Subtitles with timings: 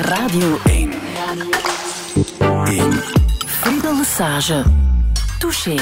[0.00, 0.90] Radio 1.
[2.64, 2.92] 1.
[3.46, 4.64] Friedel Lesage.
[5.38, 5.76] Touché.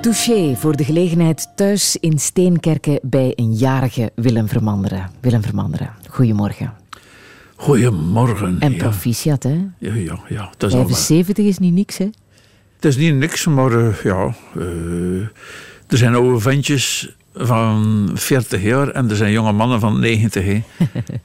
[0.00, 5.10] Touché voor de gelegenheid thuis in Steenkerken bij een jarige Willem Vermanderen.
[5.20, 6.72] Willem Vermanderen, goedemorgen.
[7.54, 8.56] Goedemorgen.
[8.60, 8.78] En ja.
[8.78, 9.64] proficiat, hè?
[9.78, 10.50] Ja, ja, ja.
[10.56, 10.96] Dat is al waar.
[10.96, 12.08] 75 is niet niks, hè?
[12.74, 14.34] Het is niet niks, maar eh, ja.
[14.56, 15.20] eh,
[15.88, 20.44] er zijn oude ventjes van 40 jaar en er zijn jonge mannen van 90.
[20.44, 20.62] hè.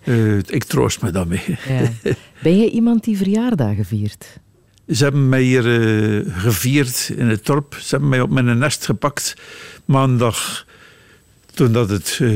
[0.04, 1.42] Eh, ik troost me daarmee.
[1.68, 2.12] Ja.
[2.44, 4.40] Ben je iemand die verjaardagen viert?
[4.88, 7.76] Ze hebben mij hier eh, gevierd in het dorp.
[7.80, 9.36] Ze hebben mij op mijn nest gepakt
[9.86, 10.66] maandag.
[11.54, 12.30] Toen dat het eh,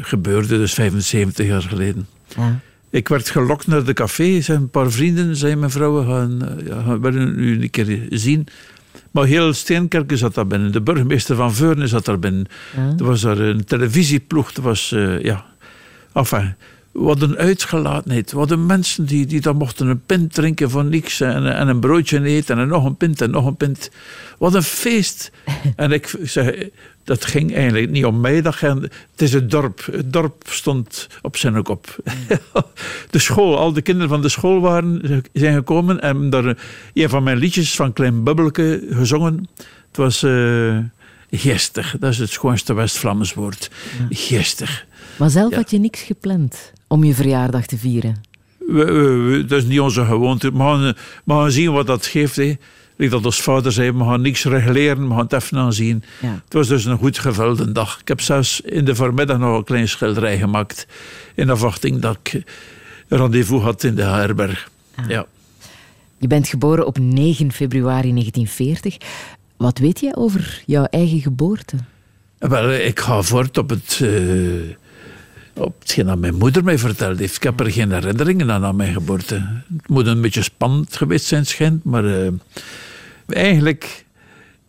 [0.00, 2.06] gebeurde, dus 75 jaar geleden.
[2.36, 2.60] Ja.
[2.90, 4.40] Ik werd gelokt naar de café.
[4.40, 8.06] Zijn een paar vrienden, zei mijn vrouw, we gaan, ja, we willen u een keer
[8.10, 8.46] zien.
[9.10, 10.72] Maar heel Steenkerken zat daar binnen.
[10.72, 12.46] De burgemeester van Veurne zat daar binnen.
[12.76, 12.94] Ja.
[12.98, 14.52] Er was daar een televisieploeg.
[14.52, 15.44] Er was, eh, ja...
[16.12, 16.54] Enfin,
[16.92, 18.32] wat een uitgelatenheid.
[18.32, 21.20] Wat een mensen die, die dan mochten een pint drinken voor niks.
[21.20, 23.90] En, en een broodje eten en nog een pint en nog een pint.
[24.38, 25.30] Wat een feest.
[25.76, 26.68] en ik zeg,
[27.06, 28.42] dat ging eigenlijk niet om mij.
[28.42, 29.88] Dat ging, het is het dorp.
[29.92, 31.96] Het dorp stond op zijn kop.
[33.10, 36.00] de school, al de kinderen van de school waren, zijn gekomen.
[36.00, 36.56] En daar
[36.94, 39.48] een van mijn liedjes van Klein Bubbelke gezongen.
[39.88, 40.22] Het was...
[40.22, 40.78] eh
[41.30, 43.70] Gestig, dat is het schoonste West-Vlaams woord.
[44.10, 44.86] Gestig.
[45.18, 45.56] Maar zelf Ja.
[45.56, 48.20] had je niks gepland om je verjaardag te vieren.
[48.58, 50.52] We, we- we- dat is niet onze gewoonte.
[50.52, 52.36] We gaan, we gaan zien wat dat geeft.
[52.36, 52.54] Hè.
[52.96, 56.02] Like dat ons vader zei, we gaan niks regleren, we gaan het even aanzien.
[56.22, 56.40] Ja.
[56.44, 58.00] Het was dus een goed gevulde dag.
[58.00, 60.86] Ik heb zelfs in de voormiddag nog een klein schilderij gemaakt.
[61.34, 62.32] In afwachting dat ik
[63.08, 64.70] een rendezvous had in de herberg.
[65.08, 65.26] Ja.
[66.18, 68.96] Je bent geboren op 9 februari 1940.
[69.56, 71.76] Wat weet jij over jouw eigen geboorte?
[72.38, 74.00] Wel, ik ga voort op het...
[74.02, 74.08] eh,
[75.56, 77.36] op hetgeen dat mijn moeder mij verteld heeft.
[77.36, 79.34] Ik heb er geen herinneringen aan aan mijn geboorte.
[79.76, 81.84] Het moet een beetje spannend geweest zijn, schijnt.
[81.84, 82.32] Maar eh,
[83.26, 84.04] eigenlijk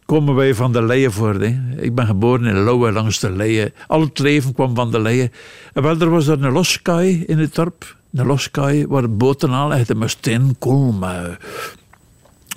[0.06, 1.42] komen wij van de Leien voort.
[1.42, 1.58] Hè.
[1.78, 3.74] Ik ben geboren in Lauwe langs de Leien.
[3.88, 5.32] Al het leven kwam van de Leien.
[5.74, 7.96] En wel, er was er een loskaai in het dorp.
[8.14, 11.38] Een loskaai waar boten aanlegden met steenkool, met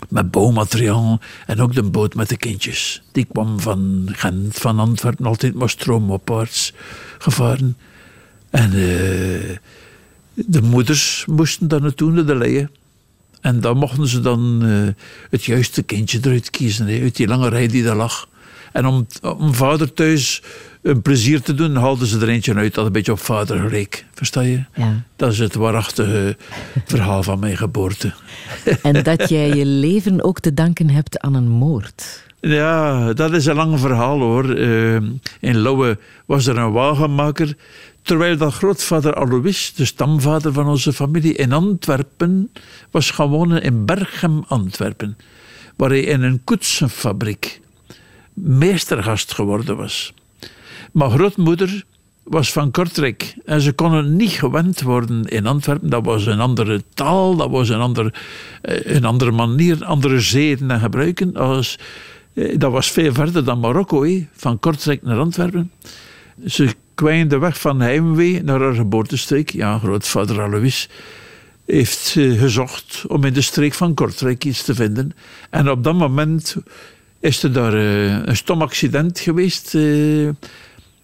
[0.09, 3.03] met bouwmateriaal en ook de boot met de kindjes.
[3.12, 6.75] Die kwam van Gent, van Antwerpen, altijd maar stroomopwaarts
[7.19, 7.76] gevaren.
[8.50, 9.56] En eh,
[10.34, 12.71] de moeders moesten daar naartoe, naar de leien.
[13.41, 17.49] En dan mochten ze dan eh, het juiste kindje eruit kiezen, hè, uit die lange
[17.49, 18.28] rij die daar lag.
[18.72, 20.43] En om, om vader thuis
[20.83, 24.05] een plezier te doen, haalden ze er eentje uit dat een beetje op vader geleek.
[24.15, 24.65] Versta je?
[24.75, 25.03] Ja.
[25.17, 26.37] Dat is het waarachtige
[26.84, 28.12] verhaal van mijn geboorte.
[28.82, 32.28] En dat jij je leven ook te danken hebt aan een moord.
[32.41, 34.55] Ja, dat is een lang verhaal hoor.
[34.55, 34.94] Eh,
[35.41, 37.56] in Lauwe was er een wagenmaker.
[38.03, 42.53] Terwijl dat grootvader Alois, de stamvader van onze familie, in Antwerpen
[42.91, 45.16] was gaan wonen, in Berchem, Antwerpen.
[45.77, 47.61] Waar hij in een koetsenfabriek
[48.34, 50.15] meestergast geworden was.
[50.93, 51.84] Maar grootmoeder
[52.22, 55.91] was van Kortrijk en ze konden niet gewend worden in Antwerpen.
[55.91, 58.15] Dat was een andere taal, dat was een, ander,
[58.62, 61.34] eh, een andere manier, andere zeden en gebruiken.
[61.34, 65.71] Eh, dat was veel verder dan Marokko, van Kortrijk naar Antwerpen.
[66.47, 69.50] Ze kwijnde weg van heimwee naar haar geboortestreek.
[69.50, 70.88] Ja, grootvader Alois
[71.66, 75.12] heeft eh, gezocht om in de streek van Kortrijk iets te vinden.
[75.50, 76.56] En op dat moment
[77.21, 79.75] is er daar eh, een stom accident geweest.
[79.75, 80.28] eh.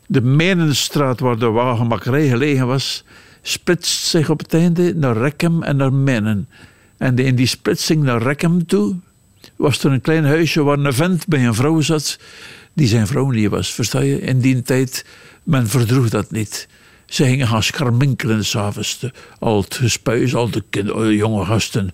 [0.07, 3.05] de Mijnenstraat, waar de wagenmakkerij gelegen was,
[3.43, 6.49] splitst zich op het einde naar Rekkem en naar Mijnen.
[6.97, 8.95] En in die splitsing naar Rekkem toe
[9.57, 12.19] was er een klein huisje waar een vent bij een vrouw zat
[12.77, 13.73] die zijn vrouw niet was.
[13.73, 14.21] Versta je?
[14.21, 15.05] In die tijd,
[15.43, 16.69] men verdroeg dat niet.
[17.07, 19.07] Ze gingen gaan scharminkelen s'avonds.
[19.39, 21.91] Al het gespuis, al de jonge gasten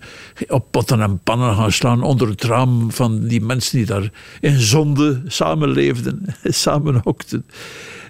[0.47, 4.11] op potten en pannen gaan slaan onder het raam van die mensen die daar
[4.41, 7.45] in zonde samenleefden, samenhokten.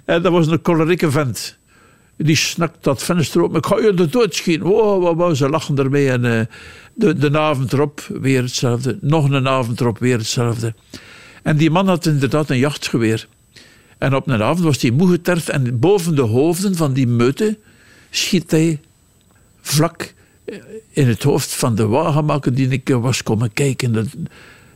[0.04, 1.58] En dat was een cholerieke vent.
[2.16, 3.56] Die snakt dat venster op.
[3.56, 4.66] Ik ga je de dood schieten.
[4.66, 5.34] Wow, wow, wow.
[5.34, 6.10] Ze lachen ermee.
[6.10, 6.46] En eh,
[6.94, 8.98] de, de avond erop weer hetzelfde.
[9.00, 10.74] Nog een avond erop weer hetzelfde.
[11.44, 13.28] En die man had inderdaad een jachtgeweer.
[13.98, 15.48] En op een avond was hij moe geterfd.
[15.48, 17.58] En boven de hoofden van die meute
[18.10, 18.80] schiet hij
[19.60, 20.14] vlak
[20.44, 20.58] eh,
[20.90, 24.10] in het hoofd van de wagenmaker die ik was komen kijken.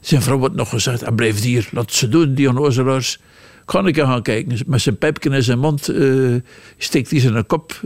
[0.00, 3.19] Zijn vrouw had nog gezegd, hij blijft hier, laat ze doen, die onnozelaars.
[3.65, 4.59] Kan ik gaan kijken.
[4.67, 6.35] Met zijn pijpje in zijn mond eh,
[6.79, 7.81] steekt hij zijn kop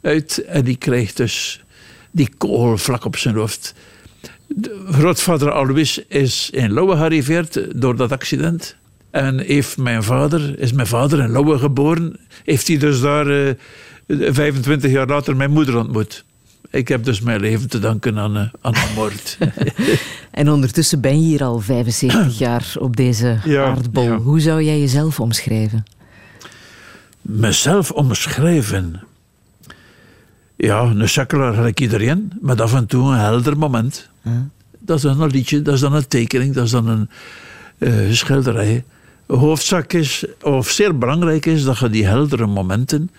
[0.00, 1.64] uit en die krijgt dus
[2.10, 3.74] die kogel vlak op zijn hoofd.
[4.56, 8.76] De grootvader Alois is in Lauwe gearriveerd door dat accident.
[9.10, 12.20] En heeft mijn vader, is mijn vader in Lauwe geboren.
[12.44, 13.54] Heeft hij dus daar eh,
[14.08, 16.24] 25 jaar later mijn moeder ontmoet.
[16.70, 19.38] ik heb dus mijn leven te danken aan, uh, aan de moord.
[20.30, 24.10] en ondertussen ben je hier al 75 jaar op deze ja, aardbol.
[24.10, 25.84] Hoe zou jij jezelf omschrijven?
[27.20, 29.02] Mezelf omschrijven?
[30.56, 34.12] Ja, een chakelaar gelijk iedereen, met af en toe een helder moment.
[34.78, 37.08] Dat is dan een liedje, dat is dan een tekening, dat is dan een
[37.78, 38.84] uh, schilderij.
[39.26, 43.10] Hoofdzak is, of zeer belangrijk is, dat je die heldere momenten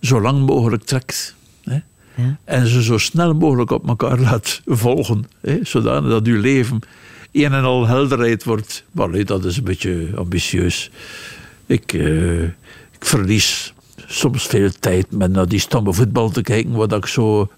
[0.00, 1.34] zo lang mogelijk trekt.
[1.64, 1.78] Hè?
[2.14, 2.38] Ja.
[2.44, 5.24] En ze zo snel mogelijk op elkaar laat volgen.
[5.40, 5.58] Hè?
[5.62, 6.80] Zodanig dat uw leven
[7.32, 8.84] een en al helderheid wordt.
[8.90, 10.90] Maar dat is een beetje ambitieus.
[11.66, 13.74] Ik, uh, ik verlies
[14.06, 17.50] soms veel tijd met naar die stomme voetbal te kijken, wat ik zo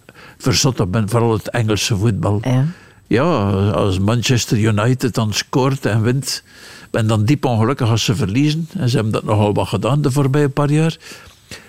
[0.43, 2.41] verzot op ben, vooral het Engelse voetbal.
[2.45, 2.67] Ja.
[3.07, 6.43] ja, als Manchester United dan scoort en wint,
[6.91, 8.69] ben dan diep ongelukkig als ze verliezen.
[8.77, 10.97] En ze hebben dat nogal wat gedaan de voorbije paar jaar.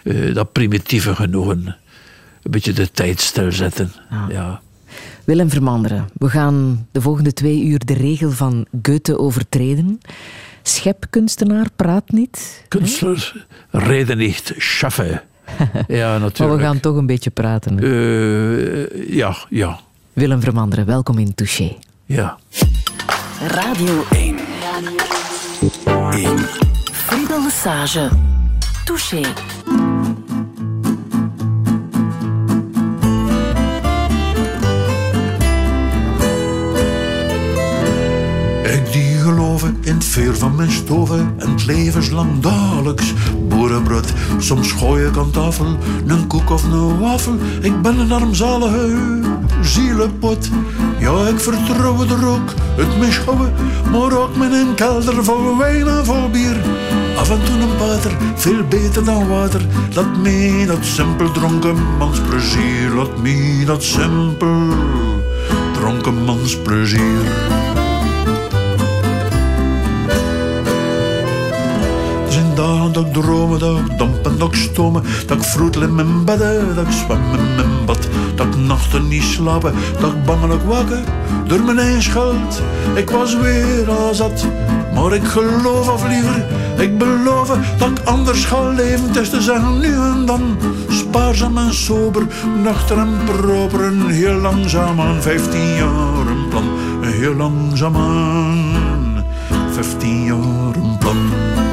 [0.04, 1.66] Uh, dat primitieve genoegen.
[2.44, 3.92] Een beetje de tijd stilzetten.
[4.10, 4.26] Ja.
[4.30, 4.62] ja.
[5.24, 10.00] Willem Vermanderen, we gaan de volgende twee uur de regel van Goethe overtreden.
[10.64, 12.64] Schepkunstenaar praat niet.
[12.68, 15.22] Kunstler reden niet, schaffen.
[15.88, 16.40] ja, natuurlijk.
[16.40, 17.84] Maar we gaan toch een beetje praten.
[17.84, 19.80] Uh, ja, ja.
[20.14, 21.76] Willem Vermanderen, welkom in Touché.
[22.06, 22.38] Ja.
[23.48, 24.40] Radio 1.
[25.86, 26.38] Radio 1.
[26.92, 28.10] Friedel Lesage.
[28.86, 29.22] Touché.
[39.62, 43.14] In het vuur van mijn stoven en het levenslang dagelijks
[43.48, 44.14] boerenbrood.
[44.38, 45.78] Soms gooi ik aan tafel
[46.08, 47.34] een koek of een wafel.
[47.62, 49.20] Ik ben een armzalige
[49.62, 50.50] zielenpot.
[51.00, 53.54] Ja, ik vertrouw er ook het mischouwen,
[53.92, 56.58] maar ook met een kelder vol wijn en vol bier.
[57.18, 59.62] Af en toe een pater, veel beter dan water.
[59.94, 61.78] Laat me dat simpel dronken
[62.30, 62.90] plezier.
[62.96, 64.68] Laat me dat simpel
[65.74, 66.16] dronken
[66.64, 67.63] plezier.
[72.56, 76.26] Dagen dat ik dromen, dat ik dampen, dat ik stomen, dat ik vroetel in mijn
[76.26, 80.64] bedden, dat ik zwem in mijn bad, dat ik nachten niet slapen, dat ik bangelijk
[80.64, 81.04] wakker
[81.48, 82.62] door mijn eigen schuld.
[82.96, 84.46] Ik was weer al zat,
[84.94, 86.46] maar ik geloof of liever,
[86.78, 87.48] ik beloof
[87.78, 89.08] dat ik anders ga leven.
[89.08, 90.58] Het is te zeggen nu en dan,
[90.90, 92.28] spaarzaam en sober,
[92.64, 96.70] nuchter en proper, een heel langzaam aan, vijftien jaar een plan,
[97.02, 99.26] heel langzaam aan,
[99.72, 101.73] vijftien jaar een plan.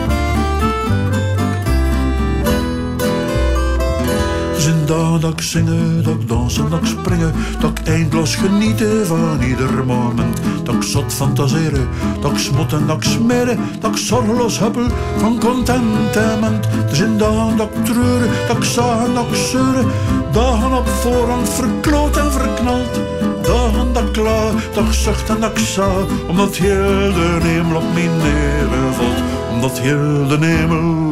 [4.91, 9.85] Dat ik zingen, dat ik dansen, dat ik springen, dat ik eindloos genieten van ieder
[9.87, 10.41] moment.
[10.63, 11.89] Dat ik zot fantaseren,
[12.21, 16.67] dat ik smot en dat smeren, dat ik zorgeloos huppel van contentement.
[16.89, 19.87] Er zijn dagen dat ik treuren, dat ik zagen, dat zeuren,
[20.33, 23.01] dagen op voorhand verkloot en verknald.
[23.43, 25.85] Dagen dat ik klaar, dat ik zucht en dat ik
[26.29, 29.23] omdat heel de hemel op mijn neren valt.
[29.53, 31.10] Omdat heel de hemel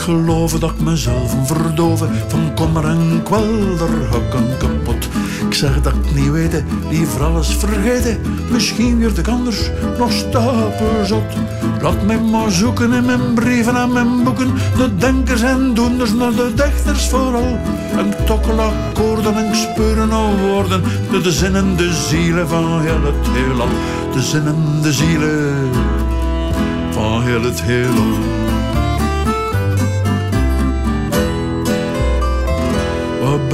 [0.00, 5.08] Geloof dat ik mezelf verdoven van kommer en kwel, daar ik kapot.
[5.46, 8.18] Ik zeg dat ik niet weet, liever alles vergeten.
[8.50, 10.12] Misschien weer ik anders nog
[11.04, 11.22] zot.
[11.82, 14.52] Laat mij maar zoeken in mijn brieven en mijn boeken.
[14.76, 17.58] De denkers en doenders naar de dichters vooral.
[17.96, 20.82] En tokkelakkoorden en speuren al woorden.
[21.10, 23.68] De, de de zielen van heel het heelal.
[24.12, 25.54] De zinnen, de zielen
[26.90, 28.39] van heel het heelal.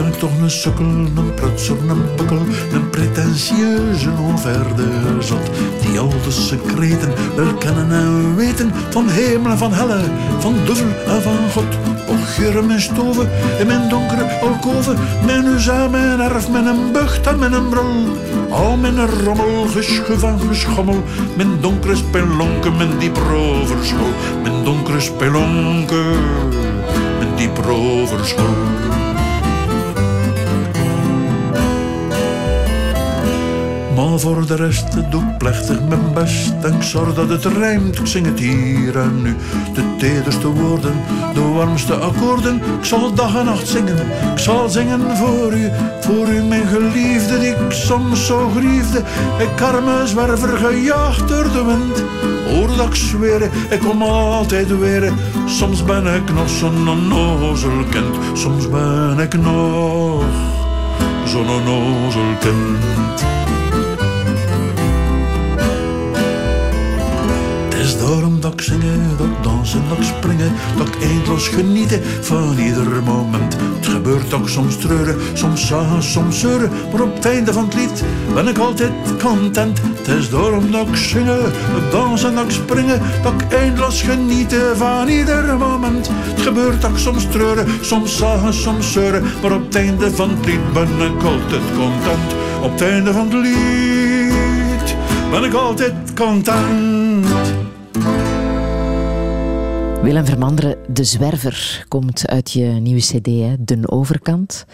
[0.06, 4.84] Ik toch een sukkel, een prutser, een bukkel, een pretentieuze onverde
[5.20, 5.50] zat.
[5.80, 10.00] Die al de secreten wel kennen en weten van hemel en van helle,
[10.38, 11.78] van duvel en van God.
[12.08, 17.38] Och, geuren mijn stoven in mijn donkere alkoven, mijn huza, mijn erf, mijn bucht en
[17.38, 18.16] mijn brol.
[18.50, 21.02] Al mijn rommel, geschuf en geschommel,
[21.36, 24.12] mijn donkere spelonken, mijn diep roverschool.
[24.42, 26.06] Mijn donkere spelonken,
[27.18, 28.54] mijn diep roverschool.
[34.18, 37.98] Voor de rest doe ik plechtig mijn best en ik zorg dat het rijmt.
[37.98, 39.36] Ik zing het hier en nu,
[39.74, 40.92] de tederste woorden,
[41.34, 42.56] de warmste akkoorden.
[42.78, 43.96] Ik zal dag en nacht zingen,
[44.32, 45.70] ik zal zingen voor u,
[46.00, 49.02] voor u mijn geliefde die ik soms zo griefde.
[49.38, 52.04] Ik arme zwerver gejaagd door de wind,
[52.48, 55.12] hoor dat ik zweren, ik kom altijd weer.
[55.46, 60.24] Soms ben ik nog zo'n onnozel kind, soms ben ik nog
[61.26, 63.24] zo'n onnozel kind.
[68.06, 72.58] Daarom dat ik zingen, dat ik dansen, dat ik springen, dat ik eindeloos genieten van
[72.58, 73.56] ieder moment.
[73.76, 77.74] Het gebeurt ik soms treuren, soms zagen, soms zeuren, maar op het einde van het
[77.74, 79.80] lied ben ik altijd content.
[79.82, 84.02] Het is daarom dat ik zingen, dat ik dansen, dat ik springen, dat ik eindeloos
[84.02, 86.10] genieten van ieder moment.
[86.34, 90.46] Het gebeurt ik soms treuren, soms zagen, soms zeuren, maar op het einde van het
[90.46, 92.34] lied ben ik altijd content.
[92.62, 94.94] Op het einde van het lied
[95.30, 96.95] ben ik altijd content.
[100.02, 103.54] Willem Vermanderen, De Zwerver, komt uit je nieuwe cd, hè?
[103.58, 104.66] De Overkant.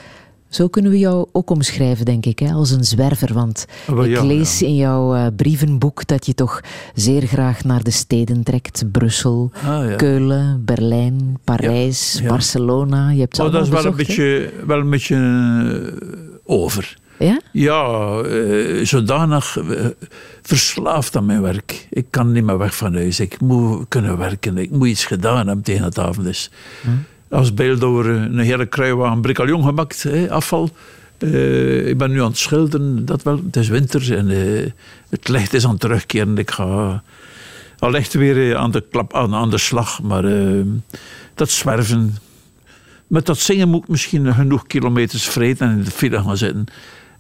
[0.49, 2.51] Zo kunnen we jou ook omschrijven, denk ik, hè?
[2.53, 3.33] als een zwerver.
[3.35, 6.61] Want ik ja, lees in jouw eh, brievenboek dat je toch
[6.95, 8.85] zeer graag naar de steden trekt.
[8.93, 9.97] Brussel, Ah, ja.
[9.97, 12.23] Keulen, Berlijn, Parijs.
[12.27, 13.11] Barcelona.
[13.11, 16.09] Je hebt Oh, dat is wel een beetje, wel een beetje eh,
[16.45, 16.97] over.
[17.25, 17.41] Ja?
[17.53, 19.87] Ja, eh, zodanig eh,
[20.43, 21.87] verslaafd aan mijn werk.
[21.91, 23.21] Ik kan niet meer weg van huis.
[23.21, 24.59] Ik moet kunnen werken.
[24.59, 26.51] Ik moet iets gedaan hebben tegen het avond is.
[27.31, 30.71] Als beeldhouwer een hele kruiwagen bricalion gemaakt, hè, afval.
[31.19, 33.41] Eh, ik ben nu aan het schilderen, dat wel.
[33.47, 34.29] Het is winter en
[35.09, 36.39] het licht is aan het terugkeren.
[36.39, 37.03] Ik ga
[37.79, 40.03] al echt weer aan de, klap, aan, aan de slag.
[40.03, 40.25] Maar
[41.35, 42.17] dat zwerven,
[43.07, 46.67] met dat zingen moet ik misschien genoeg kilometers vreten en in de file gaan zitten.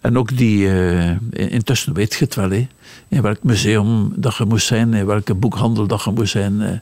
[0.02, 2.66] En ook die, eh, intussen weet je het wel, hè,
[3.08, 6.60] in welk museum dat je moest zijn, in welke boekhandel dat je moest zijn.
[6.60, 6.78] eh,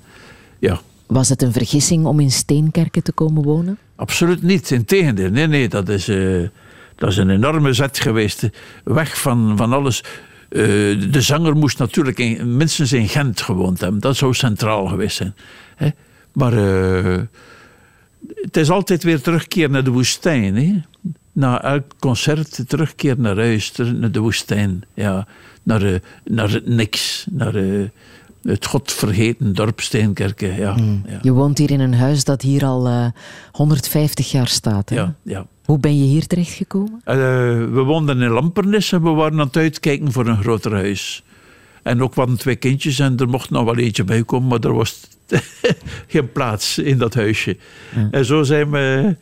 [0.59, 3.79] ja, Was het een vergissing om in Steenkerken te komen wonen?
[3.97, 4.71] absoluut niet.
[4.71, 6.49] Integendeel, nee, nee, dat is, eh,
[6.97, 8.49] dat is een enorme zet geweest.
[8.85, 10.05] Weg van, van alles.
[10.49, 14.01] De zanger moest natuurlijk in, minstens in Gent gewoond hebben.
[14.01, 15.35] Dat zou centraal geweest zijn.
[15.77, 15.89] Hè?
[16.33, 16.53] Maar
[18.35, 20.57] het is altijd weer terugkeer naar de woestijn.
[20.57, 20.81] Hè?
[21.33, 24.83] Na elk concert terugkeer naar huis, naar de woestijn.
[24.95, 25.27] Ja,
[25.63, 27.27] naar, eh, naar het niks.
[27.31, 27.89] Naar eh,
[28.43, 30.57] het godvergeten dorp Steenkerken.
[30.57, 33.07] Ja, ja, Je woont hier in een huis dat hier al eh,
[33.53, 34.89] 150 jaar staat.
[34.89, 34.97] Hè?
[34.97, 35.47] ja, ja.
[35.65, 37.01] Hoe ben je hier terechtgekomen?
[37.05, 37.17] Eh,
[37.73, 41.23] we woonden in Lampernis en we waren aan het uitkijken voor een groter huis.
[41.83, 44.61] En ook we hadden twee kindjes en er mocht nog wel eentje bij komen, maar
[44.61, 45.01] er was
[46.07, 47.57] geen plaats in dat huisje.
[48.11, 49.17] En zo zijn we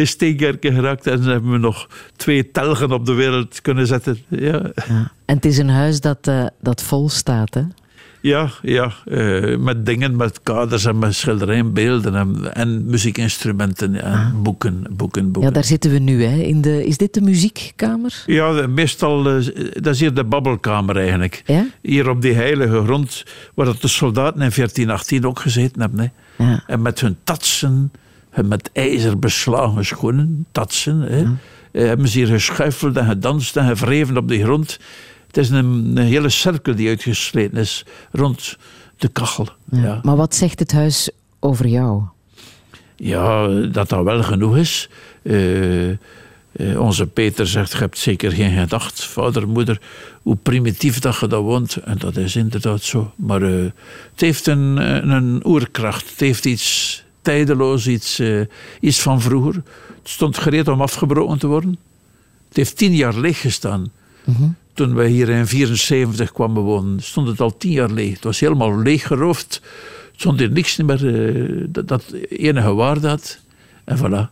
[0.00, 4.18] in Steenkerken geraakt en hebben we nog twee telgen op de wereld kunnen zetten.
[4.28, 5.12] Ja, Ja.
[5.24, 7.54] En het is een huis dat, eh, dat vol staat.
[7.54, 7.62] Hè?
[8.20, 14.42] ja, ja eh, met dingen, met kaders en met schilderijen, beelden en, en muziekinstrumenten en
[14.42, 15.42] boeken, boeken, boeken.
[15.42, 16.24] Ja, daar zitten we nu.
[16.24, 16.36] Hè?
[16.36, 18.22] In de, is dit de muziekkamer?
[18.26, 21.42] Ja, meestal, eh, dat is hier de babbelkamer eigenlijk.
[21.46, 21.66] Ja?
[21.82, 26.00] Hier op die heilige grond, waar dat de soldaten in 1418 ook gezeten hebben.
[26.00, 26.44] Hè.
[26.44, 26.62] Ja.
[26.66, 27.92] En met hun tatsen,
[28.34, 31.22] met ijzer beslagen schoenen, tatsen, hè,
[31.72, 34.78] eh, hebben ze hier geschuifeld en gedanst en gewreven op de grond.
[35.26, 38.56] Het is een, een hele cirkel die uitgesleten is rond
[38.96, 39.48] de kachel.
[39.70, 39.82] Ja.
[39.82, 40.00] Ja.
[40.02, 41.10] Maar wat zegt het huis
[41.40, 42.02] over jou?
[42.96, 44.88] Ja, dat dat wel genoeg is.
[45.22, 45.96] Eh, eh,
[46.76, 49.80] onze Peter zegt, je hebt zeker geen gedacht, vader, moeder,
[50.22, 51.76] hoe primitief dat je dat woont.
[51.76, 53.12] En dat is inderdaad zo.
[53.16, 53.72] Maar het
[54.16, 54.76] heeft een,
[55.10, 56.10] een oerkracht.
[56.10, 58.40] Het heeft iets tijdeloos, iets, eh,
[58.80, 59.54] iets van vroeger.
[59.54, 61.78] Het stond gereed om afgebroken te worden.
[62.48, 63.90] Het heeft tien jaar leeg gestaan.
[64.74, 68.14] Toen wij hier in 74 kwamen wonen, stond het al tien jaar leeg.
[68.14, 69.54] Het was helemaal leeggeroofd.
[70.12, 73.40] Het stond hier niks meer eh, dat, dat enige waarde had.
[73.84, 74.30] En voilà.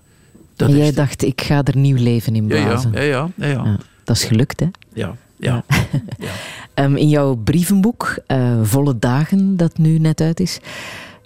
[0.57, 2.93] Dat en jij dacht, ik ga er nieuw leven in blazen.
[2.93, 3.65] ja, ja, ja, ja.
[3.65, 4.67] Ja, dat is gelukt, hè?
[4.95, 5.65] ja, ja.
[6.75, 10.59] Ehm, in jouw brievenboek, eh, Volle Dagen, dat nu net uit is,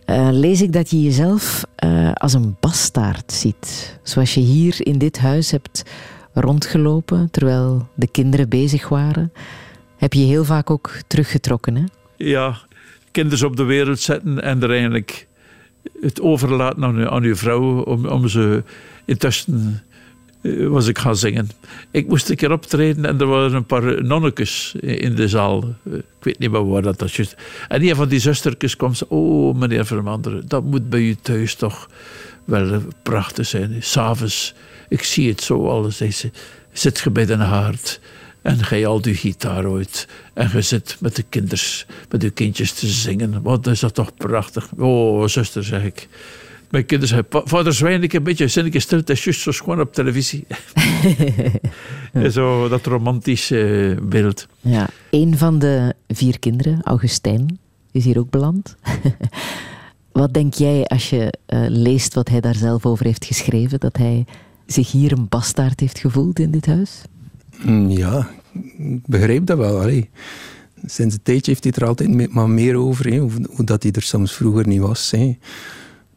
[0.05, 3.99] eh, lees ik dat je jezelf eh, als een bastaard ziet.
[4.03, 5.83] Zoals je hier in dit huis hebt
[6.33, 9.33] rondgelopen terwijl de kinderen bezig waren,
[9.97, 11.77] heb je heel vaak ook teruggetrokken.
[11.77, 11.85] Hè?
[12.17, 12.59] ja,
[13.11, 15.27] kinderen op de wereld zetten en er eigenlijk
[16.01, 18.63] het overlaten aan, aan uw vrouw om, om ze
[19.05, 19.83] intussen
[20.43, 21.51] was ik gaan zingen.
[21.91, 25.65] Ik moest een keer optreden en er waren een paar nonnekes in de zaal.
[25.85, 27.37] Eh, Ik weet niet meer waar dat juist.
[27.69, 31.55] En een van die zustertjes kwam ze, oh meneer Vermanderen, dat moet bij u thuis
[31.55, 31.89] toch
[32.45, 33.77] wel eh, prachtig zijn.
[33.81, 34.55] S'avonds,
[34.89, 36.31] ik zie het zo al, zei ze,
[36.73, 38.01] zit je bij de haard
[38.43, 42.33] en ga je al die gitaar uit en je zit met de kinders, met uw
[42.35, 43.43] kindjes te zingen.
[43.43, 44.69] Wat is dat toch prachtig.
[44.79, 46.09] Oh, zuster, zeg ik.
[46.73, 49.41] Mijn kinderen zeggen, "Pa- vader zwijn ik een beetje, zin ik stil, het is juist
[49.41, 50.47] zo schoon op televisie.
[52.13, 54.47] En zo dat romantische beeld.
[54.61, 57.59] Ja, een van de vier kinderen, Augustijn,
[57.91, 58.77] is hier ook beland.
[60.13, 63.97] wat denk jij als je eh, leest wat hij daar zelf over heeft geschreven, dat
[63.97, 64.25] hij
[64.67, 67.03] zich hier een bastaard heeft gevoeld in dit huis?
[67.65, 68.29] Mm, Ja,
[68.79, 69.81] ik begrijp dat wel.
[69.81, 70.11] Allee.
[70.87, 73.93] sinds een tijdje heeft hij er altijd maar meer over, hè, hoe, hoe, dat hij
[73.93, 75.11] er soms vroeger niet was.
[75.11, 75.37] Hè.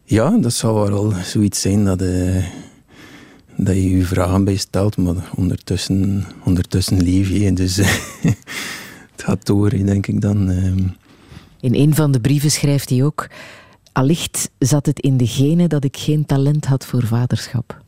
[0.08, 2.46] Ja, dat zou wel zoiets zijn dat, uh,
[3.58, 7.54] dat je je vragen bij stelt, maar ondertussen, ondertussen leef je.
[7.54, 7.76] Dus
[9.12, 10.50] het gaat door, denk ik dan.
[10.50, 10.88] Ehm.
[11.60, 13.28] In een van de brieven schrijft hij ook...
[13.92, 17.82] Allicht zat het in de genen dat ik geen talent had voor vaderschap.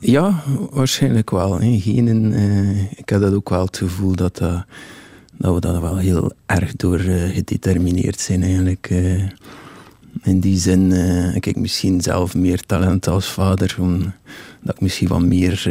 [0.00, 1.60] Ja, waarschijnlijk wel.
[1.60, 1.80] Hè.
[1.80, 4.64] Genen, uh, ik heb dat ook wel het gevoel dat, dat,
[5.36, 8.90] dat we daar wel heel erg door uh, gedetermineerd zijn eigenlijk.
[10.22, 15.08] Uh, in die zin heb ik misschien zelf meer talent als vader, omdat ik misschien
[15.08, 15.62] wat meer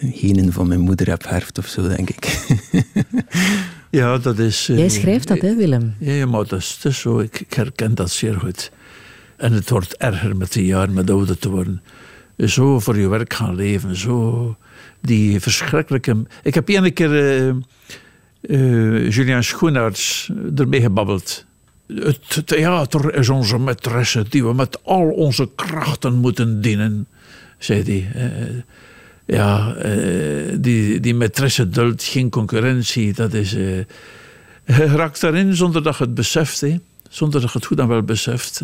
[0.00, 2.46] genen van mijn moeder heb herfd of zo, denk ik.
[3.90, 4.66] ja, dat is...
[4.66, 5.94] Jij schrijft dat, hè, Willem?
[5.98, 7.18] Ja, maar dat is, dat is zo.
[7.18, 8.70] Ik, ik herken dat zeer goed.
[9.36, 11.82] En het wordt erger met de jaren, met ouder te worden
[12.46, 13.96] zo voor je werk gaan leven.
[13.96, 14.56] Zo
[15.00, 16.16] die verschrikkelijke.
[16.42, 17.54] Ik heb één keer uh,
[18.42, 21.46] uh, Julian Schoenaerts ermee gebabbeld.
[21.94, 27.06] Het theater is onze maîtresse die we met al onze krachten moeten dienen,
[27.58, 28.10] zei hij.
[28.16, 28.62] Uh,
[29.24, 29.74] ja,
[30.58, 33.12] die, die maîtresse duldt geen concurrentie.
[33.12, 33.86] Dat is, je
[34.66, 36.60] raakt daarin zonder dat het beseft.
[36.60, 36.78] Hè.
[37.08, 38.62] Zonder dat het goed dan wel beseft.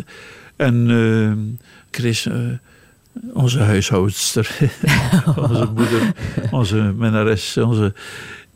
[0.55, 1.57] En
[1.91, 2.27] Chris
[3.33, 4.57] onze huishoudster,
[5.49, 6.13] onze moeder,
[6.51, 7.93] onze minnares, onze,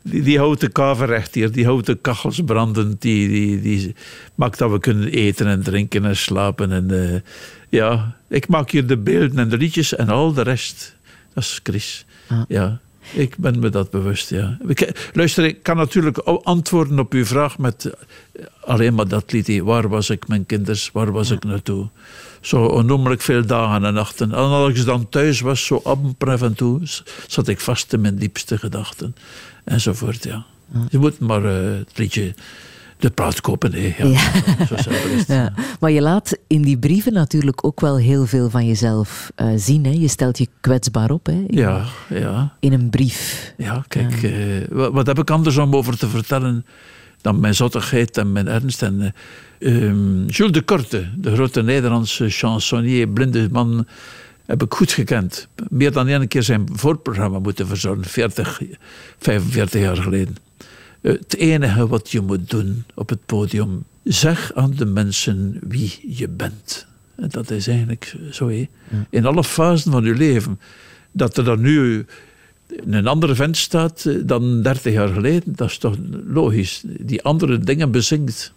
[0.02, 3.94] die, die houten kaverrecht hier, die houten kachels brandend, die, die, die
[4.34, 6.72] maakt dat we kunnen eten en drinken en slapen.
[6.72, 7.20] En, uh,
[7.68, 10.94] ja, ik maak hier de beelden en de liedjes en al de rest.
[11.34, 12.04] Dat is Chris.
[12.28, 12.42] Ah.
[12.48, 12.80] Ja.
[13.12, 14.58] Ik ben me dat bewust, ja.
[15.12, 19.64] Luister, ik kan natuurlijk antwoorden op uw vraag met eh, alleen maar dat liedje.
[19.64, 20.90] Waar was ik, mijn kinders?
[20.92, 21.88] Waar was ik naartoe?
[22.40, 24.32] Zo onnoemelijk veel dagen en nachten.
[24.32, 26.80] En als ik dan thuis was, zo amper en toe,
[27.26, 29.14] zat ik vast in mijn diepste gedachten.
[29.64, 30.44] Enzovoort, ja.
[30.88, 32.34] Je moet maar uh, het liedje
[33.00, 33.72] de praat kopen.
[33.72, 33.94] Hè.
[33.98, 34.06] Ja.
[34.06, 35.24] ja.
[35.34, 35.52] ja.
[35.80, 39.84] Maar je laat in die brieven natuurlijk ook wel heel veel van jezelf uh, zien.
[39.84, 39.90] Hè?
[39.90, 41.32] Je stelt je kwetsbaar op hè?
[41.32, 42.54] In, ja, ja.
[42.60, 43.52] in een brief.
[43.56, 44.32] Ja, kijk, uh,
[44.70, 46.66] wat, wat, heb ik anders om over te vertellen
[47.20, 48.82] dan mijn zottigheid en mijn ernst?
[48.82, 49.14] En,
[49.60, 53.86] um, Jules de Korte, de grote Nederlandse chansonnier, blinde man,
[54.46, 55.48] heb ik goed gekend.
[55.68, 58.62] Meer dan één keer zijn voorprogramma moeten verzorgen, 40,
[59.18, 60.36] 45 jaar geleden.
[61.00, 66.28] Het enige wat je moet doen op het podium, zeg aan de mensen wie je
[66.28, 66.86] bent.
[67.16, 68.66] En dat is eigenlijk zo.
[69.10, 70.60] In alle fasen van je leven.
[71.12, 72.06] Dat er dan nu
[72.86, 75.96] een andere vent staat eh, dan 30 jaar geleden, dat is toch
[76.26, 76.82] logisch.
[76.84, 78.52] Die andere dingen bezinkt.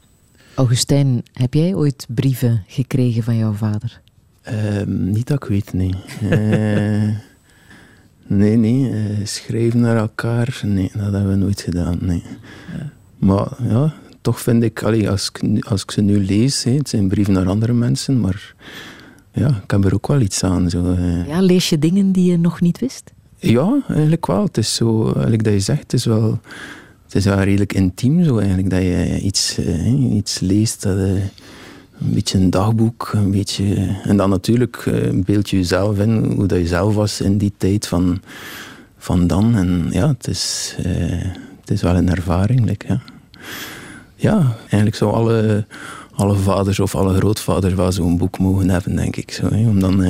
[0.55, 4.01] Augustijn, heb jij ooit brieven gekregen van jouw vader?
[4.41, 5.93] Ehm, niet dat ik weet, nee.
[6.23, 7.15] uh,
[8.27, 8.89] nee, nee.
[8.89, 12.23] Uh, schrijven naar elkaar, nee, dat hebben we nooit gedaan, nee.
[13.17, 17.07] Maar ja, toch vind ik, allee, als, ik als ik ze nu lees, het zijn
[17.07, 18.55] brieven naar andere mensen, maar
[19.31, 20.69] ja, ik heb er ook wel iets aan.
[20.69, 20.95] Zo,
[21.27, 23.11] Ja, lees je dingen die je nog niet wist?
[23.37, 24.43] Ja, eigenlijk wel.
[24.43, 26.39] Het is zo, eigenlijk dat je zegt, het is wel,
[27.13, 31.04] het is wel redelijk intiem zo eigenlijk, dat je iets, eh, iets leest, dat, uh,
[31.04, 33.97] een beetje een dagboek, een beetje...
[34.04, 37.54] En dan natuurlijk uh, beeld je jezelf in, hoe dat je zelf was in die
[37.58, 38.21] tijd van,
[38.97, 39.56] van dan.
[39.56, 40.76] En ja, het is,
[41.62, 43.02] het is wel een ervaring, like, ja.
[44.15, 45.65] Ja, eigenlijk zou alle,
[46.15, 49.32] alle vaders of alle grootvaders wel zo'n boek mogen hebben, denk ik.
[49.32, 50.02] Zo, om dan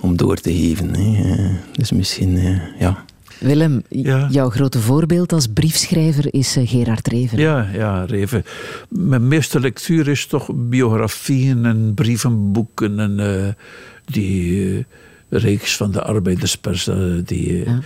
[0.00, 0.94] om door te geven.
[0.94, 1.32] Hè.
[1.32, 3.04] Eh, dus misschien, eh, ja.
[3.38, 3.82] Willem,
[4.30, 7.38] jouw grote voorbeeld als briefschrijver is eh, Gerard Reven.
[7.38, 8.44] Ja, ja, Reven.
[8.88, 13.48] Mijn meeste lectuur is toch biografieën en brievenboeken en uh,
[14.04, 14.86] die
[15.28, 16.90] reeks van de arbeiderspers,
[17.24, 17.80] die ja.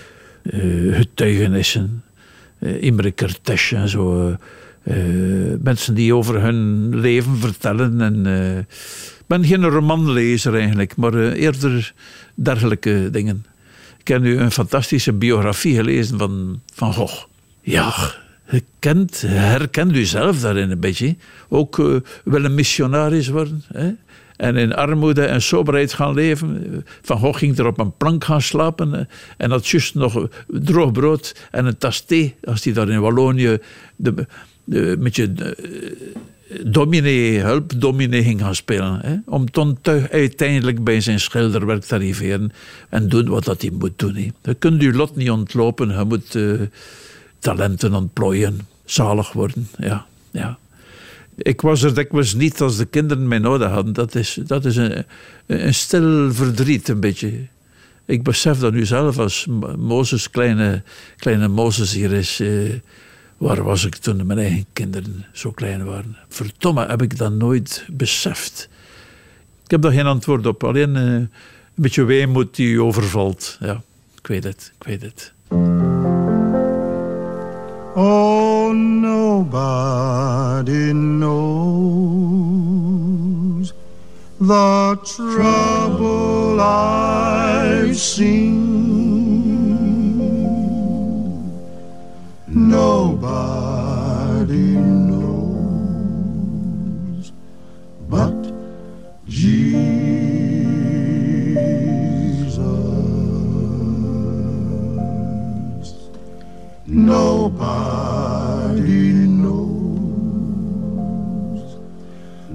[0.90, 2.02] getuigenissen,
[2.80, 4.36] Imre Kertész en zo.
[5.62, 8.66] mensen die over hun leven vertellen en
[9.26, 11.92] ben geen romanlezer eigenlijk, maar eerder
[12.34, 13.44] dergelijke dingen.
[14.02, 17.24] Ik heb nu een fantastische biografie gelezen van Van Gogh.
[17.60, 17.94] Ja,
[18.50, 21.16] je kent, herkent u zelf daarin een beetje.
[21.48, 23.62] Ook uh, wel een missionaris worden.
[23.72, 23.90] Hè?
[24.36, 26.84] En in armoede en soberheid gaan leven.
[27.02, 29.08] Van Gogh ging er op een plank gaan slapen.
[29.36, 32.34] En had juist nog droog brood en een tas thee.
[32.44, 33.58] Als hij daar in Wallonië
[33.96, 34.26] de,
[34.64, 35.32] de, met je
[36.66, 39.00] dominee, hulpdominee ging gaan spelen.
[39.00, 39.78] Hè, om dan
[40.10, 42.52] uiteindelijk bij zijn schilderwerk te arriveren
[42.88, 44.32] en doen wat dat hij moet doen.
[44.42, 46.60] Je kunt je lot niet ontlopen, je moet uh,
[47.38, 49.68] talenten ontplooien, zalig worden.
[49.78, 50.58] Ja, ja.
[51.36, 53.92] Ik was er dikwijls niet als de kinderen mij nodig hadden.
[53.92, 55.04] Dat is, dat is een,
[55.46, 57.32] een stil verdriet, een beetje.
[58.04, 59.46] Ik besef dat nu zelf als
[59.78, 60.82] Mozes, kleine,
[61.16, 62.40] kleine Mozes hier is.
[62.40, 62.72] Uh,
[63.42, 66.16] Waar was ik toen mijn eigen kinderen zo klein waren?
[66.28, 68.68] Verdomme, heb ik dat nooit beseft.
[69.64, 70.64] Ik heb daar geen antwoord op.
[70.64, 71.30] Alleen uh, een
[71.74, 73.56] beetje weemoed die je overvalt.
[73.60, 73.82] Ja,
[74.20, 75.32] ik weet het, ik weet het.
[77.94, 81.32] Oh, nobody knows
[84.38, 88.71] the trouble I've seen.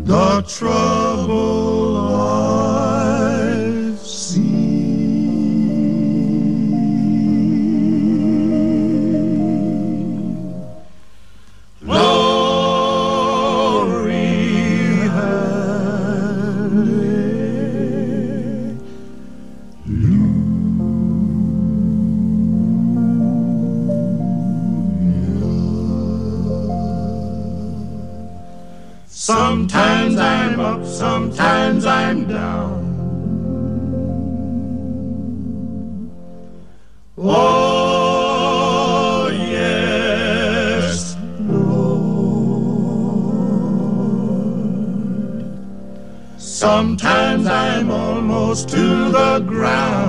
[0.08, 1.67] The trouble
[48.56, 50.07] to the ground.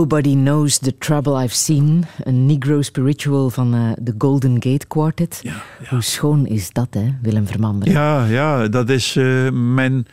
[0.00, 2.04] Nobody Knows the Trouble I've Seen.
[2.22, 5.40] Een Negro spiritual van eh, de Golden Gate Quartet.
[5.42, 5.88] Ja, ja.
[5.88, 7.94] Hoe schoon is dat, hè, Willem Vermanderen?
[7.94, 10.06] Ja, ja, dat is eh, mijn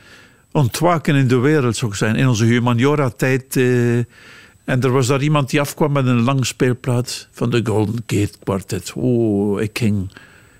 [0.51, 2.19] ontwaken in de wereld, zou ik zeggen.
[2.19, 3.55] In onze humaniora-tijd.
[3.55, 8.03] eh, en er was daar iemand die afkwam met een lang speelplaat van de Golden
[8.07, 8.93] Gate Quartet.
[8.95, 10.11] Oh, ik ging,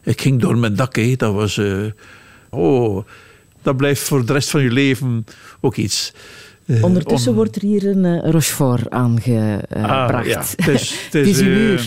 [0.04, 0.96] ik ging door mijn dak.
[0.96, 1.16] Hè.
[1.16, 1.62] Dat was...
[2.50, 3.06] oh,
[3.62, 5.26] dat blijft voor de rest van je leven
[5.60, 6.14] ook iets.
[6.68, 9.72] Eh, Ondertussen om- wordt er hier een eh, Rochefort aangebracht.
[10.14, 10.44] Ah, ja.
[10.58, 10.68] Het
[11.28, 11.78] is, eh, uur.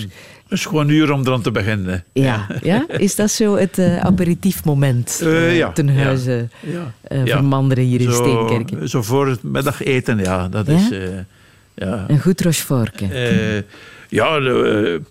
[0.48, 2.04] het is gewoon een uur om eraan te beginnen.
[2.12, 2.84] Ja, ja?
[2.88, 6.92] Is dat zo het eh, aperitiefmoment Eh, eh, ja, ten huize Ja.
[7.02, 7.36] eh, Ja.
[7.36, 8.88] Vermanderen hier in Steenkerken?
[8.88, 10.48] zo voor het middageten, ja.
[10.48, 10.90] Dat is...
[10.90, 11.00] eh,
[11.74, 12.04] ja.
[12.08, 13.06] Een goed Rochefortje.
[13.06, 13.62] Eh,
[14.08, 15.04] ja, de, eh,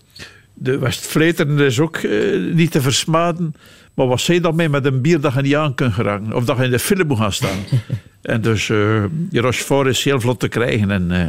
[0.54, 3.54] de Westvleteren is ook eh, niet te versmaden.
[3.94, 6.32] Maar wat zei dat mee met een bier dat je niet aan kunt geraken?
[6.34, 7.58] Of dat je in de file moet gaan staan.
[8.22, 10.90] en dus eh die Rochefort is heel vlot te krijgen.
[10.90, 11.28] En eh,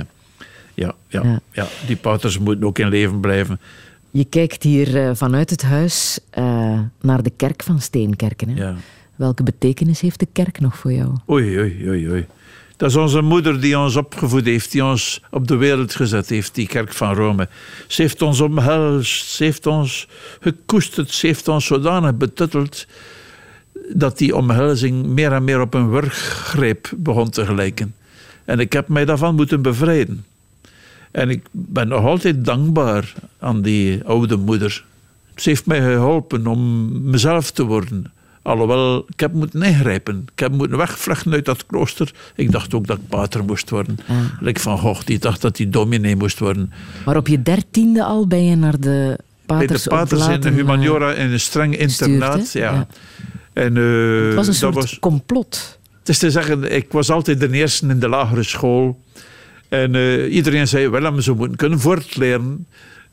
[0.73, 1.39] ja, ja, Ja.
[1.51, 1.67] ja.
[1.87, 3.59] die paters moeten ook in leven blijven.
[4.11, 8.49] Je kijkt hier eh, vanuit het huis eh, naar de kerk van Steenkerken.
[8.49, 8.63] Hè?
[8.63, 8.75] Ja.
[9.15, 11.15] Welke betekenis heeft de kerk nog voor jou?
[11.29, 12.25] Oei, oei, oei, oei.
[12.77, 16.55] Dat is onze moeder die ons opgevoed heeft, die ons op de wereld gezet heeft,
[16.55, 17.47] die kerk van Rome.
[17.87, 20.07] Ze heeft ons omhelst, ze heeft ons
[20.39, 22.87] gekoesterd, ze heeft ons zodanig betutteld
[23.89, 27.93] dat die omhelzing meer en meer op een wurggreep begon te gelijken.
[28.45, 30.25] En ik heb mij daarvan moeten bevrijden.
[31.11, 34.83] En ik ben nog altijd dankbaar aan die oude moeder.
[35.35, 38.11] Ze heeft mij geholpen om mezelf te worden.
[38.41, 40.27] Alhoewel, ik heb moeten ingrijpen.
[40.33, 42.11] Ik heb moeten wegvluchten uit dat klooster.
[42.35, 43.99] Ik dacht ook dat ik pater moest worden.
[44.39, 46.71] Like Van Gogh, die dacht dat hij dominee moest worden.
[47.05, 50.49] Maar op je dertiende al ben je naar de Bij paters de paters in de
[50.49, 52.51] humaniora in een streng internaat.
[52.51, 52.87] Ja.
[53.53, 55.79] En, eh, Het was een dat soort was, complot.
[55.99, 58.99] Het is te zeggen, ik was altijd de eerste in de lagere school.
[59.69, 62.67] En uh, iedereen zei, Willem, ze moeten kunnen voortleren.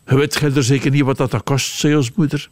[0.06, 2.48] Je weet er zeker niet wat dat kost, zei ons moeder.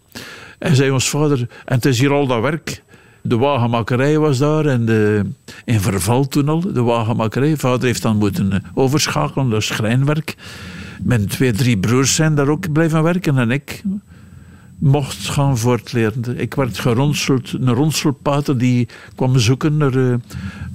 [0.58, 2.82] En zei ons vader, en het is hier al dat werk.
[3.22, 5.24] De wagenmakerij was daar en de,
[5.64, 7.56] in verval toen al, de wagenmakerij.
[7.56, 10.34] Vader heeft dan moeten eh, overschakelen naar schrijnwerk.
[11.02, 13.82] Mijn twee, drie broers zijn daar ook blijven werken en ik
[14.78, 16.38] mocht gaan voortleren.
[16.38, 20.14] Ik werd geronseld, een ronselpater die kwam zoeken naar uh,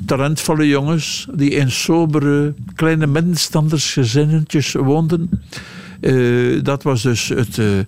[0.05, 5.29] talentvolle jongens die in sobere kleine middenstandersgezinnetjes woonden.
[6.01, 7.79] Uh, dat was dus het, uh,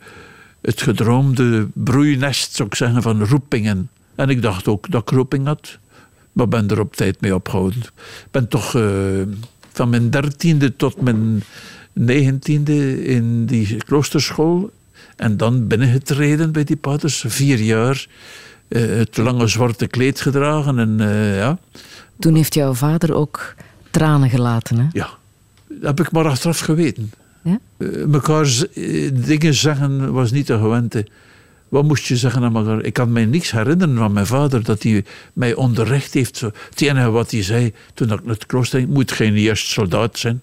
[0.62, 3.90] het gedroomde broeinest, zou ik zeggen, van roepingen.
[4.16, 5.78] En ik dacht ook dat ik roeping had,
[6.32, 7.82] maar ben er op tijd mee opgehouden.
[7.82, 8.72] Ik ben toch
[9.72, 11.44] van mijn dertiende tot mijn
[11.94, 14.72] negentiende in die kloosterschool
[15.16, 18.08] en dan binnengetreden bij die paters, vier jaar.
[18.68, 20.80] Uh, het lange zwarte kleed gedragen.
[20.80, 21.58] En, uh, ja.
[22.20, 23.56] Toen heeft jouw vader ook
[23.92, 24.86] tranen gelaten, hè?
[24.92, 25.10] Ja,
[25.68, 27.12] dat heb ik maar achteraf geweten.
[27.44, 27.60] Ja?
[27.78, 28.66] Uh, mekaar
[29.14, 30.96] dingen zeggen was niet te gewend.
[31.70, 32.84] Wat moest je zeggen aan elkaar?
[32.84, 36.40] Ik kan mij niks herinneren van mijn vader dat hij mij onderricht heeft.
[36.40, 40.18] Het enige wat hij zei toen ik naar het klooster ging, moet geen eerst soldaat
[40.18, 40.42] zijn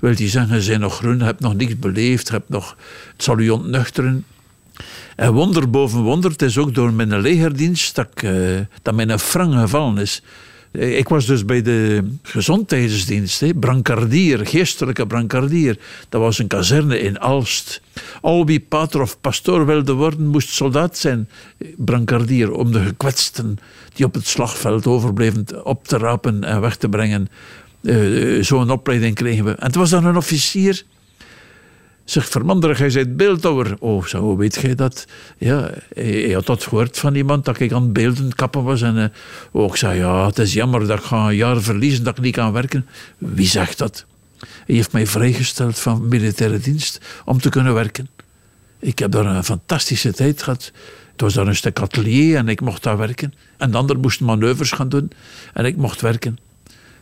[0.00, 2.76] wil die zeggen, bent nog groen, je hebt nog niks beleefd, je hebt nog,
[3.12, 4.24] het zal u ontnuchteren.
[5.16, 9.54] En wonder boven wonder, het is ook door mijn legerdienst dat, uh, dat mijn frank
[9.54, 10.22] gevallen is.
[10.70, 15.78] Eh, ik was dus bij de gezondheidsdienst, brancardier, geestelijke brancardier.
[16.08, 17.80] Dat was een kazerne in Alst.
[18.20, 21.28] Al wie pater of pastoor wilde worden, moest soldaat zijn,
[21.76, 23.58] brancardier, om de gekwetsten
[23.94, 27.28] die op het slagveld overbleven op te rapen en weg te brengen.
[27.82, 29.50] Uh, Zo'n opleiding kregen we.
[29.50, 30.84] En het was dan een officier.
[32.04, 33.76] Zeg, vermanderig, hij zei beeldhouwer.
[33.78, 35.06] Oh, zo weet jij dat?
[35.38, 38.82] Ja, hij, had dat gehoord van iemand dat ik aan beelden kappen was.
[38.82, 39.12] En
[39.52, 42.34] ik zei, ja, het is jammer dat ik ga een jaar verliezen dat ik niet
[42.34, 42.86] kan werken.
[43.18, 44.04] Wie zegt dat?
[44.40, 48.08] Hij heeft mij vrijgesteld van militaire dienst om te kunnen werken.
[48.78, 50.72] Ik heb daar een fantastische tijd gehad.
[51.12, 53.34] Het was daar een stuk atelier en ik mocht daar werken.
[53.56, 55.10] En de ander moest manoeuvres gaan doen
[55.52, 56.38] en ik mocht werken.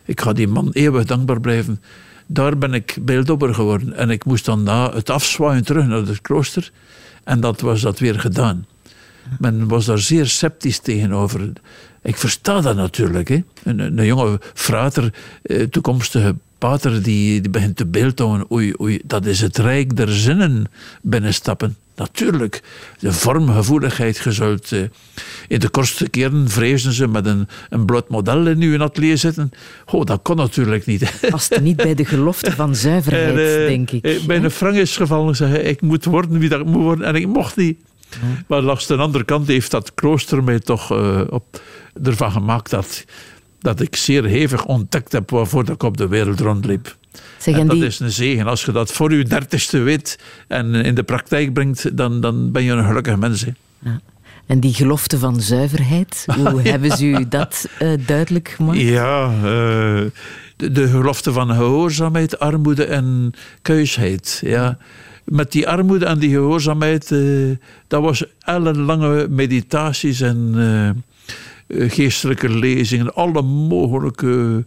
[0.09, 1.81] Ik ga die man eeuwig dankbaar blijven.
[2.25, 3.93] Daar ben ik beeldopper geworden.
[3.93, 6.71] En ik moest dan na het afzwaaien terug naar het klooster.
[7.23, 8.65] En dat was dat weer gedaan.
[9.39, 11.51] Men was daar zeer sceptisch tegenover.
[12.01, 13.27] Ik versta dat natuurlijk.
[13.27, 13.43] Hè.
[13.63, 18.51] Een, jonge frater, eh, toekomstige pater, die, die begint te beeldhouden.
[18.51, 20.65] Oei, oei, dat is het rijk der zinnen
[21.01, 21.75] binnenstappen.
[21.99, 22.61] Natuurlijk,
[22.99, 24.17] de vormgevoeligheid.
[24.17, 24.81] Je zult uh,
[25.47, 29.51] in de kortste keren vrezen ze met een, een bloot model in uw atelier zitten.
[29.85, 31.11] Oh, dat kon natuurlijk niet.
[31.29, 34.21] Past niet bij de gelofte van zuiverheid, en, uh, denk ik.
[34.27, 37.05] Bij een Frank is gevallen zeggen, ik moet worden wie dat moet worden.
[37.05, 37.79] En ik mocht niet.
[38.09, 38.43] Ja.
[38.47, 40.91] Maar langs de andere kant heeft dat klooster mij toch
[41.29, 41.61] op,
[42.03, 43.05] ervan gemaakt dat,
[43.59, 46.97] dat ik zeer hevig ontdekt heb waarvoor ik op de wereld rondliep.
[47.37, 47.85] Zeg, en dat die...
[47.85, 48.47] is een zegen.
[48.47, 52.63] Als je dat voor je dertigste weet en in de praktijk brengt, dan, dan ben
[52.63, 53.45] je een gelukkig mens.
[53.79, 53.99] Ja.
[54.45, 56.69] En die gelofte van zuiverheid, hoe ja.
[56.71, 58.79] hebben ze u dat uh, duidelijk gemaakt?
[58.79, 59.41] Ja, uh,
[60.55, 64.41] de, de, gelofte van gehoorzaamheid, armoede en keusheid.
[64.45, 64.77] Ja.
[65.23, 70.55] Met die armoede en die gehoorzaamheid, uh, dat was ellenlange meditaties en
[71.69, 74.65] geestelijke lezingen, alle mogelijke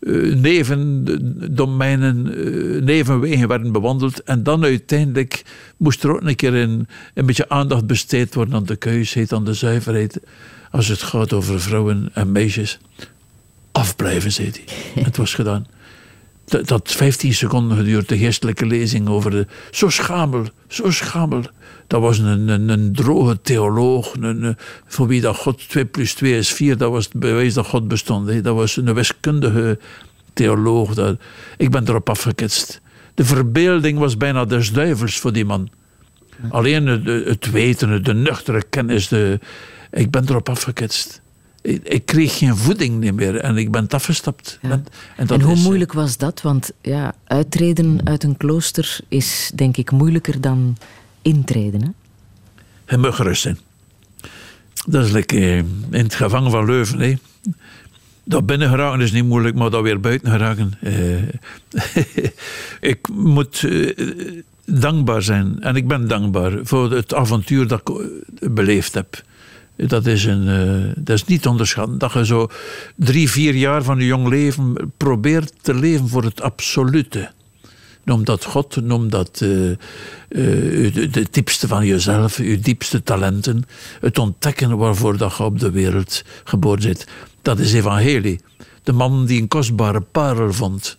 [0.00, 4.22] uh, nevendomeinen, uh, nevenwegen werden bewandeld.
[4.22, 5.42] En dan uiteindelijk
[5.76, 9.44] moest er ook een keer een, een beetje aandacht besteed worden aan de keusheid, aan
[9.44, 10.20] de zuiverheid.
[10.70, 12.78] Als het gaat over vrouwen en meisjes.
[13.72, 14.64] Afblijven, zei hij.
[15.04, 15.66] Het was gedaan.
[16.44, 19.46] Dat, dat 15 seconden geduurd, de geestelijke lezing over de.
[19.70, 21.42] Zo schamel, zo schamel.
[21.92, 26.38] Dat was een, een, een droge theoloog, een, voor wie dat God 2 plus 2
[26.38, 28.44] is 4, dat was het bewijs dat God bestond.
[28.44, 29.78] Dat was een wiskundige
[30.32, 30.94] theoloog.
[30.94, 31.20] Dat,
[31.56, 32.80] ik ben erop afgeketst.
[33.14, 35.68] De verbeelding was bijna des duivels voor die man.
[36.50, 39.38] Alleen het, het weten, de nuchtere kennis, de,
[39.90, 41.20] ik ben erop afgeketst.
[41.62, 44.58] Ik, ik, kreeg geen voeding meer en ik ben afgestapt.
[44.62, 44.70] Ja.
[44.70, 44.84] En,
[45.16, 46.42] en, en, hoe is, moeilijk was dat?
[46.42, 50.76] Want ja, uittreden uit een klooster is denk ik moeilijker dan
[51.22, 51.82] intreden.
[51.82, 51.88] Hè?
[52.92, 53.58] Je mag gerust zijn.
[54.86, 57.00] Dat is lekker eh, in het gevangen van Leuven.
[57.00, 57.14] Hè.
[58.24, 60.72] Dat binnen geraken is niet moeilijk, maar dat weer buiten geraken.
[60.80, 61.22] Uh,
[62.92, 63.90] ik moet uh,
[64.64, 65.60] dankbaar zijn.
[65.60, 69.22] En ik ben dankbaar voor het avontuur dat ik beleefd heb.
[69.76, 71.98] Dat is, een, dat is niet onderschatten.
[71.98, 72.48] Dat je zo
[72.96, 77.30] drie, vier jaar van je jong leven probeert te leven voor het absolute.
[78.04, 79.76] Noem dat God, noem dat uh, uh,
[81.12, 83.64] de diepste van jezelf, je diepste talenten.
[84.00, 87.06] Het ontdekken waarvoor dat je op de wereld geboren zit.
[87.42, 88.40] Dat is evangelie.
[88.82, 90.96] De man die een kostbare parel vond.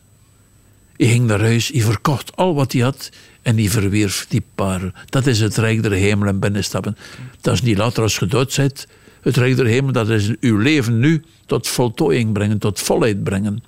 [0.97, 3.09] Hij ging naar huis, hij verkocht al wat hij had
[3.41, 4.91] en hij verwierf die parel.
[5.05, 6.97] Dat is het rijk der hemel en binnenstappen.
[7.41, 8.87] Dat is niet later als je dood bent.
[9.21, 13.63] Het rijk der hemel, dat is uw leven nu tot voltooiing brengen, tot volheid brengen.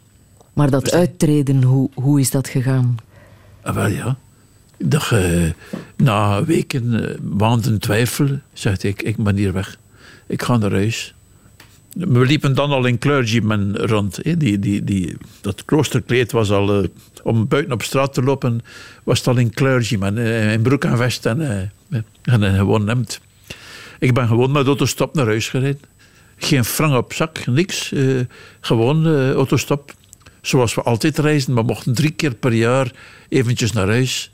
[0.53, 2.97] Maar dat uittreden, hoe, hoe is dat gegaan?
[3.65, 4.17] Ah, wel ja.
[4.77, 5.53] Dat, je
[5.97, 9.77] na weken, eh, maanden twijfel, zegt ik, ik ben hier weg.
[10.27, 11.13] Ik ga naar huis.
[11.93, 14.19] We liepen dan al in clergyman rond.
[14.21, 14.37] Hè.
[14.37, 16.81] Die, die, die, dat kloosterkleed was al...
[16.83, 16.87] eh,
[17.23, 18.61] om buiten op straat te lopen,
[19.03, 20.17] was het al in clergyman.
[20.17, 21.41] eh, In broek en vest en,
[22.21, 23.19] en een gewoon hemd.
[23.99, 25.81] Ik ben gewoon met autostop naar huis gereden.
[26.37, 27.93] Geen frank op zak, niks.
[28.59, 29.93] gewoon autostop.
[30.45, 31.55] Zoals we altijd reizen.
[31.55, 32.91] We mochten drie keer per jaar
[33.29, 34.31] eventjes naar huis.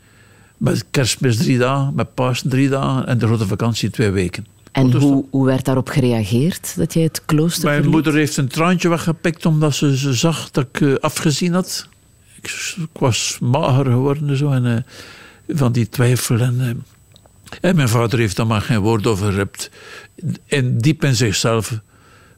[0.57, 4.45] Met kerstmis drie dagen, met Pasen drie dagen en de grote vakantie twee weken.
[4.71, 5.11] En Autostop.
[5.11, 7.93] hoe, hoe werd daarop gereageerd dat jij het klooster Mijn verliet?
[7.93, 11.87] moeder heeft een traantje weggepikt omdat ze, ze zag dat ik eh, afgezien had.
[12.41, 16.39] Ik, ik was mager geworden zo, en, eh, van die twijfel.
[16.39, 19.69] En, eh, en mijn vader heeft daar maar geen woord over gerept.
[20.45, 21.79] En diep in zichzelf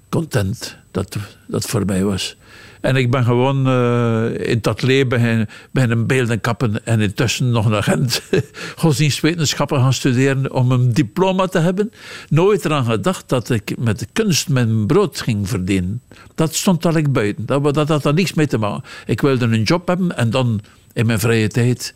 [0.10, 2.36] content dat dat voorbij was.
[2.84, 7.50] En ik ben gewoon eh, in het atelier bij, bij een beelden kappen en intussen
[7.50, 8.22] nog naar Gent
[8.76, 11.92] godsdienstwetenschappen gaan studeren om een diploma te hebben.
[12.30, 16.02] Nooit eraan gedacht dat ik met de kunst mijn brood ging verdienen.
[16.36, 17.46] Dat stond al ik buiten.
[17.46, 18.84] Dat, dat had er niks mee te maken.
[19.06, 20.62] Ik wilde een job hebben en dan
[20.94, 21.94] in mijn vrije tijd.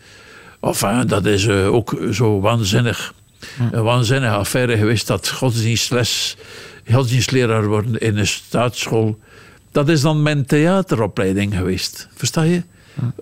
[0.61, 3.13] Enfin, dat is eh, ook zo waanzinnig.
[3.71, 6.37] Een waanzinnige affaire geweest dat godsdienstles,
[6.91, 9.19] godsdienstleraar worden in een staatsschool.
[9.77, 12.07] Dat is dan mijn theateropleiding geweest.
[12.15, 12.63] Versta je?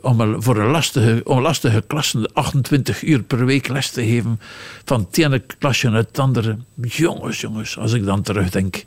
[0.02, 4.40] Om een- voor een lastige, om lastige klassen 28 uur per week les te geven.
[4.86, 6.58] Van het ene klasje naar het andere.
[6.82, 8.84] Jongens, jongens, als ik dan terugdenk.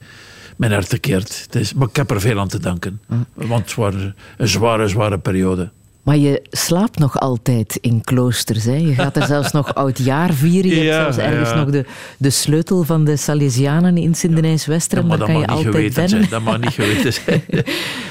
[0.57, 1.43] Mijn hart keert.
[1.43, 3.01] Het is, maar ik heb er veel aan te danken.
[3.35, 3.95] Want het was
[4.37, 5.71] een zware, zware periode.
[6.03, 8.65] Maar je slaapt nog altijd in kloosters.
[8.65, 8.75] Hè?
[8.75, 10.71] Je gaat er zelfs nog oud jaar vieren.
[10.71, 11.55] Je hebt Ja, zelfs ergens ja.
[11.57, 11.85] nog de,
[12.19, 15.03] de sleutel van de Salesianen in Sint-Denijs-Westeren.
[15.05, 16.27] Ja, maar Daar dat kan mag niet altijd geweten zijn.
[16.31, 17.13] Dat mag niet geweten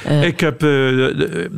[0.03, 0.23] zijn.
[0.23, 1.49] ik heb eh, de- de-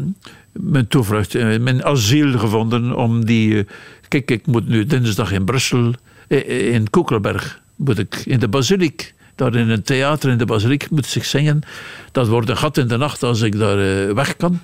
[0.52, 3.58] mijn toevlucht, eh, mijn asiel gevonden om die...
[3.58, 3.64] eh,
[4.08, 5.94] kijk, ik moet nu dinsdag in Brussel,
[6.28, 9.14] eh, eh, in Koekelberg, moet ik in de basiliek.
[9.36, 11.62] Daar in een theater in de basiliek moet ik zingen.
[12.12, 14.60] Dat wordt een gat in de nacht als ik daar eh, weg kan.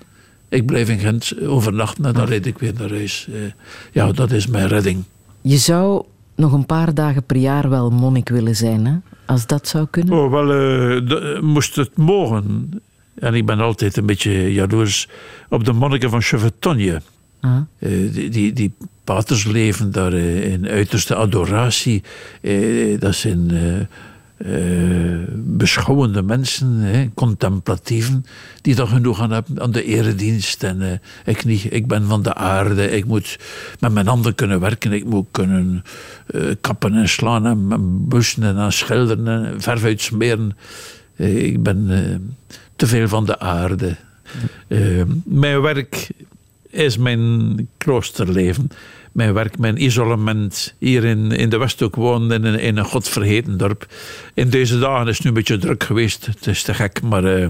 [0.50, 3.28] Ik blijf in Gent overnachten en dan rijd ik weer naar huis.
[3.34, 3.40] Eh,
[3.92, 5.04] ja, dat is mijn redding.
[5.42, 6.04] Je zou
[6.36, 8.94] nog een paar dagen per jaar wel monnik willen zijn, hè?
[9.26, 10.14] als dat zou kunnen.
[10.14, 12.72] Oh, wel, eh, de- moest het mogen.
[13.16, 15.08] En ik ben altijd een beetje jaloers
[15.50, 17.02] op de monniken van Chevetogne.
[17.42, 17.58] Ah.
[17.80, 18.72] Eh, die, die, die
[19.04, 22.04] paters leven daar eh, in uiterste adoratie.
[22.42, 23.52] Eh, dat zijn
[24.38, 28.26] eh, beschouwende mensen, hè, contemplatieven,
[28.62, 30.64] die daar genoeg aan hebben aan de eredienst.
[30.64, 31.74] En eh, ik niet.
[31.74, 32.92] Ik ben van de aarde.
[32.92, 33.40] Ik moet
[33.80, 34.92] met mijn handen kunnen werken.
[34.92, 35.84] Ik moet kunnen
[36.28, 40.58] eh, kappen en slaan en, en bussen en aan schilderen en verf uitsmeren.
[41.16, 41.88] Ik ben
[42.76, 43.96] te veel van de aarde.
[45.24, 46.10] Mijn werk
[46.70, 48.70] is mijn kloosterleven.
[49.16, 50.74] Mijn werk, mijn isolement.
[50.78, 53.88] Hier in, in de Westhoek wonen, in een, in een godvergeten dorp.
[54.34, 56.26] In deze dagen is het nu een beetje druk geweest.
[56.26, 57.48] Het is te gek, maar eh,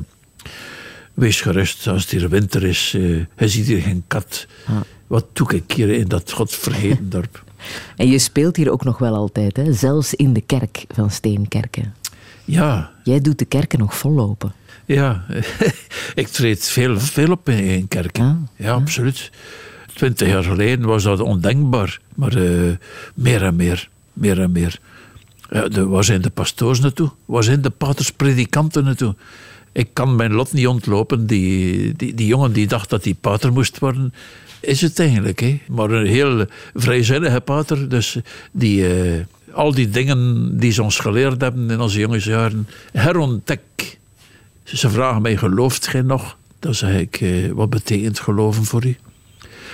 [1.13, 1.87] wees gerust.
[1.87, 4.47] Als het hier winter is, je ziet hier geen kat.
[5.07, 7.43] Wat doe ik hier in dat godvergeten dorp?
[7.95, 9.73] En je speelt hier ook nog wel altijd, hè?
[9.73, 11.93] zelfs in de kerk van Steenkerken.
[12.43, 14.53] Ja, Jij doet de kerken nog vollopen.
[14.85, 15.25] Ja,
[16.15, 18.23] ik treed veel, veel op in, in kerken.
[18.23, 19.31] Ah, ja, absoluut.
[19.95, 21.99] Twintig jaar geleden was dat ondenkbaar.
[22.15, 22.71] Maar eh,
[23.13, 24.79] meer en meer, meer en meer.
[25.69, 27.11] De, waar zijn de pastoors naartoe?
[27.25, 29.15] Waar zijn de paters predikanten naartoe?
[29.71, 31.27] Ik kan mijn lot niet ontlopen.
[31.27, 34.13] Die, die, die jongen die dacht dat hij pater moest worden,
[34.59, 35.39] is het eigenlijk.
[35.39, 35.61] Hè?
[35.67, 37.89] Maar een heel vrijzinnige pater.
[37.89, 38.17] Dus
[38.51, 43.97] die, eh, al die dingen die ze ons geleerd hebben in onze jongensjaren, herontdek.
[44.63, 46.37] Ze vragen mij, gelooft gij nog?
[46.59, 48.97] Dan zeg ik, eh, wat betekent geloven voor u?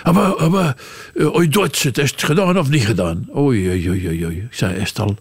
[0.04, 0.78] Ah, maar,
[1.14, 3.28] eh, oei, Duits, het is het gedaan of niet gedaan?
[3.36, 4.38] Oei, oei, oei, oei.
[4.38, 5.18] Ik zei, is al?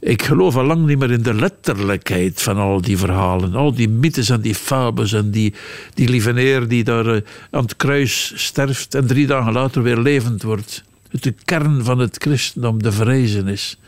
[0.00, 3.54] Ik geloof al lang niet meer in de letterlijkheid van al die verhalen.
[3.54, 5.54] Al die mythes en die fabels en die,
[5.94, 10.42] die lieveneer die daar eh, aan het kruis sterft en drie dagen later weer levend
[10.42, 10.84] wordt.
[11.10, 13.78] Het de kern van het christendom, de verrijzenis.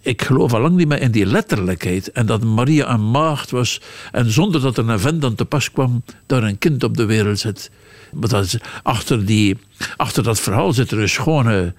[0.00, 2.12] Ik geloof al lang niet meer in die letterlijkheid.
[2.12, 3.80] En dat Maria een maagd was.
[4.12, 7.04] En zonder dat er een vent aan te pas kwam, daar een kind op de
[7.04, 7.70] wereld zet.
[8.12, 9.56] Maar dat achter, die,
[9.96, 11.74] achter dat verhaal zit er een schone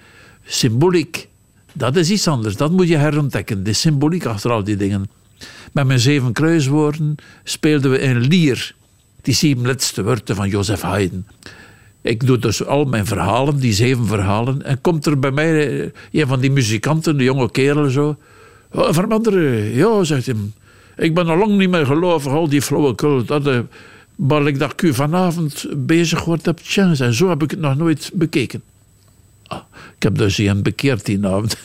[0.45, 1.27] symboliek.
[1.73, 2.55] Dat is iets anders.
[2.55, 3.63] Dat moet je herontdekken.
[3.63, 5.09] De symboliek achter al die dingen.
[5.71, 8.75] Met mijn zeven kruiswoorden speelden we een lier.
[9.21, 11.25] Die zeven laatste woorden van Joseph Haydn.
[12.01, 14.65] Ik doe dus al mijn verhalen, die zeven verhalen.
[14.65, 18.17] En komt er bij mij eh, een van die muzikanten, de jonge kerel zo.
[18.71, 19.75] Oh, veranderen.
[19.75, 20.36] Ja, zegt hij.
[20.97, 23.25] Ik ben al lang niet meer gelovig, al die flauwekul.
[23.25, 23.59] Dat, uh,
[24.20, 27.03] maar ik dacht ik u vanavond bezig wordt heb chance.
[27.03, 28.61] En zo heb ik het nog nooit bekeken.
[29.47, 29.59] Ah,
[29.95, 31.57] ik heb dus een bekeerd die avond.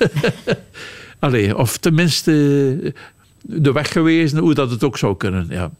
[1.18, 2.94] Allee, of tenminste
[3.42, 5.46] de weg gewezen, hoe dat het ook zou kunnen.
[5.48, 5.70] Ja.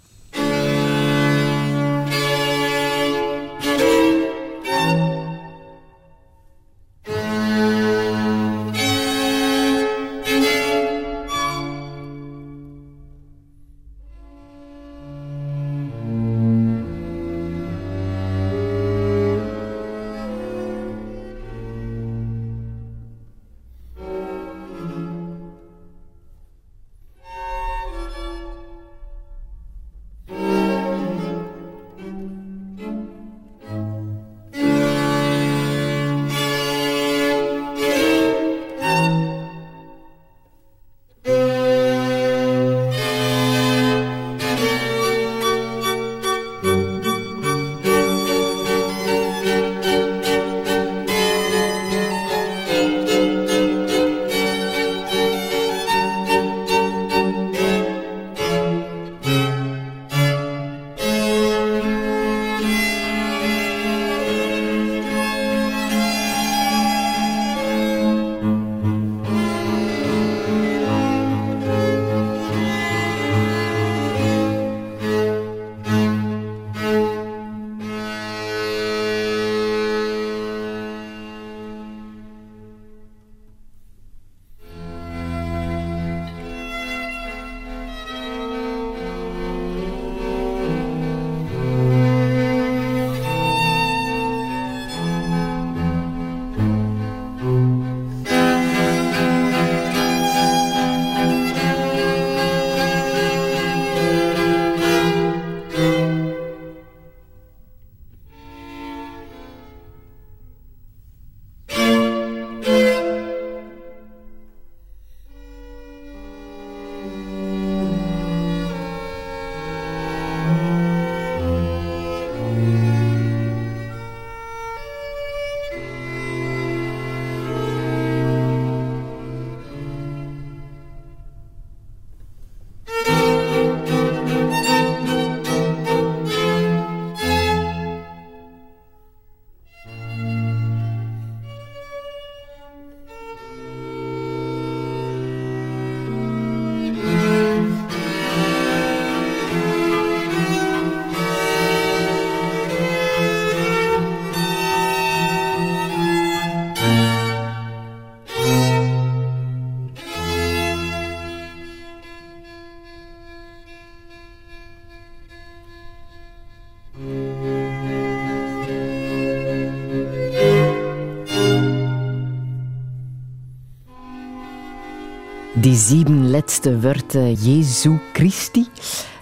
[175.74, 178.66] Die sieben letzte Wörter Jesu Christi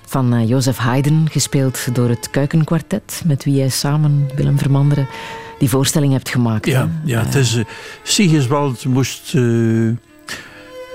[0.06, 5.08] van uh, Jozef Haydn, gespeeld door het Kuikenkwartet, met wie jij samen, Willem Vermanderen,
[5.58, 6.66] die voorstelling hebt gemaakt.
[6.66, 7.56] Ja, ja het is...
[7.56, 7.64] Uh,
[8.02, 9.34] Sigiswald moest...
[9.34, 9.96] Uh,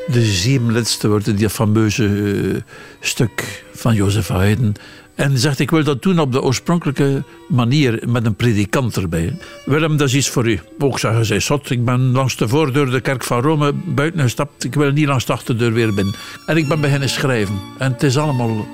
[0.07, 2.63] de zeven laatste woorden, die fameuze
[2.99, 4.75] stuk van Jozef Haydn,
[5.17, 9.37] en zegt, ik wil dat doen op de oorspronkelijke manier, met een predikant erbij.
[9.65, 10.59] Willem, dat is iets voor u.
[10.79, 14.63] Ook zeggen zij, zot, ik ben langs de voordeur de kerk van Rome buiten gestapt.
[14.63, 16.13] Ik wil niet langs de achterdeur weer binnen.
[16.45, 17.59] En ik ben beginnen schrijven.
[17.77, 18.67] En het is allemaal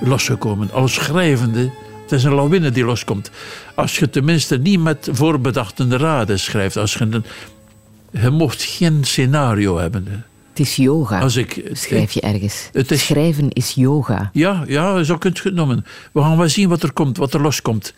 [0.00, 0.72] losgekomen.
[0.72, 1.70] Als schrijvende,
[2.02, 3.30] het is een lawine die loskomt.
[3.74, 6.76] Als je tenminste niet met voorbedachte raden schrijft.
[6.76, 7.22] Als je,
[8.10, 10.24] je mocht geen scenario hebben.
[10.56, 12.68] Het is yoga, Als ik, schrijf je ergens.
[12.72, 14.30] Het is, Schrijven is yoga.
[14.32, 15.84] Ja, ja, zo kunt je het noemen.
[16.12, 17.94] We gaan wel zien wat er komt, wat er loskomt.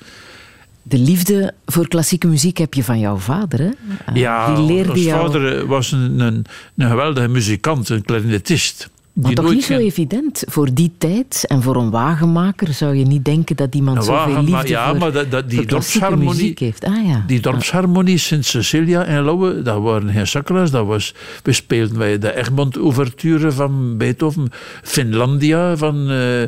[0.82, 3.70] De liefde voor klassieke muziek heb je van jouw vader, hè?
[4.14, 5.26] Ja, Die leerde ons jou...
[5.26, 6.44] vader was een, een,
[6.76, 8.88] een geweldige muzikant, een clarinetist.
[9.22, 10.44] Maar toch niet zo evident.
[10.46, 14.68] Voor die tijd en voor een wagenmaker zou je niet denken dat iemand zoveel liefde
[14.68, 16.84] ja, voor, maar dat, dat, die dorpsharmonie, heeft.
[16.84, 17.24] Ah, ja.
[17.26, 20.70] Die dorpsharmonie Sint Cecilia en Lauwe, dat waren geen sakkelaars.
[20.70, 24.50] Dat was, we speelden bij de Egmont-ouverture van Beethoven,
[24.82, 26.42] Finlandia van, uh,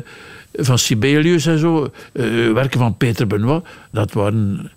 [0.53, 3.63] van Sibelius en zo, uh, werken van Peter Benoit.
[3.91, 4.71] Dat waren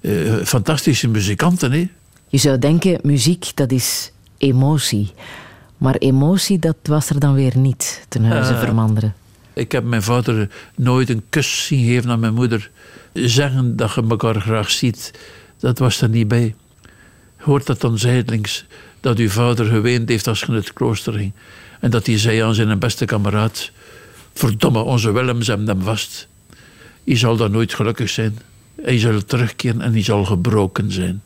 [0.00, 1.72] uh, fantastische muzikanten.
[1.72, 1.88] Hè?
[2.28, 5.12] Je zou denken, muziek dat is emotie.
[5.78, 8.58] Maar emotie, dat was er dan weer niet ten huize Uh.
[8.58, 9.14] Vermanderen.
[9.52, 12.70] Ik heb mijn vader nooit een kus zien geven aan mijn moeder.
[13.12, 15.10] Zeggen dat je elkaar graag ziet,
[15.58, 16.54] dat was er niet bij.
[17.36, 18.66] Hoort dat dan zijdelings
[19.00, 21.32] dat uw vader geweend heeft als je naar het klooster ging.
[21.80, 23.70] En dat hij zei aan zijn beste kameraad:
[24.32, 26.28] Verdomme, onze Willems hebben hem vast.
[27.04, 28.38] Hij zal dan nooit gelukkig zijn.
[28.82, 31.22] Hij zal terugkeren en hij zal gebroken zijn.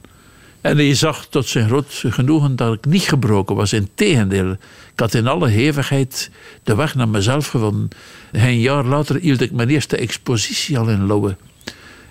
[0.61, 3.73] En hij zag tot zijn groot genoegen dat ik niet gebroken was.
[3.73, 4.51] Integendeel,
[4.93, 6.31] ik had in alle hevigheid
[6.63, 7.89] de weg naar mezelf gevonden.
[8.33, 11.37] Een jaar later hield ik mijn eerste expositie al in Lauwe.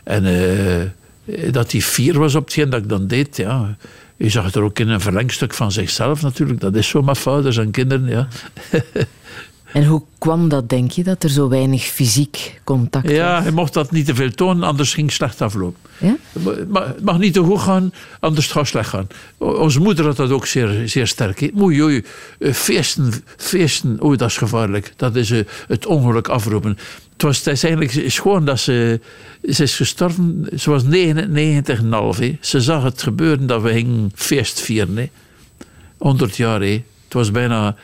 [0.03, 3.77] En eh, dat hij fier was op hetgeen dat ik dan deed, ja.
[4.17, 6.59] Je zag het er ook in een verlengstuk van zichzelf natuurlijk.
[6.59, 8.27] Dat is zo met vaders en kinderen, ja.
[9.73, 13.43] En hoe kwam dat, denk je, dat er zo weinig fysiek contact Ja, was?
[13.43, 15.79] hij mocht dat niet te veel tonen, anders ging het slecht aflopen.
[15.99, 16.15] Ja?
[16.33, 19.07] Het ma- Het mag niet te goed gaan, anders gaat het slecht gaan.
[19.37, 21.39] Onze moeder had dat ook zeer, zeer sterk.
[21.39, 21.49] hè.
[21.61, 22.03] Oei,
[22.39, 24.93] eh, feesten, feesten, oei, dat is gevaarlijk.
[24.95, 26.77] Dat is eh, het ongeluk afroepen.
[27.13, 28.99] Het was het is eigenlijk schoon dat ze...
[29.49, 32.19] Ze is gestorven, ze was 99,5.
[32.19, 32.37] hè.
[32.41, 34.97] Ze zag het gebeuren dat we gingen feest vieren.
[34.97, 35.09] hè.
[35.97, 36.71] 100 jaar, hè.
[37.03, 37.75] Het was bijna...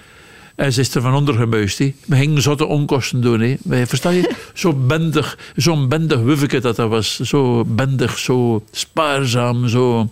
[0.55, 1.77] En ze is er van onder gemuist.
[1.77, 1.93] hè.
[2.05, 3.57] We gingen zotte onkosten doen.
[3.67, 4.31] Versta je?
[4.53, 7.19] Zo bendig, zo'n bendig wuffeke dat dat was.
[7.19, 10.09] Zo bendig, zo spaarzaam, zo...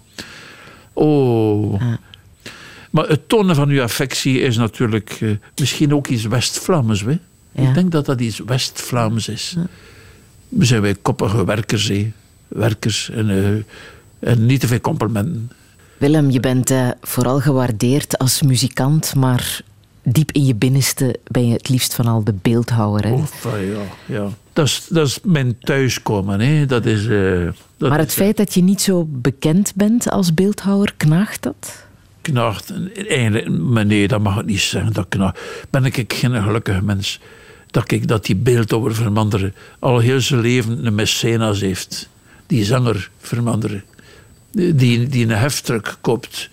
[0.94, 1.82] Oh...
[2.92, 7.00] Maar het tonen van uw affectie is natuurlijk eh, misschien ook iets West-Vlaams.
[7.02, 7.20] Ja.
[7.52, 9.56] Ik denk dat dat iets West-Vlaams is.
[10.50, 11.92] We zijn wij koppige werkers,
[12.48, 15.52] werkers en, eh, en niet te veel complimenten.
[15.98, 19.62] Willem, je bent eh, vooral gewaardeerd als muzikant, maar
[20.04, 23.04] diep in je binnenste ben je het liefst van al de beeldhouwer.
[23.04, 23.14] Hè?
[23.14, 24.30] Eh, ja, ja.
[24.54, 26.40] Dat, is, dat is mijn thuiskomen.
[26.40, 26.66] Hè.
[26.66, 27.48] Dat is, eh,
[27.78, 31.90] dat maar het is, feit dat je niet zo bekend bent als beeldhouwer, knaagt dat?
[32.22, 32.74] knaagt.
[33.08, 34.94] Eigenlijk, maar nee, dat mag ik niet zeggen.
[34.94, 35.40] Dat knaagt.
[35.70, 37.20] Ben ik geen gelukkige mens.
[37.68, 42.10] Dat ik dat die beeldhouwer vermanderen al heel zijn leven een mecenas heeft.
[42.48, 43.84] Die zanger vermanderen.
[44.52, 46.50] Die, die een heftruck koopt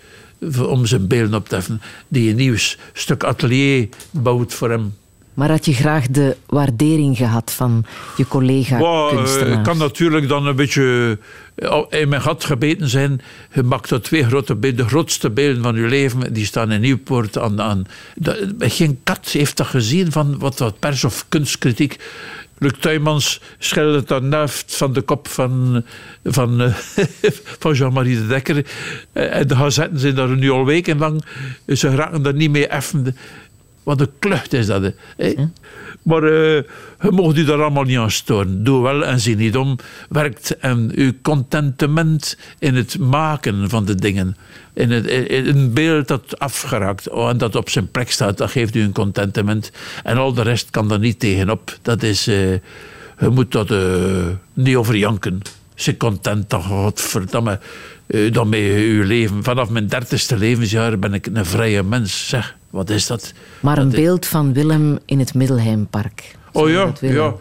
[0.67, 1.81] om zijn beelden op te heffen.
[2.07, 2.57] Die een nieuw
[2.93, 4.93] stuk atelier bouwt voor hem.
[5.39, 7.85] Maar had je graag de waardering gehad van
[8.17, 9.63] je Wow, eh, collega-kunstenaar?
[9.63, 11.17] kan natuurlijk dan een beetje
[11.55, 13.21] eh, in mijn gat gebeten zijn.
[13.53, 16.81] Je maakt er twee grote beelden, de grootste beelden van je leven, die staan in
[16.81, 17.61] Nieuwpoort aan.
[17.61, 17.83] aan.
[18.59, 21.97] Geen kat heeft dat gezien van wat dat pers of kunstkritiek.
[22.59, 25.83] Luc Tuymans schildert dan naft van de kop van,
[26.23, 26.73] van, eh,
[27.59, 28.65] van Jean-Marie de Dekker.
[29.13, 31.23] Eh, En de gazetten zijn daar nu al wekenlang.
[31.67, 33.17] Ze raken daar niet mee effen.
[33.83, 34.93] Wat een klucht is dat.
[35.17, 35.33] hè.
[36.09, 36.63] Maar eh,
[37.01, 38.63] je mocht u daar allemaal niet aan storen.
[38.63, 39.77] Doe wel en zie niet om.
[40.09, 44.35] Werkt en uw contentement in het maken van de dingen.
[44.73, 48.81] In, het, een beeld dat afgeraakt en dat op zijn plek staat, dat geeft u
[48.81, 49.71] een contentement.
[50.03, 51.77] En al de rest kan daar niet tegenop.
[51.81, 52.51] Dat is, eh,
[53.19, 55.41] je moet dat eh, niet over janken.
[55.75, 57.59] Ze content, dan godverdamme,
[58.07, 59.43] eh, dan met uw leven.
[59.43, 62.27] Vanaf mijn dertigste levensjaar ben ik een vrije mens.
[62.27, 63.33] Zeg, wat is dat?
[63.59, 66.35] Maar een Dat is- beeld van Willem in het Middelheimpark.
[66.51, 67.35] Oh ja, ja.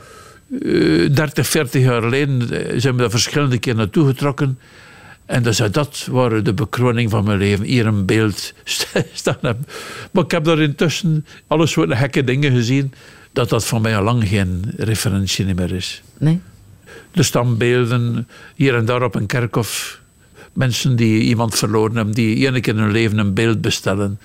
[0.62, 4.58] Eh, 30, 40 jaar geleden eh, zijn we daar verschillende keer naartoe getrokken.
[5.26, 7.64] En dan zei dat waren de bekroning van mijn leven.
[7.64, 8.52] Hier een beeld
[9.12, 9.66] staan hebben.
[10.10, 12.92] Maar ik heb daar intussen alle soorten gekke dingen gezien.
[13.32, 16.02] Dat dat voor mij al lang geen referentie meer is.
[16.18, 16.40] Nee?
[17.12, 20.00] Er staan beelden hier en daar op een kerkhof.
[20.52, 24.18] Mensen die iemand verloren hebben, die één keer in hun leven een beeld bestellen.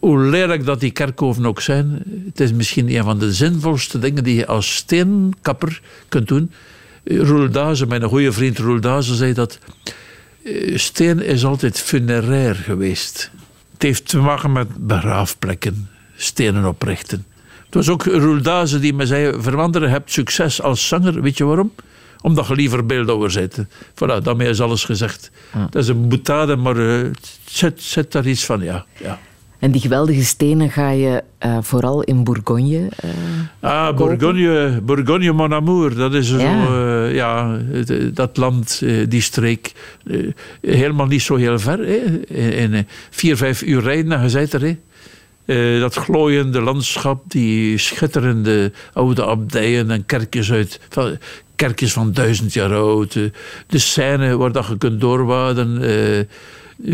[0.00, 4.24] Hoe lelijk dat die kerkhoven ook zijn, het is misschien een van de zinvolste dingen
[4.24, 6.50] die je als steenkapper kunt doen.
[7.04, 7.48] Roel
[7.86, 9.58] mijn goede vriend Roel zei dat
[10.44, 13.30] eh, steen is altijd funerair geweest.
[13.72, 17.26] Het heeft te maken met begraafplekken, stenen oprichten.
[17.64, 18.42] Het was ook Roel
[18.80, 21.22] die me zei, veranderen, hebt succes als zanger.
[21.22, 21.72] Weet je waarom?
[22.20, 23.66] Omdat je liever beeldhouwer bent.
[23.94, 25.30] Voilà, daarmee is alles gezegd.
[25.70, 28.84] Dat is een boetade, maar eh, het zet, zet daar iets van, ja.
[29.02, 29.18] ja.
[29.66, 32.88] En die geweldige stenen ga je eh, vooral in Bourgogne.
[32.96, 33.10] eh,
[33.60, 33.96] Ah?
[33.96, 35.94] Bourgogne, Bourgogne mon amour.
[35.94, 36.66] Dat is zo, Ja.
[37.06, 37.58] eh, ja,
[38.12, 39.72] dat land, die streek.
[40.60, 41.78] helemaal niet zo heel ver.
[41.78, 41.96] hè.
[42.34, 44.60] In, in vier, vijf uur rijden bent er.
[44.60, 44.76] hè.
[45.44, 50.80] Eh, dat glooiende landschap, die schitterende oude abdijen en kerkjes uit...
[50.88, 51.18] Van,
[51.56, 53.12] kerkjes van duizend jaar oud.
[53.66, 55.80] de scène waar dat je kunt doorwaden.
[56.84, 56.92] Eh,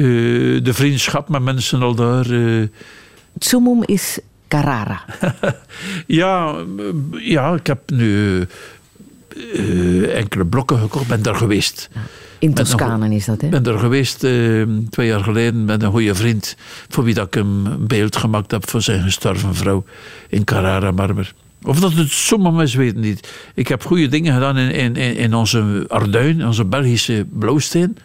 [0.65, 2.27] de vriendschap met mensen al daar...
[3.39, 4.19] Tsumum is
[4.49, 5.05] Carrara.
[6.07, 6.55] Ja,
[7.11, 8.39] ja, ik heb nu
[9.55, 11.07] eh, enkele blokken gekocht.
[11.07, 11.91] Ben daar geweest.
[12.39, 13.49] In Toscane is dat, hè?
[13.49, 14.19] ben er geweest
[14.91, 16.57] twee jaar geleden met een goede vriend.
[16.89, 19.85] Voor wie dat ik een beeld gemaakt heb voor zijn gestorven vrouw
[20.29, 21.33] in Carrara Marmer.
[21.63, 23.29] Of dat het sommige mensen weten niet.
[23.55, 27.97] Ik heb goede dingen gedaan in, in, in in onze Arduin, onze Belgische blauwsteen.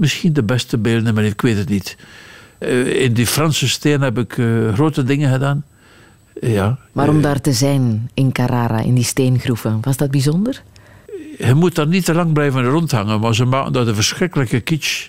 [0.00, 1.96] Misschien de beste beelden, maar ik weet het niet.
[2.58, 5.64] Eh, in die Franse steen heb ik eh, grote dingen gedaan.
[6.40, 6.78] Ja.
[6.92, 10.62] Maar om daar te zijn in Carrara, in die steengroeven, was dat bijzonder?
[11.38, 15.08] Je moet daar niet te lang blijven rondhangen, maar ze maken dat een verschrikkelijke kitsch.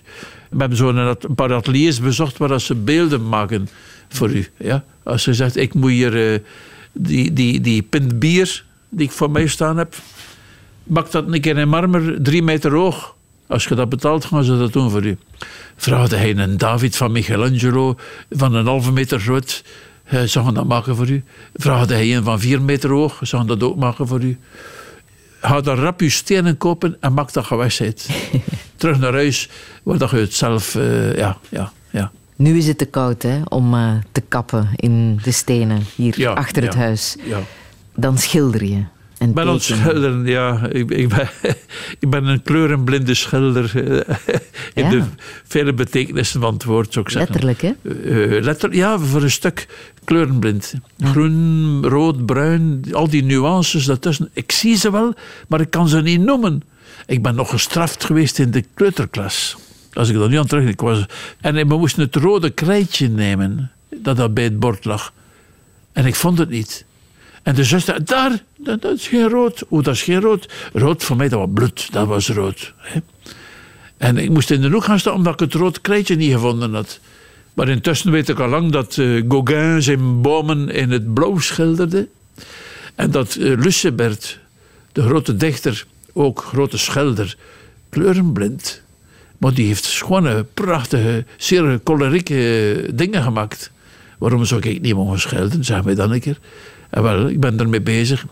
[0.49, 3.69] We hebben zo'n een paar ateliers bezocht waar ze beelden maken
[4.09, 4.47] voor u.
[4.57, 4.83] Ja?
[5.03, 6.39] Als je zegt, ik moet hier eh,
[6.91, 9.95] die, die, die pint bier die ik voor mij staan heb,
[10.83, 13.15] bak dat een keer in marmer, drie meter hoog.
[13.51, 15.17] Als je dat betaalt, gaan ze dat doen voor u.
[15.75, 17.95] Vraagde hij een David van Michelangelo
[18.29, 19.63] van een halve meter groot,
[20.09, 21.23] ze gaan dat maken voor u.
[21.53, 24.37] Vraagde hij een van vier meter hoog, gaan dat ook maken voor u.
[25.41, 28.09] Ga daar rap je stenen kopen en maak dat gewestheid.
[28.75, 29.49] Terug naar huis,
[29.83, 30.75] waar dat je het zelf...
[30.75, 32.11] eh, ja, ja, ja.
[32.35, 36.31] Nu is het te koud hè, om eh, te kappen in de stenen hier Ja,
[36.33, 37.15] achter het huis.
[37.23, 37.39] ja.
[37.95, 38.83] Dan schilder je.
[39.21, 40.67] En ben schilderen, ja.
[40.71, 41.29] Ik, ik, ben,
[41.99, 43.71] ik ben een kleurenblinde schilder.
[43.75, 44.15] eh,
[44.73, 44.89] In Ja.
[44.89, 45.03] de
[45.43, 47.31] vele betekenissen van het woord, zou ik zeggen.
[47.45, 48.35] Letterlijk, hè?
[48.35, 49.67] Eh, letter, ja, voor een stuk
[50.03, 50.73] kleurenblind.
[50.99, 54.29] Groen, rood, bruin, al die nuances daartussen.
[54.33, 55.13] Ik zie ze wel,
[55.47, 56.61] maar ik kan ze niet noemen.
[57.05, 59.57] Ik ben nog gestraft geweest in de kleuterklas.
[59.93, 60.69] Als ik dat nu aan terug...
[60.69, 61.05] Ik was,
[61.41, 65.13] en we moesten het rode krijtje nemen, dat dat bij het bord lag.
[65.93, 66.85] En ik vond het niet.
[67.43, 69.63] En de zuster, daar, dat, dat is geen rood.
[69.71, 70.53] Oeh, dat is geen rood.
[70.73, 71.91] Rood voor mij, dat was bloed.
[71.91, 72.73] Dat was rood.
[72.77, 72.99] Hè.
[73.97, 76.73] En ik moest in de hoek gaan staan omdat ik het rood krijtje niet gevonden
[76.73, 76.99] had.
[77.53, 82.07] Maar intussen weet ik al lang dat eh, Gauguin zijn bomen in het blauw schilderde.
[82.95, 84.39] En dat Lucebert,
[84.91, 87.37] de grote dichter, ook grote schilder,
[87.89, 88.81] kleurenblind.
[89.37, 93.71] Maar die heeft schone, prachtige, zeer kolerieke eh, dingen gemaakt.
[94.17, 95.65] Waarom zou ik niet mogen schilderen?
[95.65, 96.37] Zeg mij dan een keer.
[96.91, 98.25] En wel, ik ben ermee bezig.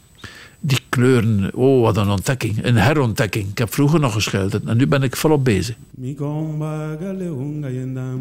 [0.59, 2.65] Die kleuren, oh wat een ontdekking.
[2.65, 3.49] Een herontdekking.
[3.49, 5.75] Ik heb vroeger nog geschilderd en nu ben ik volop bezig.
[5.95, 8.13] Migomba gale unga yenda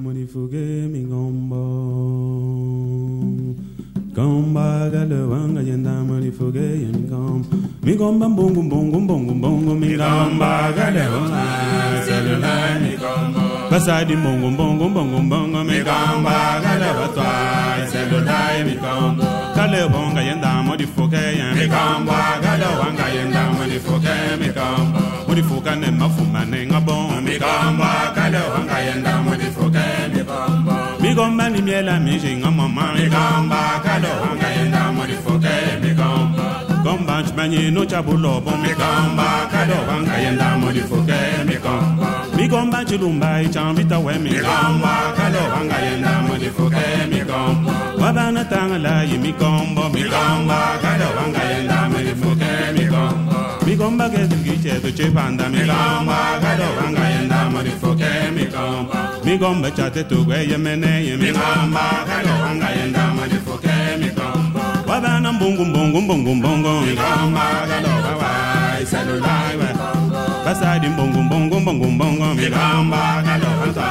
[4.18, 4.90] Gomba
[5.30, 7.46] wanga yenda monifuge migomba
[7.84, 11.44] Migomba bongo bongo bongo bongo migomba gale unga
[12.04, 17.30] selula migomba Basadi bongo bongo bongo bongo migomba gale watwa
[17.86, 22.18] selula migomba kale bonga yenda modi foke yen mikamba.
[22.44, 25.00] Kale wanga yenda modi foke mikamba.
[25.28, 29.84] Modi foka ne mafuma ne ngabon mikamba kale wanga yenda modi foke
[30.14, 30.76] mikamba.
[31.00, 32.84] Mikamba ni miela miji mama.
[32.98, 36.46] Mikamba kale wanga yenda modi foke mikamba.
[36.84, 43.98] Gomba chmanye no chabulo bon mikamba kale wanga yenda modi foke mikamba mikomba chilumba ichambita
[43.98, 47.72] we mikombo kale wanga yenda mudifuke mikombo.
[48.00, 53.34] Wabana tangala yi mikombo mikombo kale wanga yenda mudifuke mikombo.
[53.66, 56.12] Mikomba kezilgi chetu chipanda mikombo
[56.42, 58.94] kale wanga yenda mudifuke mikombo.
[59.24, 64.60] Mikomba chate tugwe yemene yi mikombo kale wanga yenda mudifuke mikombo.
[64.86, 66.80] Wabana mbungu mbungu mbungu mbungu.
[66.86, 68.30] Mikombo kale wanga
[68.78, 69.67] yenda mudifuke mikombo
[70.48, 73.86] basadi mbongo mbongo mbongo mbongo migomba kalonza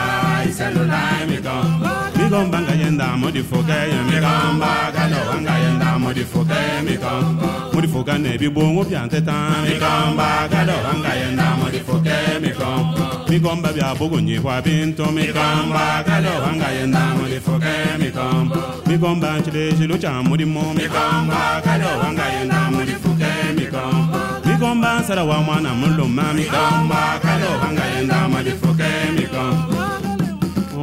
[0.50, 3.78] iselulai migomba migomba ngayenda modifoke
[4.10, 9.34] migomba kalonza ngayenda modifoke migomba modifoka nebibongo byanteta
[9.70, 19.74] migomba kalonza ngayenda modifoke migomba migomba byabugonyibwa bintu migomba kalonza ngayenda modifoke migomba migomba ncile
[19.78, 23.17] cilo ca mulimo migomba kalonza ngayenda modifoke
[25.08, 29.44] sara wa mwana mulo mami kamba kalo banga yenda maji foke miko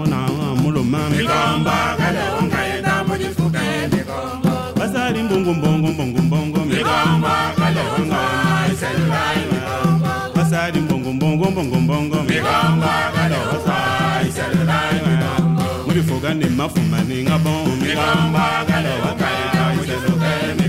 [0.00, 0.18] ona
[0.62, 4.18] mulo mami kamba kalo banga yenda maji foke miko
[4.78, 8.20] basali mbongo mbongo mbongo mbongo mi kamba kalo banga
[8.80, 9.76] selwa miko
[10.36, 15.32] basali mbongo mbongo mbongo mbongo mi kamba kalo banga selwa miko
[15.86, 19.30] mulifoga ne mafuma ne ngabon mi kamba kalo banga
[19.86, 20.63] selwa mi.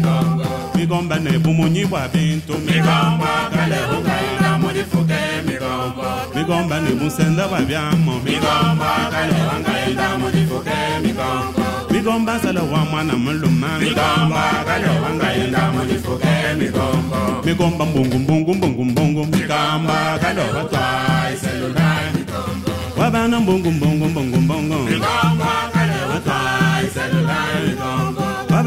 [0.85, 2.53] Migomba ne bumunyi bwa bintu.
[2.61, 5.17] Migomba gale wanga yenda modifuge
[5.47, 8.13] migomba Migomba ne busenda bwa byamo.
[8.23, 13.79] Migomba gale wanga yenda modifuge migomba Migomba sala wa mwana muluma.
[13.79, 19.25] Migomba gale wanga yenda modifuge migomba Migomba mbungu mbungu mbungu mbungu.
[19.25, 20.85] Migomba gale watwa
[21.33, 24.75] iselulai migomba Wabana mbungu mbungu mbungu mbungu.
[24.89, 25.34] Migomba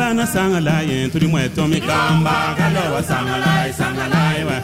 [0.09, 4.57] kana sangala ye turi mwe tomi kamba kale wa sangalai wa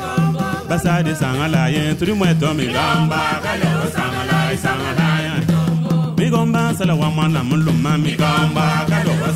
[0.68, 5.28] basadi sangalai ye turi mwe tomi kamba kale sangalai sangalai.
[5.36, 9.30] sangala mi gomba sala wa mwana muluma mi kamba kale wa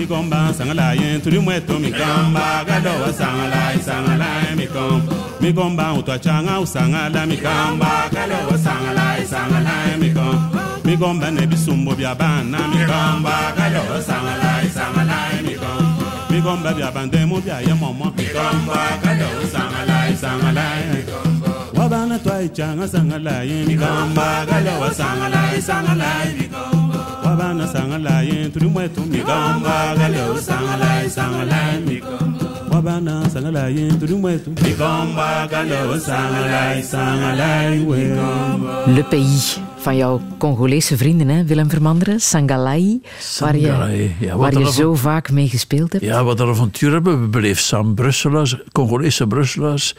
[0.00, 5.00] mi komba sangala yen tuli mwe to mi kamba gado sangala sangala mi kom
[5.40, 10.38] mi komba utwa changa usangala mi kamba gado sangala sangala mi kom
[10.84, 15.84] mi komba ne bisumbo bya bana mi kamba gado sangala sangala mi kom
[16.30, 21.30] mi komba bya bande mu bya yemomo mi kamba gado sangala sangala mi kom
[21.76, 26.99] wabana twa changa sangala yen mi kamba gado sangala sangala mi kom
[27.30, 35.98] wabana sangalai tuli mwetu migomba kalo sangalai sangalai migomba wabana sangalai tuli mwetu migomba kalo
[36.00, 41.44] sangalai sangalai migomba Le Pays van jouw Congolese vrienden, hè?
[41.44, 43.00] Willem Vermanderen, Sangalai,
[43.38, 46.04] waar je, ja, waar je zo vaak mee gespeeld hebt.
[46.04, 47.94] Ja, wat een avontuur hebben we beleefd samen.
[47.94, 49.94] Brusselaars, Congolese Brusselaars,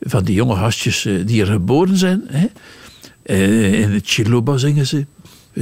[0.00, 2.22] van die jonge gastjes eh, die er geboren zijn.
[2.26, 2.46] Hè.
[3.22, 5.06] Eh, In het Chiluba zingen ze.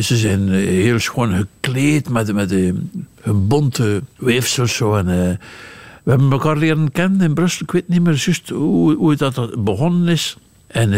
[0.00, 2.72] Ze zijn eh, heel schoon gekleed met, met eh,
[3.20, 4.76] hun bonte weefsels.
[4.76, 4.94] Zo.
[4.94, 5.36] En, eh,
[6.02, 7.62] we hebben elkaar leren kennen in Brussel.
[7.62, 10.36] Ik weet niet meer juist hoe, hoe dat begonnen is.
[10.66, 10.92] En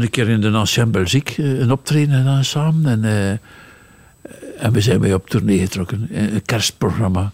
[0.00, 3.04] een keer in de Ancien Belgique een optreden gedaan samen.
[3.04, 3.40] En,
[4.58, 6.08] en we zijn mee op tournee getrokken.
[6.12, 7.32] Een kerstprogramma.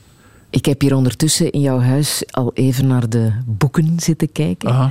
[0.50, 4.68] Ik heb hier ondertussen in jouw huis al even naar de boeken zitten kijken.
[4.68, 4.90] Aha.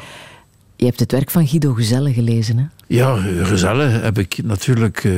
[0.76, 2.66] Je hebt het werk van Guido Gezelle gelezen, hè?
[2.88, 5.03] Ja, Gezelle heb ik natuurlijk...
[5.03, 5.13] eh,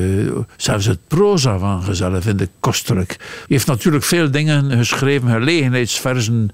[0.58, 3.16] zelfs het proza van Gezelle vind ik kostelijk.
[3.18, 6.50] Hij heeft natuurlijk veel dingen geschreven, gelegenheidsversen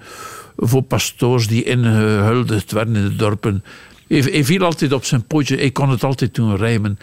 [0.57, 3.63] voor pastoors die ingehuldigd werden in de dorpen.
[4.07, 6.99] Hij, viel altijd op zijn pootje, hij kon het altijd doen rijmen.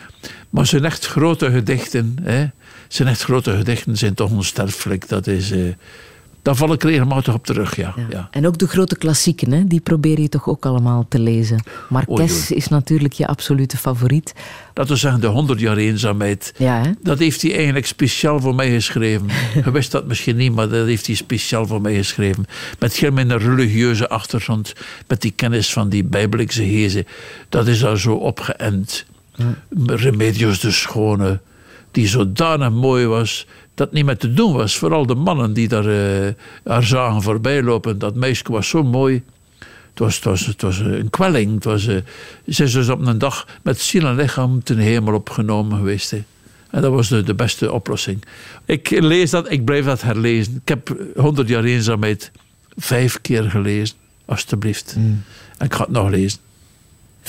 [0.50, 2.46] Maar zijn echt grote gedichten, hè,
[2.88, 5.08] zijn echt grote gedichten zijn toch onsterfelijk.
[5.08, 5.50] Dat is...
[5.50, 5.60] eh,
[6.42, 7.94] daar val ik regelmatig op terug, ja.
[7.96, 8.06] Ja.
[8.10, 8.28] ja.
[8.30, 9.66] En ook de grote klassieken, hè?
[9.66, 11.62] die probeer je toch ook allemaal te lezen.
[11.88, 14.34] Marques is natuurlijk je absolute favoriet.
[14.74, 16.54] Laten we zeggen, de 100 jaar eenzaamheid.
[16.56, 16.90] Ja, hè?
[17.02, 19.28] Dat heeft hij eigenlijk speciaal voor mij geschreven.
[19.64, 22.46] Je wist dat misschien niet, maar dat heeft hij speciaal voor mij geschreven.
[22.78, 24.72] Met heel mijn religieuze achtergrond,
[25.06, 27.06] met die kennis van die bijbelexegese.
[27.48, 29.06] Dat is daar zo opgeënt.
[29.86, 31.40] Remedios de Schone,
[31.90, 33.46] die zodanig mooi was,
[33.80, 34.76] dat niet meer te doen was.
[34.76, 36.32] Vooral de mannen die daar eh,
[36.64, 37.98] haar zagen voorbij lopen.
[37.98, 39.22] Dat meisje was zo mooi.
[39.90, 41.54] Het was, het was, het was een kwelling.
[41.54, 41.96] Het was, eh,
[42.48, 46.10] ze is dus op een dag met ziel en lichaam ten hemel opgenomen geweest.
[46.10, 46.22] Hè.
[46.70, 48.24] En dat was de, de beste oplossing.
[48.64, 50.60] Ik lees dat, ik blijf dat herlezen.
[50.62, 52.30] Ik heb 100 jaar eenzaamheid
[52.76, 54.94] vijf keer gelezen, alstublieft.
[55.58, 56.38] En ik ga het nog lezen.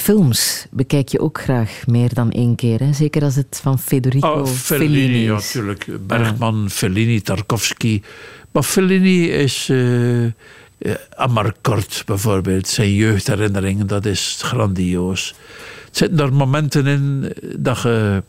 [0.01, 2.93] Films bekijk je ook graag meer dan één keer, hè?
[2.93, 5.87] zeker als het van Federico Oh, Fellini, Fellini ja, natuurlijk.
[6.07, 8.01] Bergman, Fellini, Tarkovsky.
[8.51, 9.69] Maar Fellini is...
[9.69, 10.25] eh
[10.81, 15.29] eh, Amarcord bijvoorbeeld, zijn jeugdherinneringen, dat is grandioos.
[15.29, 18.23] Er zitten er momenten in dat je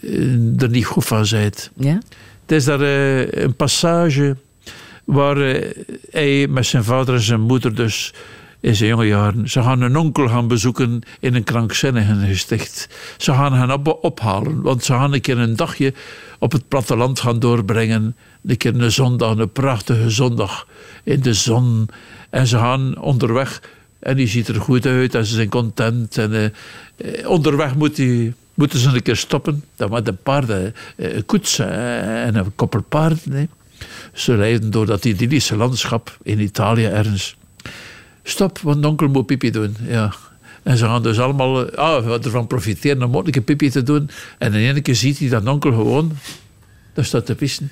[0.00, 1.70] eh, er niet goed van bent.
[1.76, 2.00] Ja?
[2.42, 4.36] Het is daar een passage
[5.04, 5.36] waar
[6.10, 8.14] hij met zijn vader en zijn moeder dus
[8.60, 12.88] in zijn jonge jaren, ze gaan een onkel gaan bezoeken in een krankzinnigengesticht.
[13.16, 15.94] Ze gaan hen op, ophalen, want ze gaan een keer een dagje
[16.38, 18.16] op het platteland gaan doorbrengen.
[18.46, 20.66] Een keer een zondag, een prachtige zondag
[21.04, 21.88] in de zon.
[22.30, 23.60] En ze gaan onderweg
[23.98, 26.18] en die ziet er goed uit en ze zijn content.
[26.18, 26.52] En
[26.96, 29.64] eh, onderweg moet die, moeten ze een keer stoppen.
[29.76, 33.50] Dan met een paarden, eh, een koets eh, en een koppel paarden.
[34.12, 37.36] Ze rijden door dat idyllische landschap in Italië ergens.
[38.28, 39.76] Stop, want onkel moet pipi doen.
[39.86, 40.14] Ja.
[40.62, 44.10] En ze gaan dus allemaal ah, wat ervan profiteren om een pipi te doen.
[44.38, 46.12] En in één keer ziet hij dat onkel gewoon,
[46.94, 47.70] daar staat te pissen.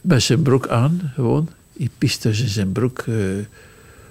[0.00, 1.48] Met zijn broek aan, gewoon.
[1.78, 2.98] Hij pist dus in zijn broek.
[2.98, 3.14] eh.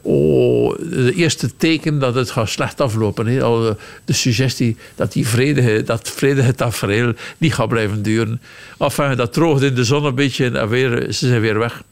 [0.01, 3.41] oh, de eerste teken dat het gaat slecht aflopen.
[3.41, 8.41] Al de, suggestie dat die vredige, dat vredige tafereel niet gaat blijven duren.
[8.77, 11.83] Enfin, dat droogt in de zon een beetje en weer, ze zijn weer weg.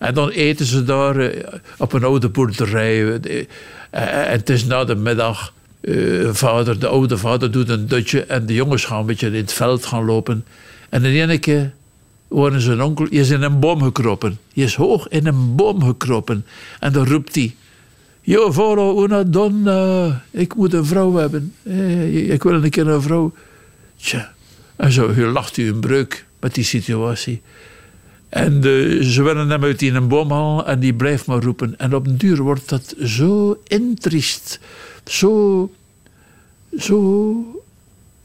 [0.00, 3.20] En dan eten ze daar eh, op een oude boerderij.
[3.20, 3.44] Eh,
[3.90, 5.52] En het is na de middag.
[5.80, 9.34] eh, vader, de oude vader doet een dutje en de jongens gaan een beetje in
[9.34, 10.44] het veld gaan lopen.
[10.88, 11.72] En in één keer
[12.28, 14.38] horen ze een onkel, je is in een boom gekropen.
[14.52, 16.44] Je is hoog in een boom gekropen.
[16.80, 17.54] En dan roept hij,
[18.22, 21.54] Io volo una donna, ik moet een vrouw hebben.
[21.62, 23.32] Eh, Ik wil een keer een vrouw.
[23.96, 24.32] Tja,
[24.76, 27.42] en zo lacht u een breuk met die situatie.
[28.30, 28.62] En
[29.04, 31.78] ze willen hem uit die een boom halen en die blijft maar roepen.
[31.78, 34.60] En op den duur wordt dat zo intriest,
[35.04, 35.70] zo,
[36.78, 37.62] zo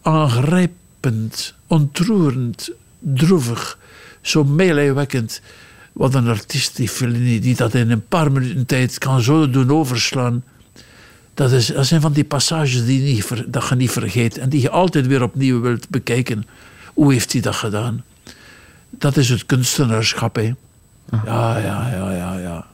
[0.01, 3.77] aangrijpend, ontroerend, droevig,
[4.21, 5.41] zo meelijwekkend.
[5.93, 9.71] Wat een artiest, die Fellini, die dat in een paar minuten tijd kan zo doen
[9.71, 10.43] overslaan.
[11.33, 14.61] Dat, is, dat zijn van die passages die, niet, dat je niet vergeet en die
[14.61, 16.45] je altijd weer opnieuw wilt bekijken.
[16.93, 18.03] Hoe heeft hij dat gedaan?
[18.97, 20.53] Dat is het kunstenaarschap, hè.
[21.25, 22.65] Ja, ja, ja, ja, ja.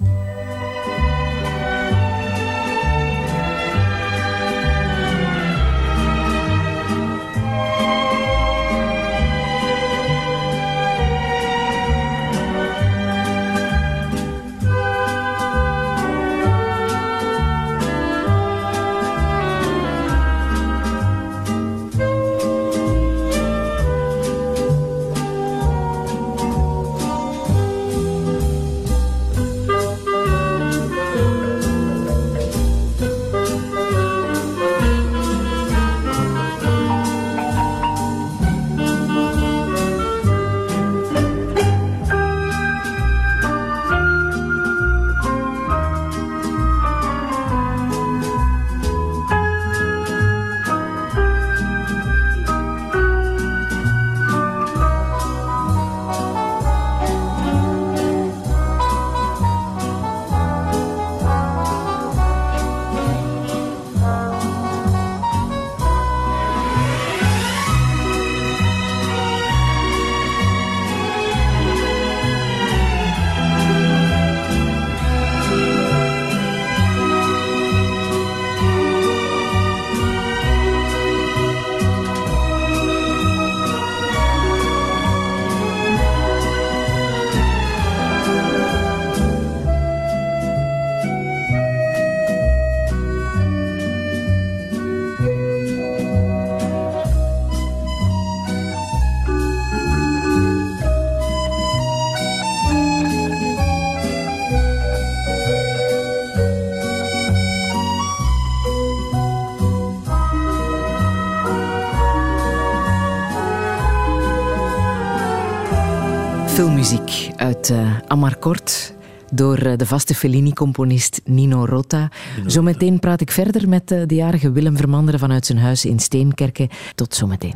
[117.56, 118.94] Uit uh, Amarcord
[119.32, 122.10] door uh, de vaste Fellini-componist Nino Rota.
[122.46, 126.70] Zometeen praat ik verder met uh, de jarige Willem Vermanderen vanuit zijn huis in Steenkerken.
[126.96, 127.54] Tot zometeen.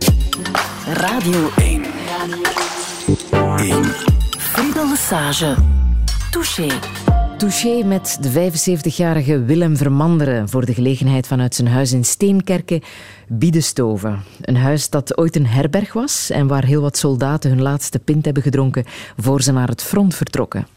[0.94, 1.84] Radio 1.
[3.32, 3.84] Radio 1.
[4.38, 5.56] Friedel Lesage.
[6.32, 6.68] Touché.
[7.38, 12.82] Touché met de 75-jarige Willem Vermanderen voor de gelegenheid vanuit zijn huis in Steenkerken,
[13.28, 14.24] Biedestoven.
[14.42, 18.26] Een huis dat ooit een herberg was en waar heel wat soldaten hun laatste pint
[18.26, 18.86] hebben gedronken
[19.18, 20.68] voor ze naar het front vertrokken.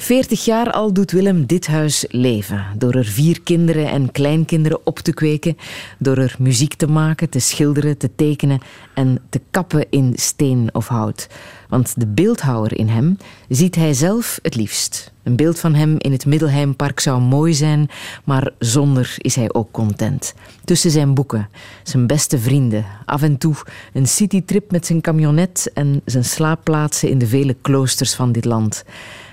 [0.00, 2.66] 40 jaar al doet Willem dit huis leven.
[2.76, 5.56] Door er vier kinderen en kleinkinderen op te kweken.
[5.98, 8.60] Door er muziek te maken, te schilderen, te tekenen
[8.94, 11.28] en te kappen in steen of hout.
[11.68, 13.16] Want de beeldhouwer in hem
[13.48, 15.12] ziet hij zelf het liefst.
[15.22, 17.88] Een beeld van hem in het Middelheimpark zou mooi zijn,
[18.24, 20.34] maar zonder is hij ook content.
[20.64, 21.48] Tussen zijn boeken,
[21.82, 23.54] zijn beste vrienden, af en toe
[23.92, 28.84] een citytrip met zijn camionet en zijn slaapplaatsen in de vele kloosters van dit land.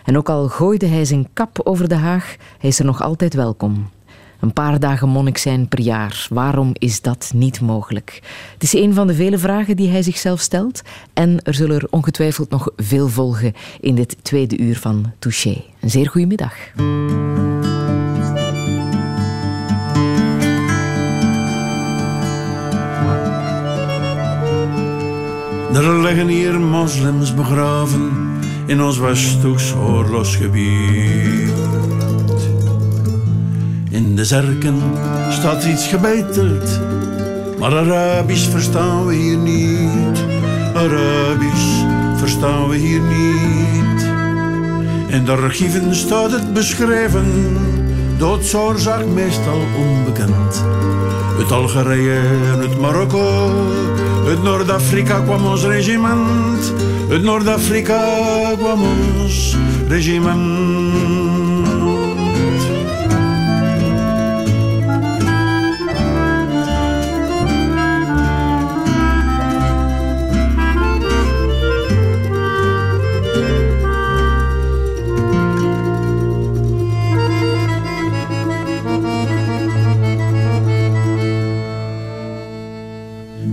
[0.06, 3.34] En ook al gooide hij zijn kap over de haag, hij is er nog altijd
[3.34, 3.90] welkom.
[4.40, 6.28] Een paar dagen monnik zijn per jaar.
[6.30, 8.20] Waarom is dat niet mogelijk?
[8.54, 10.82] Het is een van de vele vragen die hij zichzelf stelt.
[11.14, 15.64] En er zullen er ongetwijfeld nog veel volgen in dit tweede uur van Touché.
[15.80, 16.54] Een zeer goede middag.
[25.74, 28.35] Er liggen hier moslims begraven
[28.66, 31.52] in ons Westhoeks oorlogsgebied.
[33.90, 34.82] In de zerken
[35.30, 36.80] staat iets gebeiteld,
[37.60, 40.24] maar Arabisch verstaan we hier niet.
[40.74, 41.84] Arabisch
[42.16, 44.04] verstaan we hier niet.
[45.08, 47.26] In de archieven staat het beschreven,
[48.18, 50.64] doodsoorzaak meestal onbekend.
[51.38, 52.20] Uit Algerije
[52.54, 53.52] en uit Marokko,
[54.28, 56.74] uit Noord-Afrika kwam ons regiment.
[57.10, 58.00] Uit Noord-Afrika
[58.58, 59.56] kwam ons
[59.88, 61.25] regiment.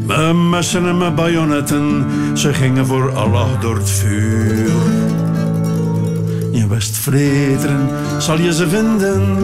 [0.06, 4.72] Met messen en met bajonetten, ze gingen voor Allah door het vuur.
[6.50, 7.88] In West-Vleteren
[8.18, 9.38] zal je ze vinden,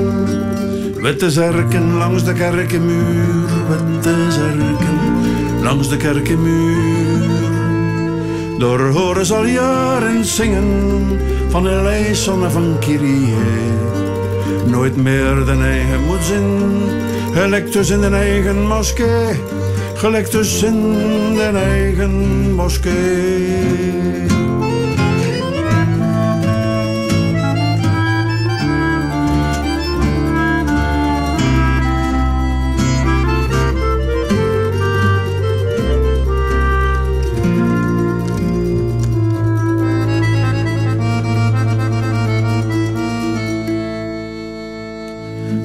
[1.03, 4.99] witte zerken langs de kerkenmuur, witte zerken
[5.63, 7.29] langs de kerkenmuur.
[8.59, 11.07] Door horen zal jaren zingen
[11.49, 13.35] van Eleison en van Kyrie.
[14.67, 16.71] Nooit meer de eigen moet zin,
[17.33, 19.41] gelijk tussen de eigen moskee,
[19.99, 20.83] gelijk tussen
[21.35, 24.27] de eigen moskee.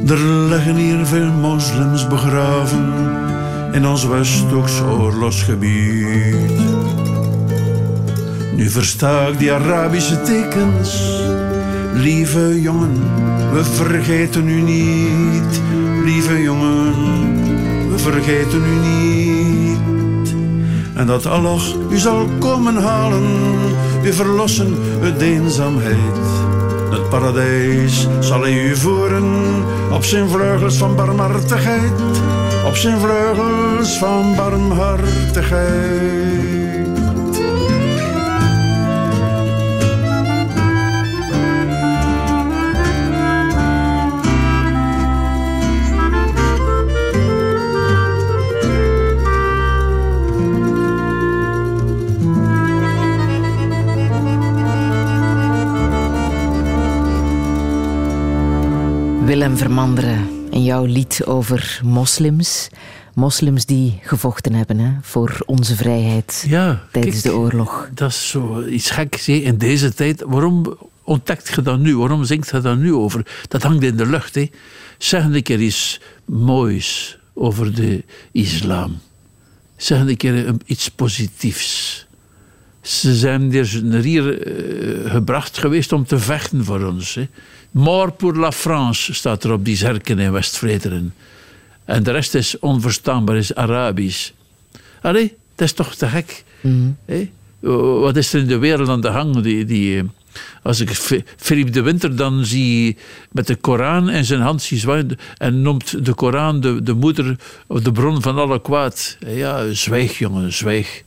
[0.07, 3.22] Er liggen hier veel moslims begraven
[3.73, 6.51] in ons West-Oeks oorlogsgebied.
[8.55, 11.01] Nu versta ik die Arabische tekens.
[11.93, 13.01] Lieve jongen,
[13.53, 15.61] we vergeten u niet.
[16.03, 16.93] Lieve jongen,
[17.91, 20.35] we vergeten u niet.
[20.93, 23.23] En dat Allah u zal komen halen,
[24.03, 26.42] u verlossen uit de eenzaamheid.
[26.93, 29.43] Het paradijs zal hij u voeren
[29.91, 31.91] op zijn vleugels van barmhartigheid.
[32.65, 36.62] Op zijn vleugels van barmhartigheid.
[59.25, 62.69] Willem Vermanderen en jouw lied over moslims.
[63.13, 67.89] Moslims die gevochten hebben hè, voor onze vrijheid Ja, tijdens kijk, de oorlog.
[67.93, 70.23] Dat is zo iets geks hè, in deze tijd.
[70.27, 71.97] Waarom ontdekt je dat nu?
[71.97, 73.25] Waarom zingt je dat nu over?
[73.47, 74.35] Dat hangt in de lucht.
[74.35, 74.49] Hè.
[74.97, 78.97] Zeg een keer iets moois over de islam.
[79.75, 82.05] Zeg een keer iets positiefs.
[82.81, 87.15] Ze zijn hier naar hier eh, gebracht geweest om te vechten voor ons.
[87.15, 87.27] Hè.
[87.73, 91.13] Mort pour la France staat er op die zerken in West-Vleteren.
[91.85, 94.31] En de rest is onverstaanbaar, is Arabisch.
[95.01, 96.43] Allee, dat is toch te gek.
[97.05, 97.31] Hé?
[97.99, 99.41] Wat is er in de wereld aan de gang?
[99.41, 100.03] Die, die, eh,
[100.63, 100.89] als ik
[101.37, 102.97] Philippe de Winter dan zie
[103.31, 107.35] met de Koran in zijn hand zie zwaaien en noemt de Koran de, de moeder
[107.67, 109.17] of de bron van alle kwaad.
[109.27, 111.03] Ja, zwijg jongen, zwijg.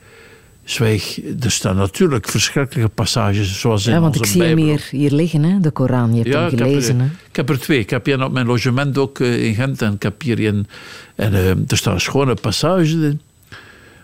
[0.66, 1.20] Zwijg.
[1.40, 4.74] Er staan natuurlijk verschrikkelijke passages zoals in Ja, want ik zie hem Bijbel.
[4.74, 6.14] hier, hier liggen, hè, de Koran.
[6.14, 6.98] Je hebt hem ik heb, gelezen.
[6.98, 7.10] er, hè.
[7.28, 7.78] ik heb er twee.
[7.78, 10.66] Ik heb hier op mijn logement ook eh, in Gent en ik heb hier een.
[11.14, 13.20] En eh, er staan schone passages in.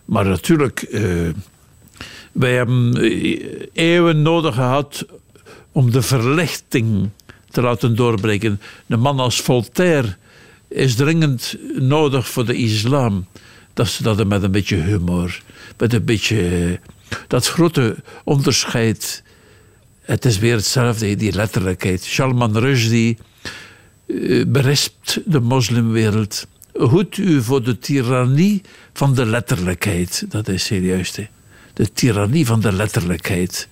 [0.05, 1.03] Maar natuurlijk, eh,
[2.33, 2.97] wij hebben
[3.73, 5.07] eeuwen nodig gehad
[5.73, 7.09] om de verlichting
[7.51, 8.61] te laten doorbreken.
[8.87, 10.17] Een man als Voltaire
[10.69, 13.27] is dringend nodig voor de islam.
[13.75, 15.43] Dat ze dat met een beetje humor,
[15.79, 16.49] met een beetje.
[16.49, 16.91] eh,
[17.29, 19.23] dat grote onderscheid.
[20.03, 22.03] Het is weer hetzelfde, die letterlijkheid.
[22.05, 23.19] Salman Rushdie
[24.07, 26.47] eh, berispt de moslimwereld.
[26.73, 28.63] Hoed u voor de tirannie
[28.93, 30.25] van de letterlijkheid.
[30.29, 31.17] Dat is serieus.
[31.17, 31.27] Hè.
[31.75, 33.69] De tirannie van de letterlijkheid.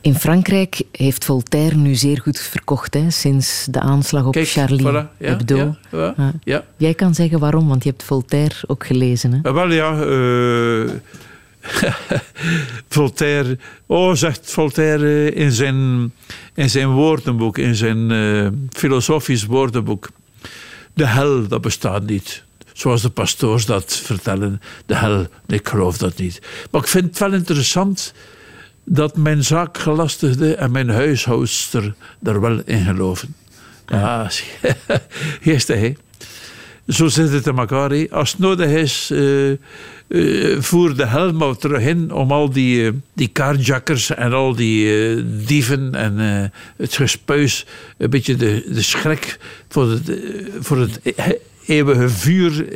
[0.00, 4.80] In Frankrijk heeft Voltaire nu zeer goed verkocht hè, sinds de aanslag op Kijk, Charlie
[4.80, 5.16] voilà.
[5.18, 5.56] Ja, Hebdo.
[5.56, 6.32] ja, ja, Ja.
[6.44, 6.64] ja.
[6.76, 9.32] Jij kan zeggen waarom, want je hebt Voltaire ook gelezen.
[9.32, 9.38] Hè?
[9.48, 10.90] Ah, wel ja, eh,
[12.88, 13.58] Voltaire.
[13.86, 16.12] Oh, zegt Voltaire in zijn,
[16.54, 20.08] in zijn woordenboek, in zijn eh, filosofisch woordenboek.
[20.94, 22.44] De hel, dat bestaat niet.
[22.72, 24.60] Zoals de pastoors dat vertellen.
[24.86, 26.40] De hel, ik geloof dat niet.
[26.70, 28.12] Maar ik vind het wel interessant
[28.88, 33.34] dat mijn zaakgelastigde en mijn huishoudster daar wel in geloven.
[33.86, 34.30] Ja,
[35.42, 35.92] eerst hè.
[36.86, 38.08] Zo zit het in elkaar.
[38.10, 42.92] Als het nodig is, eh, eh, voer de helm terug in om al die, eh,
[43.14, 46.18] die carjackers en al die dieven en
[46.76, 47.66] het gespuis,
[47.96, 50.12] een beetje de, de schrik voor het,
[50.60, 52.66] voor het e- eeuwige vuur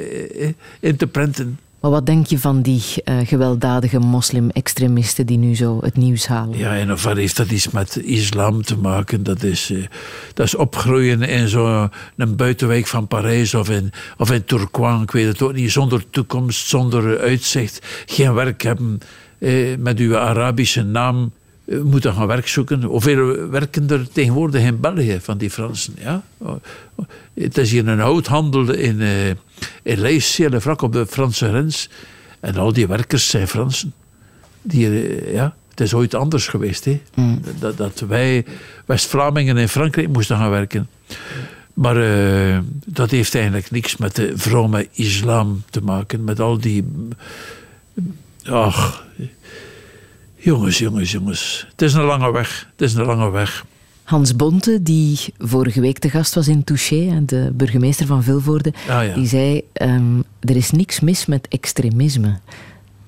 [0.81, 1.59] in te prenten.
[1.83, 6.59] Maar wat denk je van die eh, gewelddadige moslim-extremisten die nu zo het nieuws halen?
[6.59, 9.23] Ja, en of heeft dat iets met islam te maken?
[9.23, 9.79] Dat is, eh,
[10.35, 11.91] dat is opgroeien in zo'n
[12.37, 16.69] buitenwijk van Parijs of in, of in Tourcoing, ik weet het ook niet, zonder toekomst,
[16.69, 18.99] zonder uitzicht, geen werk hebben,
[19.39, 21.33] eh, met uw Arabische naam
[21.65, 22.83] eh, moeten gaan werk zoeken.
[22.83, 25.95] Hoeveel werken er tegenwoordig in België van die Fransen?
[26.01, 26.23] Ja?
[26.39, 26.55] Oh,
[27.35, 29.29] Het is hier een houthandel in, eh
[29.83, 31.89] in Lees, vlak op de Franse grens.
[32.41, 33.93] En al die werkers zijn Fransen.
[34.63, 36.85] Die, eh, ja, het is ooit anders geweest.
[36.85, 37.01] Hè?
[37.59, 38.45] Dat, dat wij
[38.87, 40.89] West-Vlamingen in Frankrijk moesten gaan werken.
[41.75, 46.25] Maar eh, dat heeft eigenlijk niks met de vrome islam te maken.
[46.25, 46.85] Met al die.
[48.45, 49.05] Ach.
[50.45, 51.67] Jongens, jongens, jongens.
[51.71, 52.69] Het is een lange weg.
[52.71, 53.65] Het is een lange weg.
[54.03, 59.05] Hans Bonte, die vorige week te gast was in Touché, de burgemeester van Vilvoorde, Ah,
[59.07, 59.15] ja.
[59.15, 62.39] die zei: ehm, Er is niks mis met extremisme.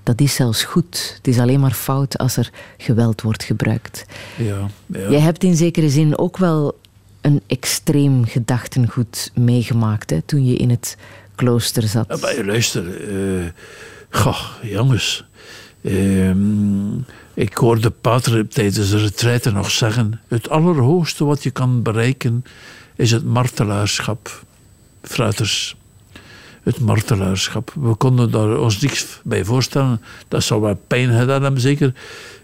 [0.03, 1.13] Dat is zelfs goed.
[1.17, 4.05] Het is alleen maar fout als er geweld wordt gebruikt.
[4.37, 5.11] Ja, ja.
[5.11, 6.79] Jij hebt in zekere zin ook wel
[7.21, 10.97] een extreem gedachtengoed meegemaakt hè, toen je in het
[11.35, 12.07] klooster zat.
[12.09, 12.85] Ja, maar luister,
[14.11, 15.25] goh, jongens.
[15.83, 16.97] Ehm,
[17.35, 22.45] ik hoorde Pater tijdens de retraite nog zeggen: het allerhoogste wat je kan bereiken
[22.97, 24.45] is het martelaarschap.
[25.03, 25.77] Fraters,
[26.63, 27.73] het martelaarschap.
[27.81, 30.01] We konden daar ons niks bij voorstellen.
[30.29, 31.95] Dat zou wel pijn gedaan hebben, zeker.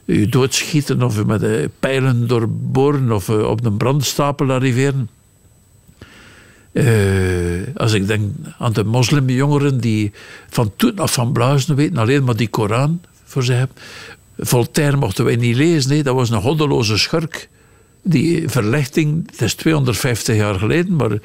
[0.04, 5.08] U doodschieten of u met pijlen doorboren of eh, op een brandstapel arriveren.
[6.72, 10.12] Eh, als ik denk aan de moslimjongeren die
[10.48, 13.76] van toen af van blazen weten, alleen maar die Koran voor zich hebben.
[14.40, 17.48] Voltaire mochten wij niet lezen, nee, dat was een goddeloze schurk.
[18.02, 21.18] Die verlichting, het is 250 jaar geleden, maar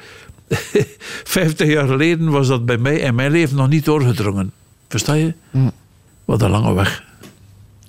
[1.24, 4.52] 50 jaar geleden was dat bij mij in mijn leven nog niet doorgedrongen.
[4.88, 5.34] Versta je?
[5.50, 5.72] Mm.
[6.24, 7.04] Wat een lange weg.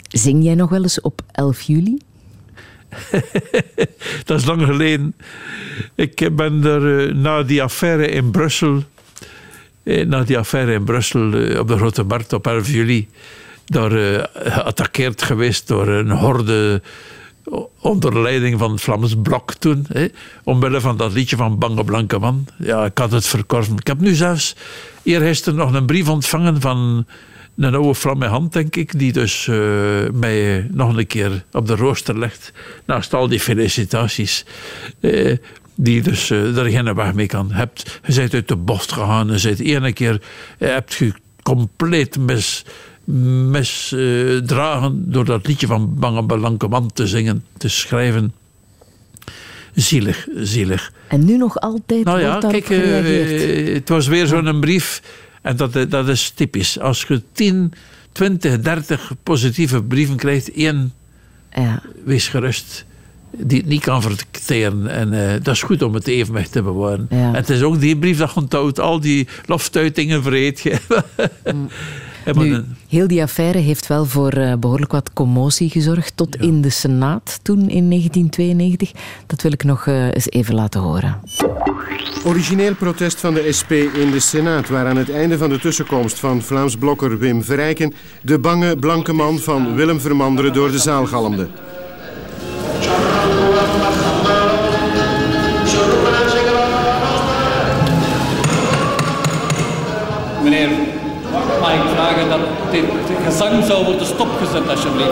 [0.08, 1.98] Zing jij nog wel eens op 11 juli?
[4.26, 5.16] Dat is lang geleden.
[5.96, 8.84] Ik ben er eh, na die affaire in Brussel,
[9.84, 13.08] eh, na die affaire in Brussel eh, op de Grote Markt op 11 juli,
[13.68, 16.82] daar eh, geattaqueerd geweest door een horde
[17.80, 19.86] onder leiding van het Vlaams Blok toen.
[19.88, 20.08] Hè,
[20.44, 22.48] omwille van dat liedje van Bange Blanke Man.
[22.58, 23.76] Ja, ik had het verkorven.
[23.78, 24.56] Ik heb nu zelfs
[25.04, 27.06] eergisteren nog een brief ontvangen van
[27.58, 29.58] een oude Vlamme hand, denk ik, die dus eh,
[30.14, 32.54] mij nog een keer op de rooster legt.
[32.86, 34.46] Naast al die felicitaties.
[35.00, 35.38] eh,
[35.78, 37.52] die dus eh, er geen weg mee kan.
[37.52, 39.28] Hebt, je bent uit de bocht gegaan.
[39.28, 40.22] Je bent ene keer
[40.58, 41.14] eh, hebt je
[41.44, 42.66] compleet mis,
[43.52, 48.34] misdragen door dat liedje van Bange Blanke Man te zingen, te schrijven.
[49.74, 50.92] Zielig, zielig.
[51.08, 55.02] En nu nog altijd Nou ja, kijk, eh, eh, het was weer zo'n brief.
[55.48, 56.80] En dat, eh, dat is typisch.
[56.80, 57.74] Als je 10,
[58.12, 60.94] 20, 30 positieve brieven krijgt, één,
[61.54, 61.82] ja.
[62.06, 62.86] wees gerust,
[63.32, 64.88] die het niet kan verteren.
[64.88, 67.08] En eh, dat is goed om het evenwicht te bewaren.
[67.10, 67.18] Ja.
[67.18, 70.78] En het is ook die brief dat onthoudt, al die loftuitingen vergeet je.
[72.36, 76.12] Nu, heel die affaire heeft wel voor eh, behoorlijk wat commotie gezorgd.
[76.16, 78.92] Tot in de Senaat toen in 1992.
[79.26, 81.20] Dat wil ik nog eh, eens even laten horen.
[82.26, 86.20] Origineel protest van de SP in de Senaat, waar aan het einde van de tussenkomst
[86.20, 91.06] van Vlaams blokker Wim Verrijken de bange blanke man van Willem Vermanderen door de zaal
[91.06, 91.48] galmde.
[101.68, 102.40] Mag ik vragen dat
[102.72, 102.84] dit
[103.26, 105.12] gezang zou worden stopgezet, alsjeblieft?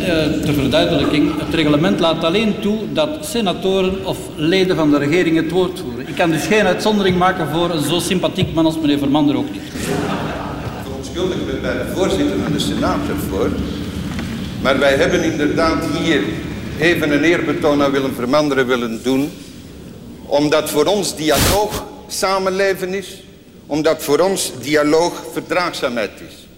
[0.00, 5.36] Eh, ter verduidelijking, het reglement laat alleen toe dat senatoren of leden van de regering
[5.36, 6.08] het woord voeren.
[6.08, 9.50] Ik kan dus geen uitzondering maken voor een zo sympathiek man als meneer Vermander ook
[9.52, 9.62] niet.
[10.82, 13.48] verontschuldig me bij de voorzitter van de Senaat ervoor.
[14.62, 16.22] Maar wij hebben inderdaad hier
[16.78, 19.30] even een eerbetoon aan Willem Vermanderen willen doen.
[20.26, 23.22] Omdat voor ons dialoog samenleven is.
[23.70, 26.48] Omdat voor ons dialoog verdraagzaamheid is.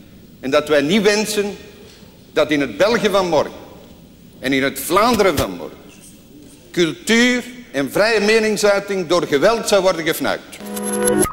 [0.41, 1.57] En dat wij niet wensen
[2.33, 3.61] dat in het België van morgen
[4.39, 5.81] en in het Vlaanderen van morgen
[6.73, 10.59] cultuur en vrije meningsuiting door geweld zou worden gefnuikt.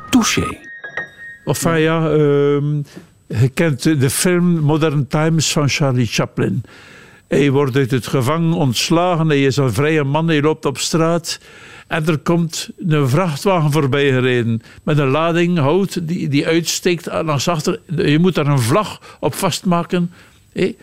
[0.10, 0.58] Touché.
[1.46, 2.76] Enfin ja, ehm,
[3.28, 6.64] je kent de film Modern Times van Charlie Chaplin.
[7.28, 11.40] Hij wordt uit het gevangen ontslagen, hij is een vrije man, hij loopt op straat.
[11.90, 17.48] En er komt een vrachtwagen voorbij gereden met een lading hout die, die uitsteekt langs
[17.48, 17.80] achter.
[17.95, 20.11] Je moet daar een vlag op vastmaken
[20.53, 20.74] eh,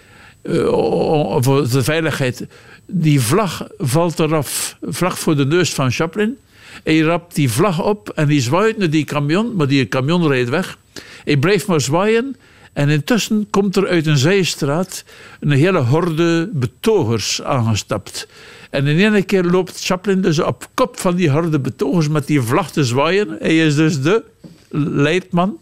[1.41, 2.47] voor de veiligheid.
[2.87, 6.37] Die vlag valt eraf, vlak voor de neus van Chaplin.
[6.85, 10.49] Hij rapt die vlag op en die zwaait naar die camion, maar die camion rijdt
[10.49, 10.79] weg.
[11.25, 12.37] Hij blijft maar zwaaien
[12.77, 15.05] en intussen komt er uit een zijstraat
[15.41, 18.29] een hele horde betogers aangestapt.
[18.71, 22.41] En in één keer loopt Chaplin dus op kop van die horde betogers met die
[22.41, 23.37] vlag te zwaaien.
[23.39, 24.25] Hij is dus de
[24.71, 25.59] leidman.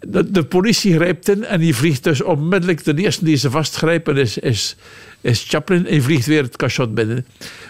[0.00, 2.84] De, politie grijpt in en die vliegt dus onmiddellijk.
[2.84, 4.76] De eerste die ze vastgrijpen is, is,
[5.48, 5.84] Chaplin.
[5.86, 7.26] Hij vliegt weer het cachot binnen.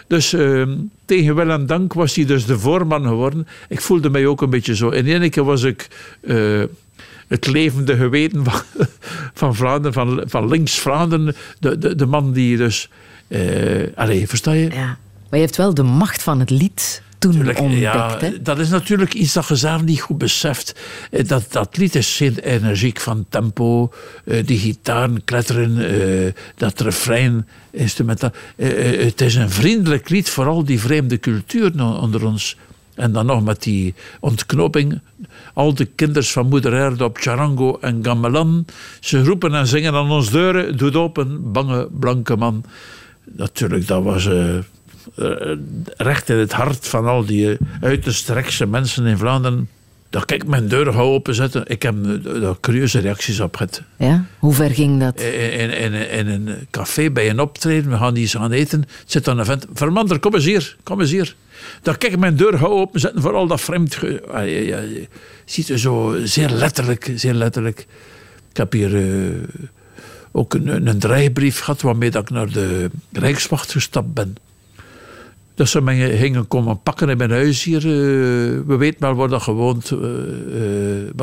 [0.07, 3.47] Dus ehm, tegen wel en dank was hij dus de voorman geworden.
[3.69, 4.89] Ik voelde mij ook een beetje zo.
[4.89, 5.89] In één keer was ik
[6.21, 6.63] eh,
[7.33, 8.61] het levende geweten van,
[9.41, 11.35] van Vlaanderen, van, van links Vlaanderen.
[11.59, 12.89] De, de, de man die dus...
[13.29, 13.41] eh
[13.95, 14.71] allee, versta je?
[14.71, 14.99] Ja.
[15.31, 17.81] Maar je hebt wel de macht van het lied toen Tuurlijk, ontdekt.
[17.83, 18.43] ja, hè?
[18.43, 20.75] dat is natuurlijk iets dat je zelf niet goed beseft.
[21.11, 23.93] Eh, Dat, dat lied is zeer energiek van tempo,
[24.25, 28.31] eh, die gitaren kletteren, dat refrein, instrumentaal.
[28.57, 32.57] Het is een vriendelijk lied voor al die vreemde culturen o- onder ons.
[32.95, 35.01] En dan nog met die ontknoping.
[35.53, 38.65] Al de kinders van moeder Erde op Charango en Gamelan.
[39.01, 40.77] Ze roepen en zingen aan ons deuren.
[40.77, 42.65] Doet open, bange blanke man.
[43.25, 44.63] Natuurlijk, dat was eh, eh,
[45.97, 49.69] recht in het hart van al die eh, uiterst rechtse mensen in Vlaanderen.
[50.11, 51.63] Dat ik mijn deur ga openzetten.
[51.67, 51.95] Ik heb
[52.41, 53.83] daar curieuze reacties op gehad.
[53.97, 54.25] Ja?
[54.39, 55.21] Hoe ver ging dat?
[55.21, 58.85] In, in, in, in een café bij een optreden, we gaan iets gaan eten.
[59.07, 59.67] Zit dan een vent.
[59.73, 61.35] Vermander, kom eens hier, kom eens hier.
[61.83, 63.95] Dat ik mijn deur ga openzetten voor al dat vreemd.
[63.95, 65.09] je
[65.45, 67.87] ziet er zo zeer letterlijk, zeer letterlijk.
[68.51, 69.37] Ik heb hier eh,
[70.33, 74.37] ook een, een dreigbrief gehad waarmee dat ik naar de Rijkswacht gestapt ben.
[75.55, 77.77] Dat ze mij gingen komen pakken in mijn huis hier.
[77.77, 81.15] eh, we weten wel waar dat gewoond uh, eh,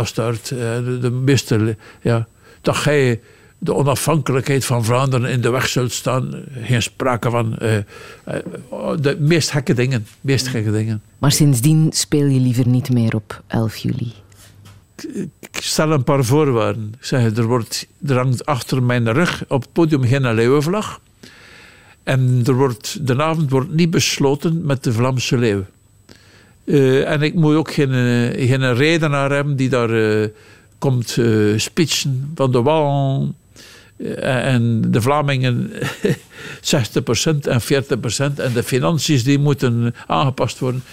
[0.83, 2.27] de, de meeste, ja,
[2.61, 3.19] dat jij
[3.59, 6.43] de onafhankelijkheid van Vlaanderen in de weg zult staan.
[6.61, 7.57] Geen sprake van.
[7.57, 7.83] eh, eh,
[8.99, 10.07] de meest gekke dingen.
[10.21, 11.01] Meest gekke dingen.
[11.17, 14.13] Maar sindsdien speel je liever niet meer op 11 juli.
[15.39, 16.93] Ik stel een paar voorwaarden.
[16.99, 21.01] Ik zeg, er, wordt, er hangt achter mijn rug op het podium geen leeuwenvlag.
[22.03, 25.65] En er wordt, de avond wordt niet besloten met de Vlaamse leeuw.
[26.63, 27.89] Eh, en ik moet ook geen,
[28.47, 30.29] geen redenaar hebben die daar
[30.77, 33.33] komt eh spitsen van de wal.
[33.99, 35.71] Eh, en de Vlamingen
[36.61, 38.39] 60% en 40%.
[38.39, 40.83] En de financiën die moeten aangepast worden.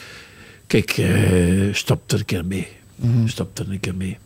[0.67, 2.69] Kijk, eh, stop er een keer mee.
[3.27, 4.19] Stop er een keer mee.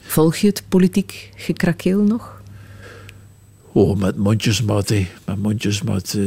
[0.00, 2.40] Volg je het politiek gekrakeel nog?
[3.72, 5.08] Oh, met mondjesmaat, hé.
[5.24, 6.06] Met mondjesmaat.
[6.06, 6.22] eh.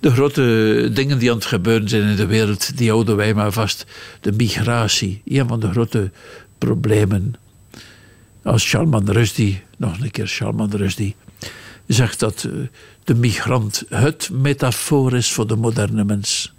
[0.00, 3.52] De grote dingen die aan het gebeuren zijn in de wereld, die houden wij maar
[3.52, 3.86] vast.
[4.20, 6.10] De migratie, een van de grote
[6.58, 7.34] problemen.
[8.42, 11.16] Als Salman Rushdie, nog een keer Salman Rushdie,
[11.86, 12.52] zegt dat eh,
[13.04, 16.52] de migrant het metafoor is voor de moderne mens.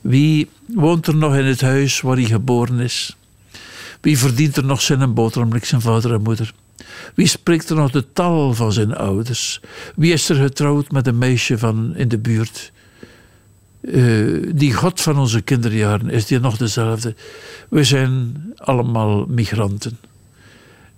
[0.00, 3.16] Wie woont er nog in het huis waar hij geboren is?
[4.00, 6.54] Wie verdient er nog zijn boterham, like zijn vader en moeder?
[7.14, 9.60] Wie spreekt er nog de taal van zijn ouders?
[9.96, 12.72] Wie is er getrouwd met een meisje van in de buurt?
[13.80, 17.14] Eh, die God van onze kinderjaren, is die nog dezelfde?
[17.68, 19.98] We zijn allemaal migranten.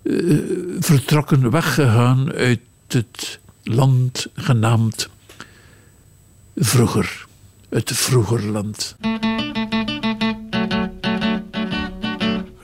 [0.03, 0.37] Eh,
[0.79, 5.09] vertrokken, weggegaan uit het land genaamd
[6.55, 7.25] vroeger.
[7.69, 8.95] Het vroeger land.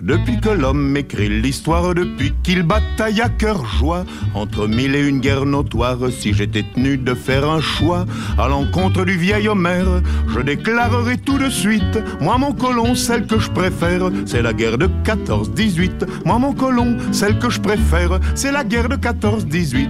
[0.01, 4.05] Depuis que l'homme écrit l'histoire, depuis qu'il bataille à cœur joie,
[4.35, 8.05] entre mille et une guerres notoires, si j'étais tenu de faire un choix
[8.37, 13.39] à l'encontre du vieil Homère, je déclarerai tout de suite, moi mon colon, celle que
[13.39, 16.07] je préfère, c'est la guerre de 14-18.
[16.25, 19.89] Moi mon colon, celle que je préfère, c'est la guerre de 14-18.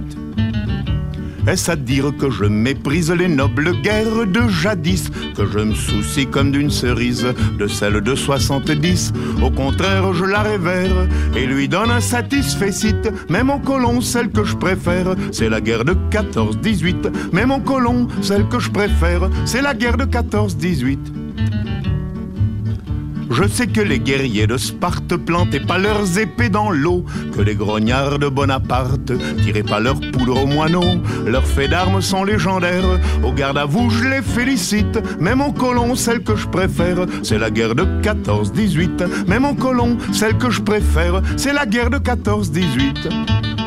[1.48, 6.26] Est-ce à dire que je méprise les nobles guerres de jadis, que je me soucie
[6.26, 7.26] comme d'une cerise
[7.58, 12.70] de celle de 70 Au contraire, je la révère et lui donne un satisfait
[13.30, 17.10] Mais mon colon, celle que je préfère, c'est la guerre de 14-18.
[17.32, 20.98] Mais mon colon, celle que je préfère, c'est la guerre de 14-18.
[23.30, 27.04] Je sais que les guerriers de Sparte plantaient pas leurs épées dans l'eau,
[27.36, 31.02] que les grognards de Bonaparte tiraient pas leur poudre aux moineaux.
[31.26, 34.98] Leurs faits d'armes sont légendaires, au garde à vous je les félicite.
[35.20, 39.26] Mais mon colon, celle que je préfère, c'est la guerre de 14-18.
[39.26, 43.57] Mais mon colon, celle que je préfère, c'est la guerre de 14-18.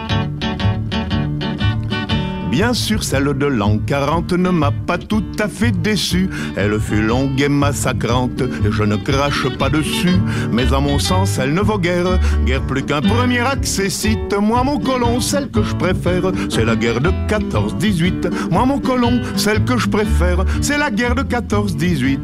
[2.51, 6.29] Bien sûr, celle de l'an 40 ne m'a pas tout à fait déçu.
[6.57, 10.17] Elle fut longue et massacrante, et je ne crache pas dessus.
[10.51, 14.35] Mais à mon sens, elle ne vaut guère, guère plus qu'un premier accessite.
[14.37, 18.29] Moi, mon colon, celle que je préfère, c'est la guerre de 14-18.
[18.51, 22.19] Moi, mon colon, celle que je préfère, c'est la guerre de 14-18.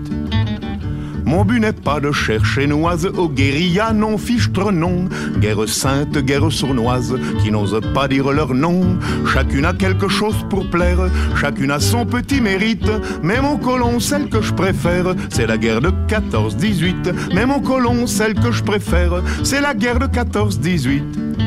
[1.28, 5.10] Mon but n'est pas de chercher noise aux guérillas non fichtre non.
[5.42, 8.98] Guerre sainte, guerre sournoise, qui n'ose pas dire leur nom.
[9.34, 12.90] Chacune a quelque chose pour plaire, chacune a son petit mérite.
[13.24, 17.34] Mais mon colon, celle que je préfère, c'est la guerre de 14-18.
[17.36, 21.47] Mais mon colon, celle que je préfère, c'est la guerre de 14-18.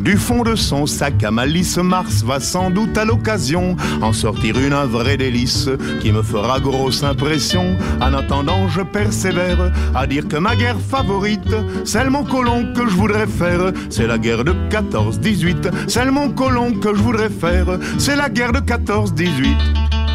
[0.00, 4.58] Du fond de son sac à malice, Mars va sans doute à l'occasion en sortir
[4.58, 5.70] une un vrai délice
[6.00, 7.76] qui me fera grosse impression.
[8.00, 11.54] En attendant, je persévère à dire que ma guerre favorite,
[11.84, 15.88] celle mon colon que je voudrais faire, c'est la guerre de 14-18.
[15.88, 20.05] Celle mon colon que je voudrais faire, c'est la guerre de 14-18.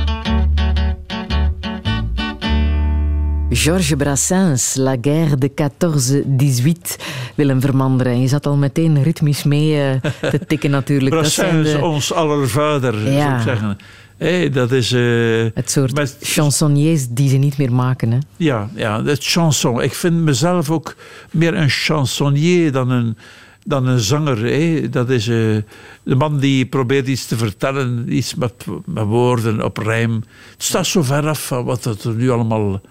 [3.62, 7.02] Georges Brassens, La Guerre de 14-18,
[7.36, 8.22] Willem Vermanderen.
[8.22, 9.92] Je zat al meteen ritmisch mee uh,
[10.32, 11.16] te tikken natuurlijk.
[11.16, 11.82] Brassens, de...
[11.82, 13.22] ons aller vader, ja.
[13.22, 13.78] zou ik zeggen.
[14.18, 14.92] Hey, dat is...
[14.92, 16.18] Uh, het soort met...
[16.22, 18.12] chansonniers die ze niet meer maken.
[18.12, 18.18] Hè?
[18.38, 19.82] Ja, ja, het chanson.
[19.82, 20.96] Ik vind mezelf ook
[21.32, 23.18] meer een chansonnier dan een,
[23.66, 24.92] dan een zanger.
[24.92, 25.58] Dat is uh,
[26.04, 30.24] de man die probeert iets te vertellen, iets met, met woorden op rijm.
[30.52, 32.82] Het staat zo ver af van wat er nu allemaal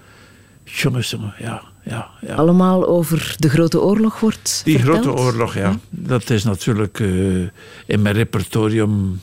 [0.73, 2.35] Jongens, ja, ja, ja.
[2.35, 5.05] Allemaal over de Grote Oorlog wordt Die verteld?
[5.05, 5.79] Grote Oorlog, ja.
[5.91, 7.49] Dat is natuurlijk uh,
[7.87, 9.21] in mijn repertorium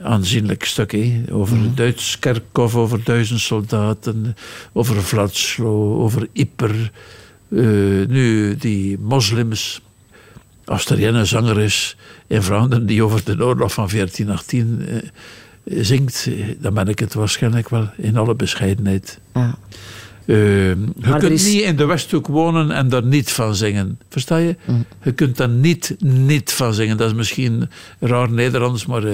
[0.00, 0.92] aanzienlijk stuk.
[0.92, 1.22] Hè.
[1.30, 4.36] Over mm Duits Kerkhof, over duizend soldaten,
[4.72, 6.90] over Vladslo, over Ypres.
[7.48, 9.82] Uh, nu, die moslims.
[10.64, 11.96] Als er een zanger is
[12.26, 14.86] in Vlaanderen die over de oorlog van 1418
[15.64, 19.20] uh, zingt, dan ben ik het waarschijnlijk wel in alle bescheidenheid.
[19.34, 19.58] Ja.
[20.24, 21.52] Uh, je kunt is...
[21.52, 23.98] niet in de Westhoek wonen en daar niet van zingen.
[24.08, 24.56] Versta je?
[24.64, 24.84] Mm.
[25.02, 26.96] Je kunt daar niet niet van zingen.
[26.96, 27.70] Dat is misschien
[28.00, 29.12] raar Nederlands, maar uh,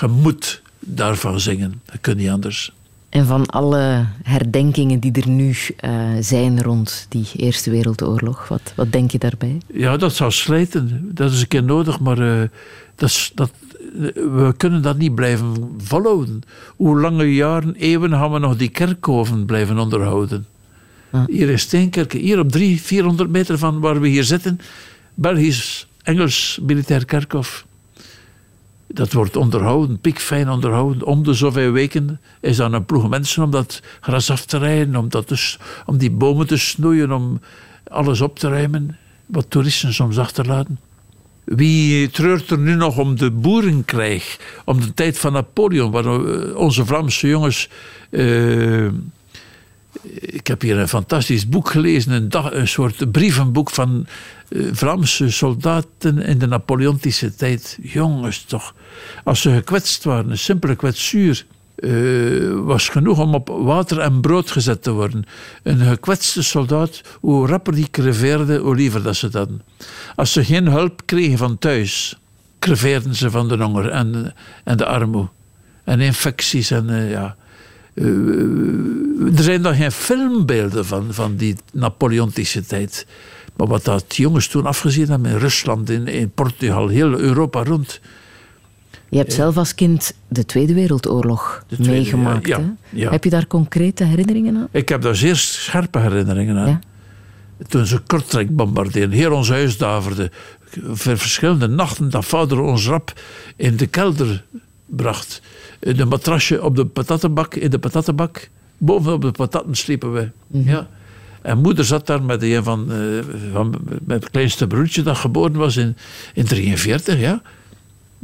[0.00, 1.80] je moet daarvan zingen.
[1.84, 2.72] Dat kun niet anders.
[3.08, 8.92] En van alle herdenkingen die er nu uh, zijn rond die Eerste Wereldoorlog, wat, wat
[8.92, 9.58] denk je daarbij?
[9.72, 11.10] Ja, dat zou slijten.
[11.14, 12.48] Dat is een keer nodig, maar
[12.94, 13.50] dat, dat,
[14.14, 16.42] we kunnen dat niet blijven volhouden.
[16.76, 20.46] Hoe lange jaren, eeuwen gaan we nog die kerkhoven blijven onderhouden?
[21.12, 21.24] Ja.
[21.26, 24.60] Hier in Steenkerken, hier op 300, 400 meter van waar we hier zitten,
[25.14, 27.66] Belgisch, Engels militair kerkhof.
[28.86, 31.06] Dat wordt onderhouden, pikfijn onderhouden.
[31.06, 34.96] Om de zoveel weken is dan een ploeg mensen om dat gras af te rijden,
[34.96, 35.56] om, dat te,
[35.86, 37.40] om die bomen te snoeien, om
[37.90, 38.96] alles op te ruimen,
[39.26, 40.78] wat toeristen soms achterlaten.
[41.44, 46.20] Wie treurt er nu nog om de boerenkrijg, om de tijd van Napoleon, waar
[46.54, 47.68] onze Vlaamse jongens.
[48.10, 48.88] Uh,
[50.20, 54.06] ik heb hier een fantastisch boek gelezen, een, dag, een soort brievenboek van
[54.48, 57.78] uh, Vlaamse soldaten in de Napoleontische tijd.
[57.82, 58.74] Jongens, toch.
[59.24, 61.46] Als ze gekwetst waren, een simpele kwetsuur.
[61.76, 65.24] Uh, was genoeg om op water en brood gezet te worden.
[65.62, 69.48] Een gekwetste soldaat, hoe rapper die creveerde, hoe liever dat ze dat.
[70.16, 72.18] Als ze geen hulp kregen van thuis,
[72.58, 74.34] creveerden ze van de honger en,
[74.64, 75.28] en de armoede.
[75.84, 77.36] En infecties en uh, ja.
[77.94, 83.06] Uh, er zijn nog geen filmbeelden van, van die Napoleontische tijd.
[83.56, 88.00] Maar wat dat jongens toen afgezien hebben in Rusland, in, in Portugal, heel Europa rond.
[89.08, 92.46] Je hebt zelf als kind de Tweede Wereldoorlog tweede, meegemaakt.
[92.46, 94.68] Ja, ja, Heb je daar concrete herinneringen aan?
[94.70, 96.80] Ik heb daar zeer scherpe herinneringen aan.
[97.68, 100.30] Toen ze Kortrijk bombardeerden, heel ons huis daverde.
[100.92, 103.12] Verschillende nachten dat vader ons rap
[103.56, 104.44] in de kelder
[104.86, 105.42] bracht.
[105.80, 108.48] De matrasje op de patattenbak, in de patattenbak.
[108.78, 110.30] Bovenop de patatten sliepen we.
[110.46, 110.88] Mm ja.
[111.42, 113.22] En moeder zat daar met een van, uh,
[113.52, 113.74] van
[114.04, 115.96] met het kleinste broertje dat geboren was in
[116.34, 117.18] 1943.
[117.18, 117.42] Ja.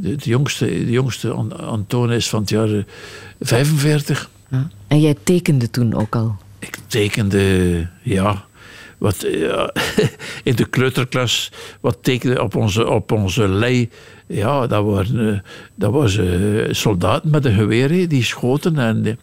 [0.01, 2.83] De, jongste, de jongste Anton is van het jaar
[3.39, 4.29] 45.
[4.49, 4.67] Ja.
[4.87, 6.35] En jij tekende toen ook al?
[6.59, 8.45] Ik tekende, ja.
[8.97, 9.73] Wat, ja,
[10.43, 13.89] in de kleuterklas, wat tekende op onze, op onze lei.
[14.27, 15.39] Ja, dat, waren, eh,
[15.75, 16.19] dat was
[16.69, 18.77] soldaten met een geweer, die schoten.
[18.77, 19.19] En,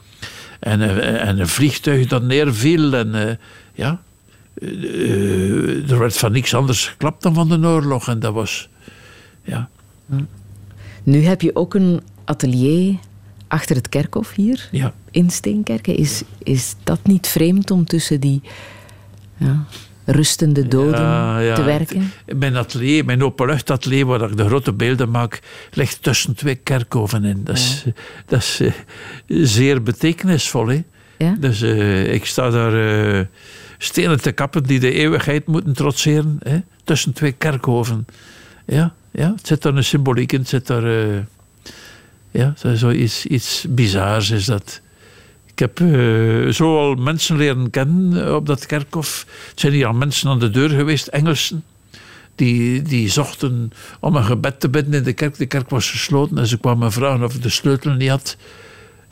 [0.61, 0.81] en,
[1.21, 2.95] en een vliegtuig dat neerviel.
[2.95, 3.39] En
[3.75, 4.01] ja,
[5.89, 8.09] er werd van niks anders geklapt dan van de oorlog.
[8.09, 8.69] En dat was,
[9.43, 9.69] ja.
[11.09, 12.95] Nu heb je ook een atelier
[13.47, 14.95] achter het kerkhof hier ja.
[15.11, 15.97] in Steenkerken.
[15.97, 18.43] Is, is dat niet vreemd om tussen die
[19.37, 19.65] ja,
[20.05, 21.55] rustende doden ja, ja.
[21.55, 22.13] te werken?
[22.37, 25.41] Mijn atelier, mijn openluchtatelier, waar ik de grote beelden maak,
[25.71, 27.45] ligt tussen twee kerkhoven in.
[27.45, 27.85] Dat is,
[28.27, 28.73] dat is uh,
[29.27, 30.69] zeer betekenisvol.
[30.69, 30.83] Hè?
[31.39, 33.25] Dus uh, ik sta daar uh,
[33.79, 36.39] stenen te kappen die de eeuwigheid moeten trotseren.
[36.43, 36.59] Hè?
[36.85, 38.07] Tussen twee kerkhoven.
[38.67, 40.39] Ja, ja, het zit daar een symboliek in.
[40.39, 40.85] Het zit daar...
[40.85, 41.19] Uh,
[42.31, 44.81] ja, zo iets, iets bizars is dat.
[45.47, 49.27] Ik heb uh, zo al mensen leren kennen op dat kerkhof.
[49.51, 51.65] Het zijn hier al mensen aan de deur geweest, Engelsen.
[52.35, 55.37] Die, die zochten om een gebed te bidden in de kerk.
[55.37, 58.37] De kerk was gesloten en ze kwamen vragen of ik de sleutel niet had.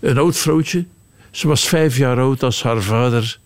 [0.01, 0.85] Een oud vrouwtje.
[1.31, 3.39] Ze was vijf jaar oud als haar vader,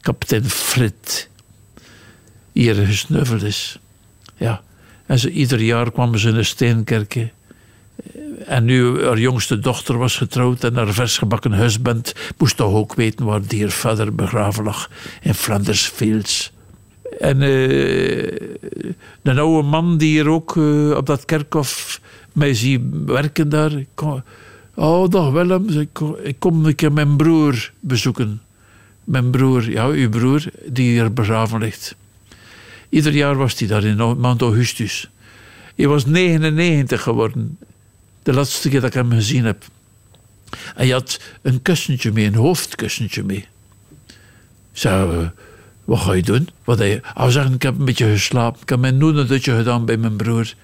[0.00, 1.28] kapitein Frit,
[2.52, 3.78] hier gesneuveld is.
[4.36, 4.62] Ja.
[5.12, 7.30] En ze, ieder jaar kwamen ze de steenkerken.
[8.46, 13.24] En nu haar jongste dochter was getrouwd en haar versgebakken husband moest toch ook weten
[13.24, 14.90] waar die vader begraven lag
[15.22, 16.52] in Flanders Fields.
[17.18, 18.26] En uh,
[19.22, 22.00] een oude man die hier ook uh, op dat kerkhof
[22.32, 23.72] mij ziet werken daar.
[24.74, 28.40] Oh, dag Willem, ik kom, ik kom een keer mijn broer bezoeken.
[29.04, 31.96] Mijn broer, ja, uw broer, die hier begraven ligt.
[32.92, 35.10] Ieder jaar was hij daar in maand augustus.
[35.76, 37.58] Hij was 99 geworden.
[38.22, 39.64] De laatste keer dat ik hem gezien heb.
[40.50, 43.46] En hij had een kussentje mee, een hoofdkussentje mee.
[44.72, 45.28] Zei, eh,
[45.84, 46.48] wat ga je doen?
[46.64, 48.60] Wat hij, hij zeggen, ik heb een beetje geslapen.
[48.62, 50.54] Ik heb mijn een dutje gedaan bij mijn broer.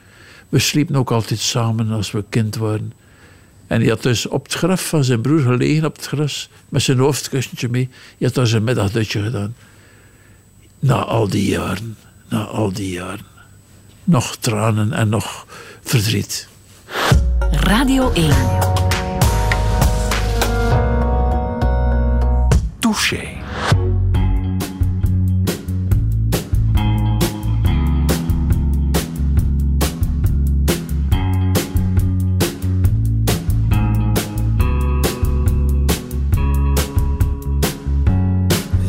[0.48, 2.92] We sliepen ook altijd samen als we kind waren.
[3.66, 6.48] En hij had dus op het graf van zijn broer gelegen op het gras.
[6.68, 7.88] Met zijn hoofdkussentje mee.
[7.90, 9.55] Hij had daar zijn middagdutje gedaan.
[10.78, 11.96] Na al die jaren.
[12.28, 13.26] Na al die jaren.
[14.05, 15.46] Nog tranen en nog
[15.82, 16.48] verdriet.
[17.50, 18.34] Radio 1.
[22.78, 23.36] Touché.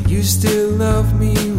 [0.07, 1.58] You still love me.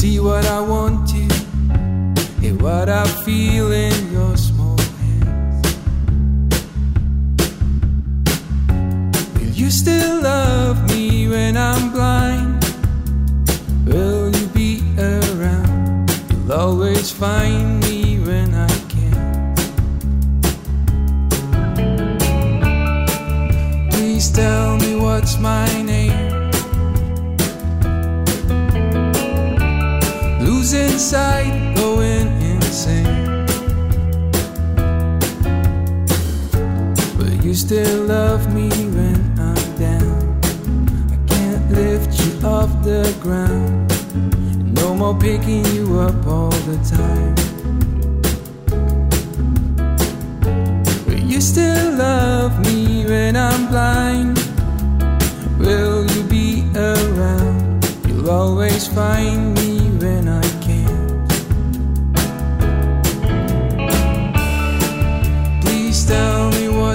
[0.00, 1.20] See what I want to,
[2.40, 5.74] hear what I feel in your small hands.
[9.34, 12.64] Will you still love me when I'm blind?
[13.84, 16.10] Will you be around?
[16.30, 19.54] You'll always find me when I can.
[23.90, 25.99] Please tell me what's my name.
[31.00, 33.46] Sight, going insane.
[37.16, 40.38] But you still love me when I'm down?
[41.10, 43.88] I can't lift you off the ground.
[44.74, 47.34] No more picking you up all the time.
[51.06, 54.38] Will you still love me when I'm blind?
[55.58, 57.86] Will you be around?
[58.06, 59.59] You'll always find me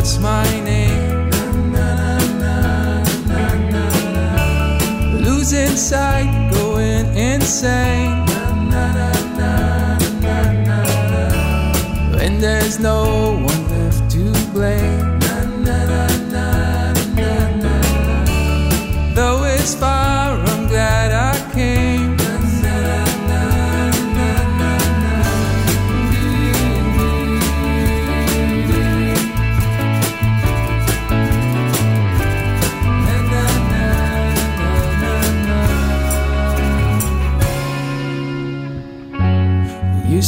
[0.05, 1.31] what's my name.
[5.19, 8.23] Losing sight, going insane.
[12.15, 13.54] When there's no one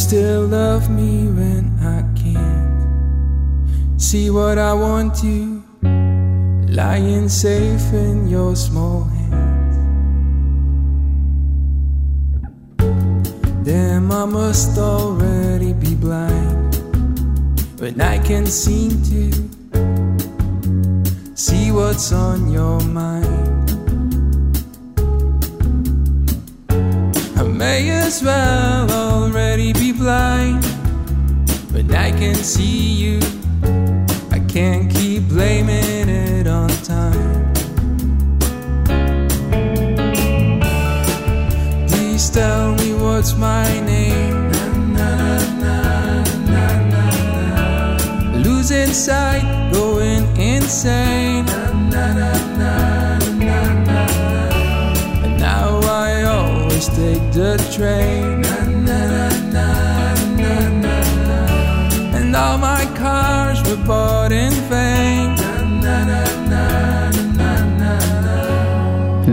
[0.08, 5.62] still love me when I can't see what I want you
[6.66, 9.76] lying safe in your small hands.
[13.66, 16.74] Damn, I must already be blind
[17.78, 19.30] when I can seem to
[21.34, 23.47] see what's on your mind.
[28.08, 30.64] As well already be blind
[31.72, 33.20] when I can see you.
[34.30, 37.52] I can't keep blaming it on time.
[41.88, 44.36] Please tell me what's my name.
[48.42, 51.67] Losing sight, going insane.
[56.78, 58.44] Always take the train.
[62.14, 65.36] And all my cars were bought in vain.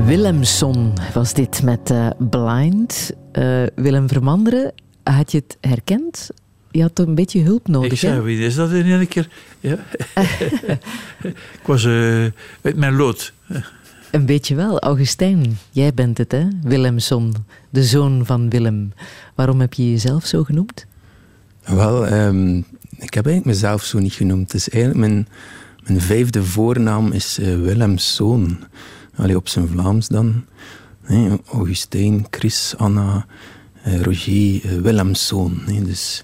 [0.06, 3.12] Willemson was dit met eh, Blind.
[3.32, 4.74] Eh, Willem Vermanderen,
[5.04, 6.30] had je het herkend?
[6.72, 7.92] Je had een beetje hulp nodig.
[7.92, 8.22] Ik zei, hè?
[8.22, 9.28] wie is dat in een keer?
[9.60, 9.78] Ja.
[11.62, 12.26] ik was eh,
[12.62, 13.34] uit mijn lood.
[14.16, 14.80] Een beetje wel.
[14.80, 16.48] Augustijn, jij bent het, hè?
[16.62, 17.34] Willemson,
[17.70, 18.94] de zoon van Willem.
[19.36, 20.86] Waarom heb je jezelf zo genoemd?
[21.66, 22.58] Wel, ehm,
[22.98, 24.52] ik heb eigenlijk mezelf zo niet genoemd.
[24.52, 25.26] Het is eigenlijk
[25.86, 28.58] mijn, vijfde voornaam is eh, Willemszoon.
[29.16, 30.46] Allee, op zijn Vlaams dan.
[31.08, 33.26] Nee, Augustijn, Chris, Anna,
[33.84, 35.62] eh, Roger, eh, Willemszoon.
[35.66, 36.24] Nee, dus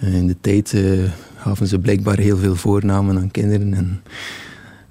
[0.00, 3.74] eh, in de tijd eh, gaven ze blijkbaar heel veel voornamen aan kinderen.
[3.74, 4.02] En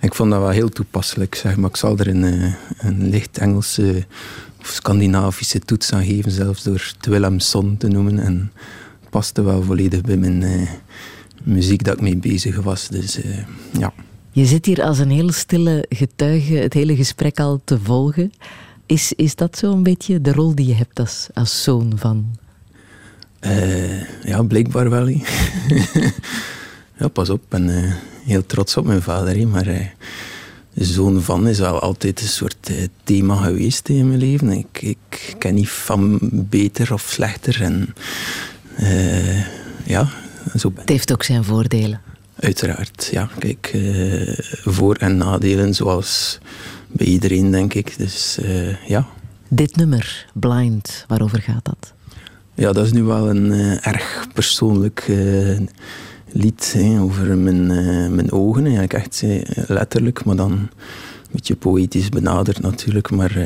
[0.02, 1.70] ik vond dat wel heel toepasselijk, zeg maar.
[1.70, 4.06] Ik zal er een, eh, een licht Engelse
[4.60, 8.20] of Scandinavische toets aan geven, zelfs door het Willemson te noemen.
[8.20, 8.52] En
[9.00, 10.70] het paste wel volledig bij mijn eh,
[11.44, 12.88] muziek dat ik mee bezig was.
[12.88, 13.38] Dus eh,
[13.80, 13.94] ja.
[14.32, 18.32] Je zit hier als een heel stille getuige het hele gesprek al te volgen.
[18.86, 22.36] Is, is dat zo'n beetje de rol die je hebt als, als zoon van?
[23.42, 25.08] Uh, ja, blijkbaar wel.
[27.02, 27.94] ja, pas op, ik ben uh,
[28.26, 29.36] heel trots op mijn vader.
[29.38, 29.86] He, maar uh,
[30.74, 32.72] zoon van is wel altijd een soort
[33.04, 34.52] thema geweest in mijn leven.
[34.52, 37.62] Ik, ik ken niet van beter of slechter.
[37.62, 37.96] En,
[39.86, 40.10] ja,
[40.56, 42.02] zo Het heeft ook zijn voordelen.
[42.40, 43.30] Uiteraard, ja.
[43.40, 43.78] Kijk,
[44.64, 46.40] voor- en nadelen zoals
[46.88, 47.98] bij iedereen, denk ik.
[47.98, 48.38] Dus
[48.88, 49.08] ja.
[49.48, 51.94] Dit nummer, Blind, waarover gaat dat?
[52.56, 53.52] Ja, dat is nu wel een
[53.82, 55.08] erg persoonlijk
[56.32, 58.62] lied over mijn, uh, mijn ogen.
[58.62, 59.24] Eigenlijk echt
[59.68, 60.70] letterlijk, maar dan een
[61.32, 63.12] beetje poëtisch benaderd natuurlijk.
[63.12, 63.38] Maar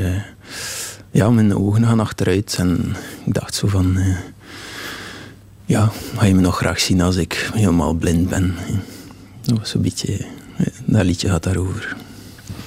[1.11, 2.55] ja, mijn ogen gaan achteruit.
[2.59, 2.95] En
[3.25, 3.97] ik dacht zo van...
[5.65, 8.55] ja, ga je me nog graag zien als ik helemaal blind ben?
[9.41, 10.25] Dat was een beetje...
[10.85, 11.95] Dat liedje gaat daarover.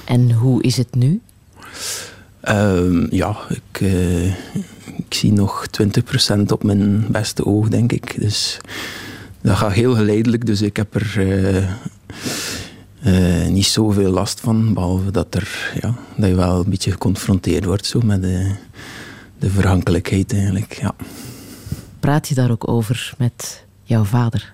[0.05, 1.21] En hoe is het nu?
[2.43, 3.81] Uh, ja, ik,
[4.97, 5.65] ik zie nog
[6.37, 8.15] 20% op mijn beste oog, denk ik.
[8.19, 8.59] Dus
[9.41, 11.15] dat gaat heel geleidelijk, dus ik heb er
[13.05, 14.73] uh, niet zoveel last van.
[14.73, 18.55] Behalve dat, er, ja, dat je wel een beetje geconfronteerd wordt zo, met de,
[19.39, 20.73] de verhankelijkheid eigenlijk.
[20.73, 20.95] Ja.
[21.99, 24.53] Praat je daar ook over met jouw vader?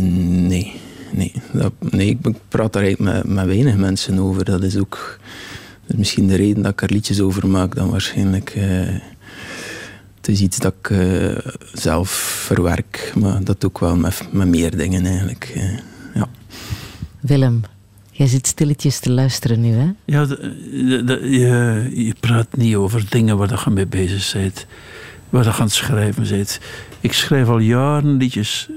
[0.00, 0.80] nee.
[1.12, 4.44] Nee, dat, nee, ik praat daar eigenlijk met, met weinig mensen over.
[4.44, 5.18] Dat is ook
[5.90, 8.54] dat is misschien de reden dat ik er liedjes over maak dan waarschijnlijk.
[8.56, 8.88] Uh,
[10.20, 11.38] het is iets dat ik uh,
[11.72, 12.10] zelf
[12.44, 15.52] verwerk, maar dat ook wel met, met meer dingen eigenlijk.
[15.56, 15.78] Uh,
[16.14, 16.28] ja.
[17.20, 17.62] Willem,
[18.10, 19.90] jij zit stilletjes te luisteren nu, hè?
[20.04, 20.36] Ja, de,
[20.88, 24.66] de, de, je, je praat niet over dingen waar je mee bezig bent,
[25.28, 26.60] waar je aan het schrijven bent.
[27.00, 28.68] Ik schrijf al jaren liedjes.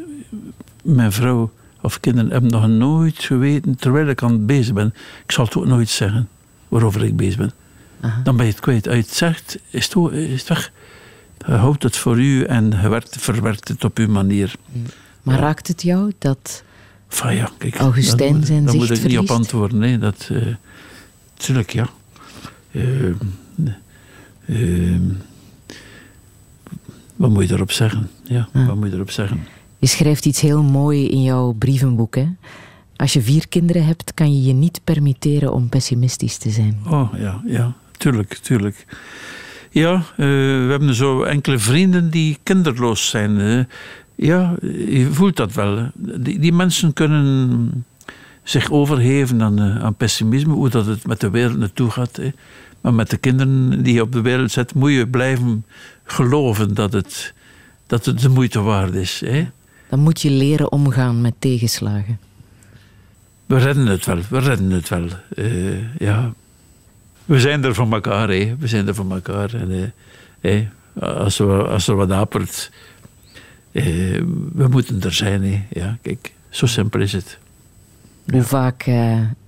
[0.84, 1.52] Mijn vrouw
[1.82, 4.94] of kinderen hebben nog nooit geweten, terwijl ik aan het bezig ben.
[5.26, 6.30] Ik zal het ook nooit zeggen
[6.68, 7.52] waarover ik bezig ben.
[8.02, 8.22] Aha.
[8.24, 8.88] Dan ben je het kwijt.
[8.88, 10.72] Als je het zegt, is het, is het weg.
[11.46, 12.74] Je houdt het voor u en
[13.10, 14.56] verwerkt het op uw manier.
[15.24, 15.42] Maar ja.
[15.42, 16.64] raakt het jou dat
[17.08, 19.32] van, ja, kijk, Augustijn dat, zijn Daar moet ik niet op verliest?
[19.32, 19.78] antwoorden.
[19.78, 20.56] Nee, dat, uh,
[21.34, 21.88] tuurlijk, ja.
[22.72, 23.10] Uh,
[24.46, 25.00] uh,
[27.16, 28.10] wat moet je daarop zeggen?
[28.24, 28.68] Ja, Ah.
[28.68, 29.40] wat moet je erop zeggen?
[29.78, 32.28] Je schrijft iets heel mooi in jouw brievenboek, hè?
[32.96, 36.80] Als je vier kinderen hebt, kan je je niet permitteren om pessimistisch te zijn.
[36.90, 38.86] Oh ja, ja, tuurlijk, tuurlijk.
[39.74, 43.68] Ja, uh, we hebben zo enkele vrienden die kinderloos zijn.
[44.16, 45.92] Ja, je voelt dat wel.
[45.96, 47.86] Die, die mensen kunnen
[48.44, 52.16] zich overgeven aan, uh, aan, pessimisme, hoe dat het met de wereld naartoe gaat.
[52.16, 52.32] Hè.
[52.82, 55.66] Maar met de kinderen die je op de wereld zet, moet je blijven
[56.04, 57.34] geloven dat het,
[57.88, 59.22] dat het de moeite waard is.
[59.26, 59.50] Hè.
[59.90, 62.20] Dan moet je leren omgaan met tegenslagen.
[63.46, 65.08] We redden het wel, we redden het wel.
[65.36, 66.34] Uh, ja.
[67.26, 68.56] We zijn er voor elkaar, hè.
[68.60, 69.54] we zijn er voor elkaar.
[69.54, 69.94] En,
[70.40, 70.68] hè.
[71.00, 72.72] Als, we, als er wat hapert,
[73.72, 73.84] uh,
[74.54, 75.44] we moeten er zijn.
[75.44, 75.66] Hè.
[75.70, 77.38] Ja, kijk, zo simpel is het.
[78.26, 78.44] Hoe ja.
[78.44, 78.90] vaak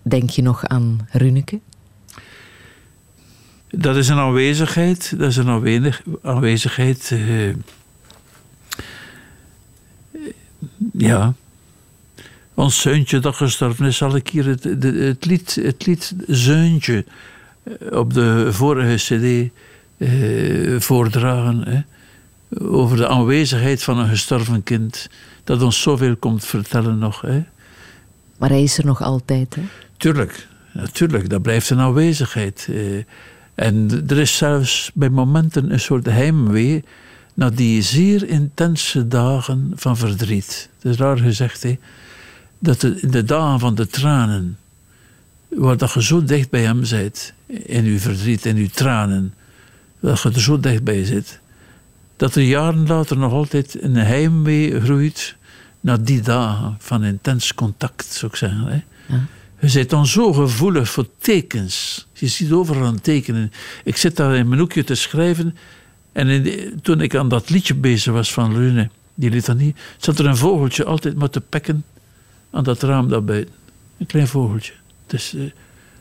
[0.02, 1.60] denk je nog aan Runeke?
[3.70, 7.16] Dat is een aanwezigheid, dat is een aanwezig, aanwezigheid.
[10.92, 11.34] ja,
[12.54, 17.06] ons zeuntje dat gestorven is, zal ik hier het, het, het, lied, het lied Zeuntje
[17.92, 19.52] op de vorige CD
[19.98, 21.64] eh, voordragen.
[21.68, 21.82] Hè,
[22.68, 25.10] over de aanwezigheid van een gestorven kind,
[25.44, 27.22] dat ons zoveel komt vertellen nog.
[27.22, 27.44] Hè.
[28.38, 29.62] Maar hij is er nog altijd, hè?
[29.98, 32.68] Tuurlijk, natuurlijk, dat blijft een aanwezigheid.
[32.70, 33.04] Eh,
[33.56, 36.84] en er is zelfs bij momenten een soort heimwee
[37.34, 40.70] naar die zeer intense dagen van verdriet.
[40.80, 41.78] Het is raar gezegd, hè
[42.66, 44.58] dat de, in de dagen van de tranen,
[45.50, 49.34] waar dat je zo dicht bij hem bent, in uw verdriet, in uw tranen,
[50.00, 51.40] dat je er zo dicht bij zit,
[52.18, 55.36] dat er jaren later nog altijd een heimwee groeit
[55.80, 58.66] naar die dagen van intens contact, zou ik zeggen.
[58.66, 58.82] Hè.
[59.16, 59.26] Ja.
[59.60, 62.08] Je bent dan zo gevoelig voor tekens.
[62.14, 63.52] Je ziet overal een tekenen.
[63.84, 65.56] Ik zit daar in mijn hoekje te schrijven
[66.12, 70.26] en de, toen ik aan dat liedje bezig was van Rune, die litanie, zat er
[70.26, 71.84] een vogeltje altijd maar te pekken
[72.52, 73.54] aan dat raam daar buiten.
[73.98, 74.74] Een klein vogeltje.
[75.08, 75.52] Dus, uh,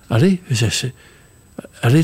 [0.06, 0.92] allee, zegt ze.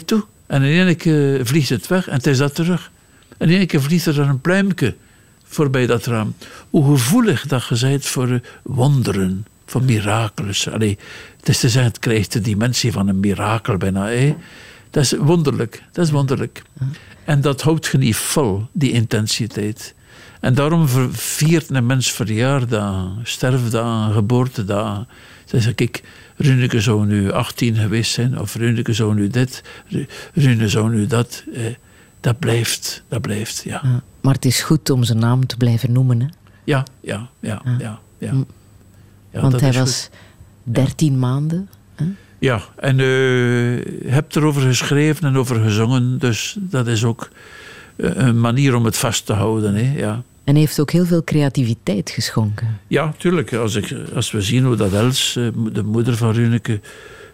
[0.05, 0.25] Toe.
[0.47, 2.91] En in één keer vliegt het weg en het is dat terug.
[3.39, 4.97] En in één keer vliegt er een pluimke
[5.45, 6.35] voorbij dat raam.
[6.71, 10.69] Hoe gevoelig dat je bent voor wonderen, voor mirakels.
[10.69, 10.99] Allee,
[11.37, 14.07] het is te zeggen, het krijgt de dimensie van een mirakel bijna.
[14.07, 14.37] Hè?
[14.91, 15.83] Dat is wonderlijk.
[15.93, 16.63] Dat is wonderlijk.
[17.25, 19.95] En dat houdt je niet vol, die intensiteit.
[20.41, 25.09] En daarom viert een mens verjaardagen, sterfdagen, geboortedagen.
[25.45, 26.03] Ze zeggen, kijk,
[26.41, 31.07] Runeke zou nu 18 geweest zijn, of Runeke zou nu dit, Ru- Rune zou nu
[31.07, 31.45] dat.
[31.55, 31.63] Eh,
[32.21, 33.81] dat blijft, dat blijft, ja.
[33.83, 34.03] Ja.
[34.21, 36.21] Maar het is goed om zijn naam te blijven noemen.
[36.21, 36.27] Hè?
[36.65, 38.01] Ja, ja, ja, ja.
[38.19, 38.33] ja.
[38.33, 38.47] Mm.
[39.33, 40.11] Ja, Want hij was
[40.63, 41.69] 13 maanden.
[41.95, 42.05] Hè?
[42.39, 43.07] Ja, en eh,
[43.85, 47.29] je hebt erover geschreven en over gezongen, dus dat is ook
[47.97, 49.75] eh, een manier om het vast te houden.
[49.75, 49.99] Hè?
[49.99, 50.23] Ja.
[50.51, 52.79] En heeft ook heel veel creativiteit geschonken.
[52.87, 53.53] Ja, tuurlijk.
[53.53, 56.81] Als, ik, als we zien hoe dat Els, eh, de moeder van Runeke,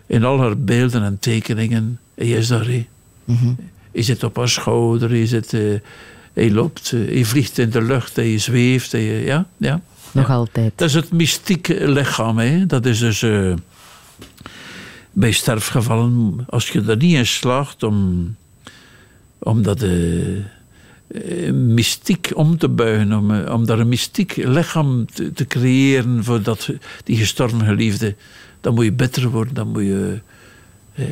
[0.07, 2.69] in al haar beelden en tekeningen, hij is daar.
[3.25, 3.53] Mhm.
[3.93, 5.61] Hij zit op haar schouder, hij, zit, eh,
[6.33, 8.93] hij loopt, eh, hij vliegt in de lucht, hij zweeft.
[8.93, 9.81] Hij, ja, ja.
[10.13, 10.73] Nog altijd.
[10.75, 12.39] Dat is het mystieke lichaam.
[12.39, 12.67] Hè.
[12.67, 13.55] Dat is dus eh,
[15.13, 18.35] bij sterfgevallen, als je er niet in slaagt om,
[19.39, 19.85] om dat
[21.09, 26.25] eh, mystiek om te buigen, om, eh, om daar een mystiek lichaam te, te creëren
[26.25, 26.71] voor dat,
[27.05, 28.15] die gestorven geliefde,
[28.61, 30.21] dan moet je beter worden, dan moet je...
[30.95, 31.05] eh,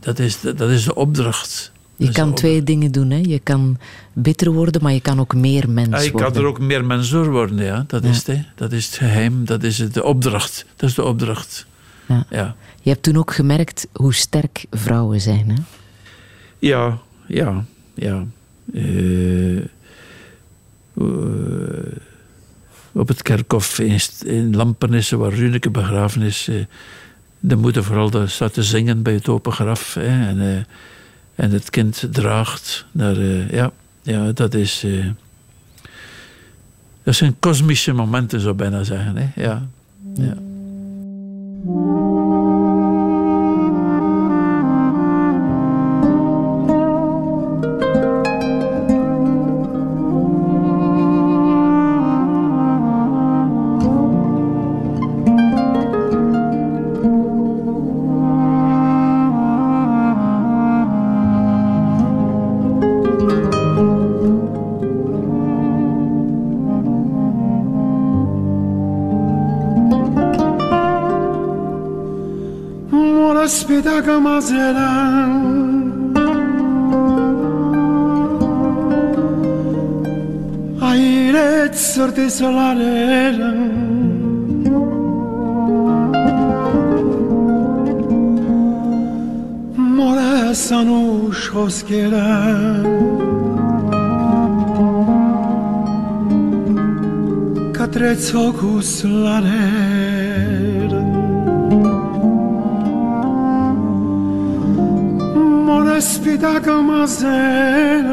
[0.00, 1.72] dat, is, dat is de opdracht.
[1.96, 3.10] Je kan twee dingen doen.
[3.10, 3.16] Hè?
[3.22, 3.78] Je kan
[4.12, 6.32] bitter worden, maar je kan ook meer mens Ja, je worden.
[6.32, 7.84] kan er ook meer mens door worden, ja.
[7.86, 8.08] Dat, Ja.
[8.08, 8.42] Is het, hè.
[8.56, 10.66] dat is het geheim, dat is de opdracht.
[10.76, 11.66] Dat is de opdracht.
[12.08, 12.26] Ja.
[12.30, 15.48] Ja, Je hebt toen ook gemerkt hoe sterk vrouwen zijn.
[15.50, 15.54] Hè?
[16.58, 17.64] ja, ja.
[17.94, 18.24] ja.
[18.72, 19.64] Eh, eh,
[22.92, 26.64] op het kerkhof in, in Lampenisse, waar Runeke begraven is, eh,
[27.40, 29.96] de moeder vooral daar staat te zingen bij het open graf.
[29.96, 30.66] En,
[31.34, 33.20] en het kind draagt naar...
[33.54, 33.70] ja,
[34.02, 34.86] ja, dat is...
[37.02, 39.16] dat zijn kosmische momenten, zou ik bijna zeggen.
[39.16, 39.42] Hè?
[39.42, 39.68] Ja.
[40.14, 40.34] Ja.
[82.32, 83.52] solarera
[89.76, 92.82] Morásan úshoz kérem
[97.72, 101.00] Catrezogus lanera
[105.66, 108.11] Monaspidagam azera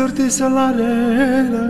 [0.00, 1.64] սրտիս լարերը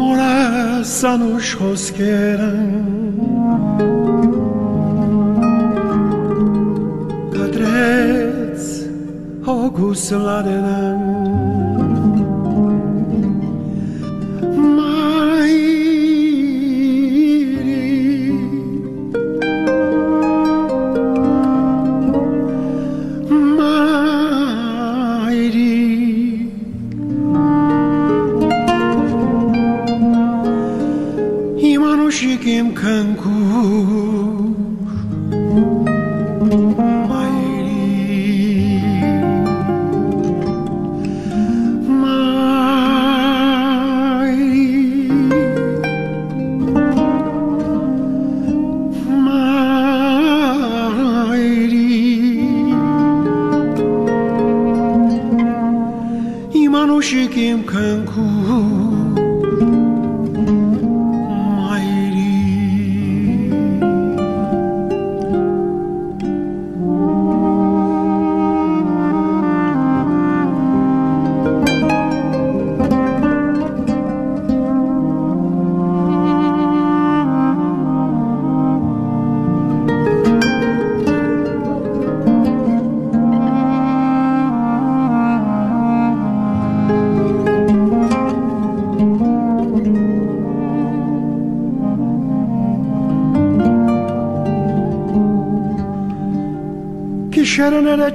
[0.00, 2.50] մորաս անուշ խոսքերը
[7.36, 8.68] կտրեց
[9.48, 11.03] հոգուս լարերը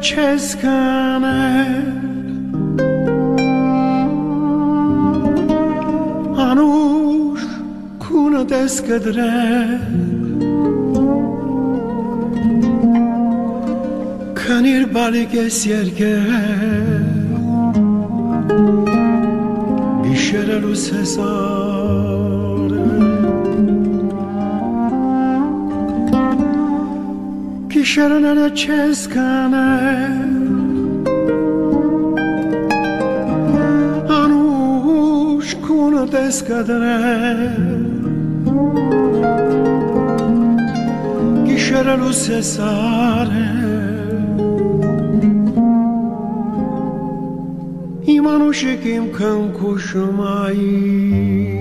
[0.02, 1.84] Francescane
[6.38, 7.42] Anuş
[8.00, 9.80] kuna deskedre
[14.36, 16.20] Kanir baliges yerge.
[20.04, 21.79] Bişerelu sezar
[27.80, 29.80] Kișernele cescane
[34.08, 37.58] Anuș cună de scădere
[41.46, 43.54] Kișernele se sare
[48.04, 49.04] Imanușikim
[50.18, 51.59] mai.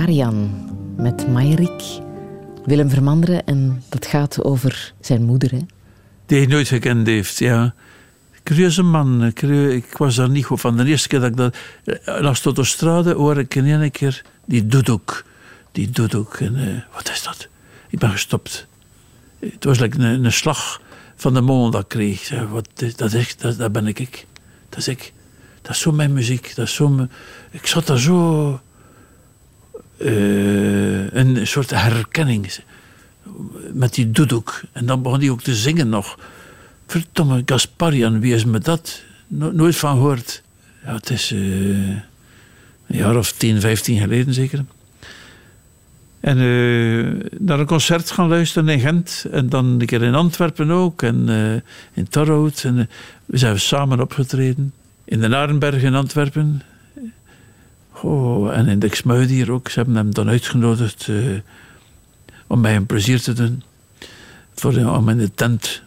[0.00, 0.50] Gasparian
[0.96, 1.82] met Mayrik,
[2.64, 3.46] Willem Vermanderen.
[3.46, 5.50] En dat gaat over zijn moeder.
[5.50, 5.58] Hè?
[6.26, 7.74] Die hij nooit gekend heeft, ja.
[8.42, 9.30] Curieuze man.
[9.34, 10.76] curie- Ik was daar niet goed van.
[10.76, 11.56] De eerste keer dat ik dat...
[11.84, 15.24] eh, Langs de autostrade hoorde ik in één keer die doedoek.
[15.72, 16.34] Die doedoek.
[16.34, 17.48] En, eh, wat is dat?
[17.88, 18.66] Ik ben gestopt.
[19.38, 20.80] Het was like een, een slag
[21.16, 22.28] van de mond dat ik kreeg.
[22.96, 24.26] Dat, is, dat, ben ik.
[24.68, 25.12] Dat is ik.
[25.62, 26.52] Dat is zo mijn muziek.
[26.54, 27.06] Dat is zo
[27.50, 28.60] ik zat daar zo...
[30.00, 32.52] eh, een soort herkenning
[33.72, 34.60] met die doedoek.
[34.72, 36.18] En dan begon hij ook te zingen nog.
[36.86, 39.02] Verdomme, Gasparian, wie is me dat?
[39.26, 40.42] No- nooit van gehoord.
[40.84, 42.02] Ja, het is eh, een
[42.86, 44.64] jaar of 10, 15 geleden zeker.
[46.20, 49.26] En eh, naar een concert gaan luisteren in Gent.
[49.30, 51.02] En dan een keer in Antwerpen ook.
[51.02, 51.28] En
[51.94, 52.62] in Torhout.
[52.64, 52.90] En
[53.24, 54.72] we zijn samen opgetreden.
[55.04, 56.62] In de Narenberg in Antwerpen.
[58.02, 59.68] Oh, en in de Xmuid hier ook.
[59.68, 61.16] Ze hebben hem dan uitgenodigd eh,
[62.46, 63.62] om mij een plezier te doen.
[64.54, 65.82] Voor, om in de tent.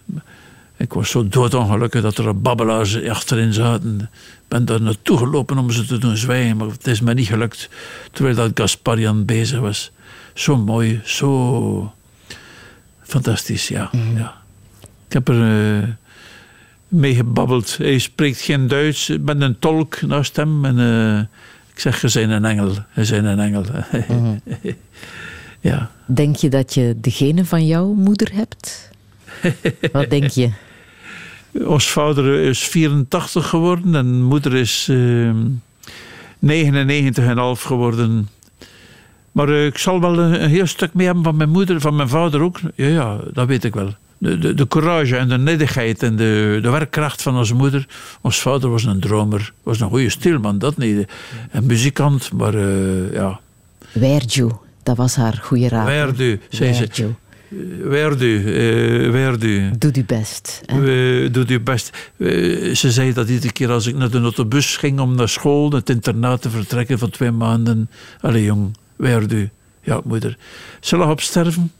[0.77, 3.99] Ik was zo doodongelukkig dat er babbelaars achterin zaten.
[4.01, 7.27] Ik ben daar naartoe gelopen om ze te doen zwijgen, maar het is me niet
[7.27, 7.69] gelukt.
[8.11, 9.91] Terwijl dat Gasparian bezig was.
[10.33, 11.93] Zo mooi, zo
[13.01, 13.89] fantastisch, ja.
[14.15, 14.41] ja.
[15.07, 15.41] Ik heb er
[15.81, 15.87] eh,
[16.87, 17.77] mee gebabbeld.
[17.77, 19.09] Hij spreekt geen Duits.
[19.09, 20.65] Ik ben een tolk naast hem.
[20.65, 21.39] En eh,
[21.73, 22.71] ik zeg, je bent een engel.
[22.71, 23.65] Je bent een engel.
[25.59, 25.91] ja.
[26.05, 28.89] Denk je dat je de genen van jouw moeder hebt?
[29.91, 30.49] Wat denk je?
[31.65, 35.29] Ons vader is 84 geworden en moeder is eh
[36.43, 36.51] 99,5
[37.61, 38.29] geworden.
[39.31, 41.95] Maar eh, ik zal wel een, een heel stuk mee hebben van mijn moeder, van
[41.95, 42.59] mijn vader ook.
[42.75, 43.95] Ja, ja dat weet ik wel.
[44.23, 47.87] De, de, de courage en de nederigheid en de, de werkkracht van onze moeder.
[48.21, 51.07] Ons vader was een dromer, was een goede stilman, dat niet.
[51.51, 53.39] Een muzikant, maar eh, ja.
[53.97, 54.49] Verju,
[54.83, 55.87] dat was haar goede raad.
[55.87, 56.05] hè?
[56.05, 56.87] Verdu, zei ze.
[56.91, 57.13] Verju.
[57.89, 59.71] Verdu, eh, Verdu.
[59.77, 60.61] Doe je best.
[60.65, 62.11] We doet uw best.
[62.17, 62.27] Eh,
[62.75, 65.89] ze zei dat iedere keer als ik naar de autobus ging om naar school, het
[65.89, 67.89] internaat te vertrekken van twee maanden.
[68.21, 69.49] Allee jong, Verdu.
[69.81, 70.37] Ja, moeder.
[70.79, 71.71] Ze lag op sterven.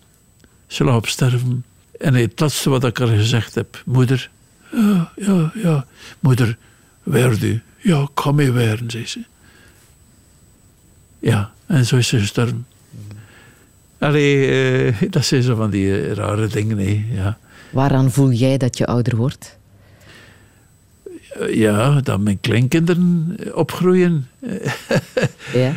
[0.68, 1.64] Ze lag op sterven.
[2.04, 4.30] En het laatste wat ik haar gezegd heb, moeder.
[4.72, 5.86] Ja, ja, ja.
[6.20, 6.58] Moeder,
[7.08, 7.62] Verdu.
[7.78, 9.24] Ja, kom mee weren, zei ze.
[11.20, 12.66] Ja, en zo is ze gestorven.
[13.98, 14.48] Allee,
[14.92, 17.06] eh, dat zijn zo van die eh, rare dingen, nee.
[17.12, 17.38] Ja.
[17.70, 19.58] Waaraan voel jij dat je ouder wordt?
[21.40, 24.28] Eh, Ja, dat mijn kleinkinderen opgroeien.
[25.54, 25.74] Ja.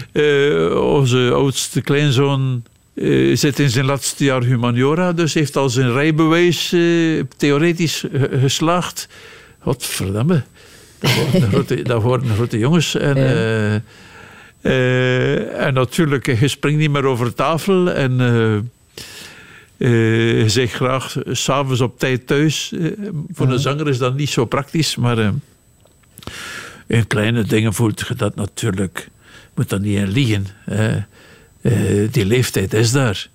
[0.80, 2.64] Onze oudste kleinzoon
[2.96, 6.80] eh, zit in zijn laatste jaar humaniora, dus heeft al zijn rijbewijs eh,
[7.36, 9.08] theoretisch ge- geslaagd.
[9.60, 10.42] Godverdamme.
[10.98, 12.94] Dat worden grote, dat worden grote jongens.
[12.94, 13.74] En, eh,
[15.66, 17.90] en natuurlijk, je springt niet meer over tafel.
[17.90, 18.12] En,
[19.78, 22.72] je zegt graag s'avonds op tijd thuis.
[23.32, 25.32] Voor een zanger is dat niet zo praktisch, maar
[26.86, 29.08] in kleine dingen voelt je dat natuurlijk.
[29.32, 30.46] Je moet dat niet in liegen.
[30.64, 30.98] hè.
[31.70, 33.28] Eh, die leeftijd is daar.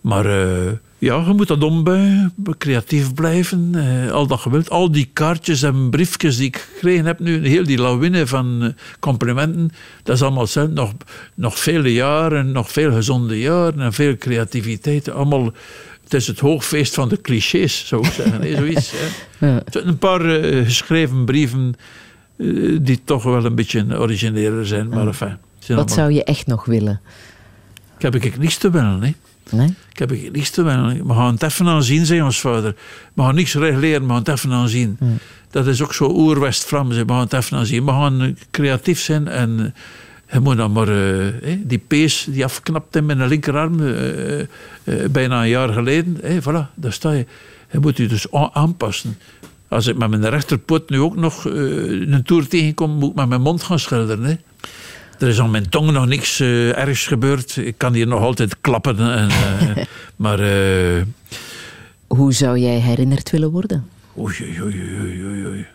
[0.00, 0.72] Maar eh,
[1.04, 4.70] ja, je moet dat ombuigen, creatief blijven, eh, al dat geweld.
[4.70, 8.68] Al die kaartjes en briefjes die ik gekregen heb nu, heel die lawine van eh,
[9.00, 9.70] complimenten,
[10.02, 10.74] dat is allemaal hetzelfde.
[10.74, 10.92] Nog,
[11.34, 15.10] nog vele jaren, nog veel gezonde jaren en veel creativiteit.
[15.10, 15.44] Allemaal,
[16.04, 18.40] het is het hoogfeest van de clichés, zou ik zeggen.
[18.42, 19.06] hè, Zoiets, hè.
[19.46, 19.62] Ja.
[19.70, 21.74] Zijn Een paar eh, geschreven brieven
[22.36, 25.36] eh, die toch wel een beetje origineler zijn, maar enfin.
[25.66, 27.00] Wat zou je echt nog willen?
[28.12, 29.14] Heb ik niks te willen, hè.
[29.50, 29.74] Nee?
[29.90, 31.06] Ik heb ik niks te willen.
[31.06, 32.74] We gaan het even aanzien, zei ons vader.
[33.14, 34.98] We gaan niks regleren, we gaan het even aanzien.
[35.50, 36.96] Dat is ook zo oer-West-Vlaams.
[36.96, 37.04] hè.
[37.04, 37.84] We gaan het even aanzien.
[37.84, 39.74] We gaan eh, creatief zijn en
[40.26, 43.76] eh, je moet dan maar eh, die pees die afknapt in mijn linkerarm
[45.10, 46.18] bijna een jaar geleden.
[46.22, 47.26] Hè, voilà, daar sta je.
[47.70, 49.18] Je moet je dus aanpassen.
[49.68, 53.40] Als ik met mijn rechterpoot nu ook nog een toer tegenkom, moet ik met mijn
[53.40, 54.24] mond gaan schilderen.
[54.24, 54.34] Hè.
[55.18, 57.56] Er is aan mijn tong nog niks eh, ergs gebeurd.
[57.56, 58.98] Ik kan hier nog altijd klappen.
[58.98, 59.84] En, eh,
[60.16, 61.02] maar eh,
[62.06, 63.88] Hoe zou jij herinnerd willen worden?
[64.18, 65.66] oei, oei, oei, oei, oei, oei.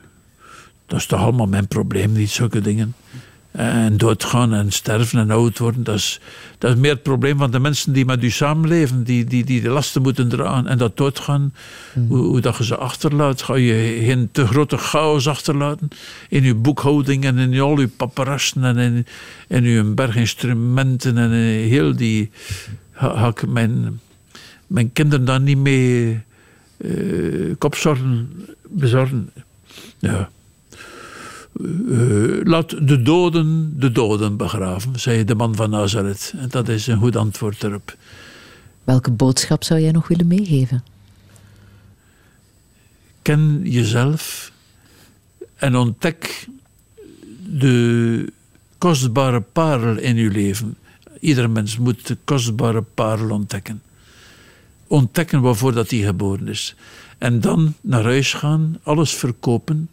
[0.86, 2.96] Dat is toch allemaal mijn probleem niet, zulke dingen.
[3.52, 6.20] En doodgaan en sterven en oud worden, dat is,
[6.58, 9.62] dat is meer het probleem van de mensen die met u samenleven, die, die, die
[9.62, 10.68] de lasten moeten dragen.
[10.68, 11.54] En dat doodgaan,
[12.08, 15.88] hoe, hoe dat je ze achterlaat, ga je geen te grote chaos achterlaten
[16.30, 19.06] in uw boekhouding en in al uw paparassen en in,
[19.48, 22.32] in uw berg instrumenten en in heel die...
[22.92, 24.00] Ga, ga ik mijn,
[24.68, 26.22] mijn kinderen dan niet mee
[26.78, 26.92] eh,
[27.58, 28.30] kopzorgen
[28.68, 29.30] bezorgen?
[30.00, 30.30] Ja.
[31.60, 36.34] Eh, laat de doden de doden begraven, zei de man van Nazareth.
[36.38, 37.98] En dat is een goed antwoord erop.
[38.84, 40.84] Welke boodschap zou jij nog willen meegeven?
[43.22, 44.52] Ken jezelf
[45.56, 46.48] en ontdek
[47.50, 48.34] de
[48.78, 50.78] kostbare parel in je leven.
[51.20, 53.82] Ieder mens moet de kostbare parel ontdekken.
[54.88, 56.76] Ontdekken waarvoor dat hij geboren is.
[57.18, 59.90] En dan naar huis gaan, alles verkopen,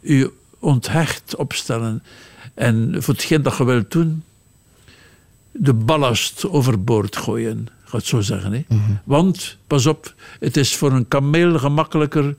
[0.00, 0.30] u
[0.64, 2.02] onthecht opstellen.
[2.54, 4.22] En voor hetgeen dat je wilt doen,
[5.52, 7.68] de ballast overboord gooien.
[7.84, 8.52] Ik ga het zo zeggen.
[8.52, 8.64] Hè?
[9.04, 12.34] Want, pas op, het is voor een kameel gemakkelijker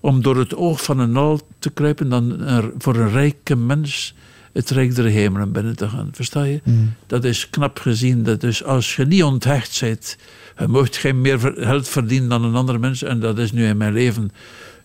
[0.00, 4.14] om door het oog van een naald te kruipen dan er voor een rijke mens
[4.52, 6.08] het rijk der hemelen binnen te gaan.
[6.12, 6.60] Versta je?
[7.06, 8.22] Dat is knap gezien.
[8.22, 10.16] Dat dus als je niet onthecht bent,
[10.58, 13.02] je mocht geen meer geld verdienen dan een ander mens.
[13.02, 14.30] En dat is nu in mijn leven,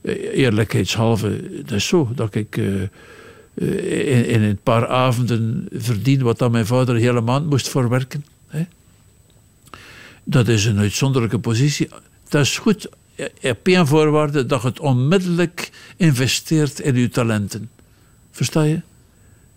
[0.04, 2.12] eerlijkheidshalve, dat is zo.
[2.16, 2.82] Dat ik eh,
[3.54, 8.26] eh, in, een paar avonden verdien wat dan mijn vader de hele maand moest voorwerken.
[8.48, 8.66] Hè?
[10.24, 11.90] Dat is een uitzonderlijke positie.
[12.30, 17.70] Dat is goed eh, op één voorwaarde dat je het onmiddellijk investeert in je talenten.
[18.32, 18.82] Versta je?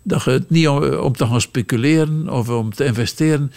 [0.01, 3.51] Dat je het niet om te gaan speculeren of om te investeren.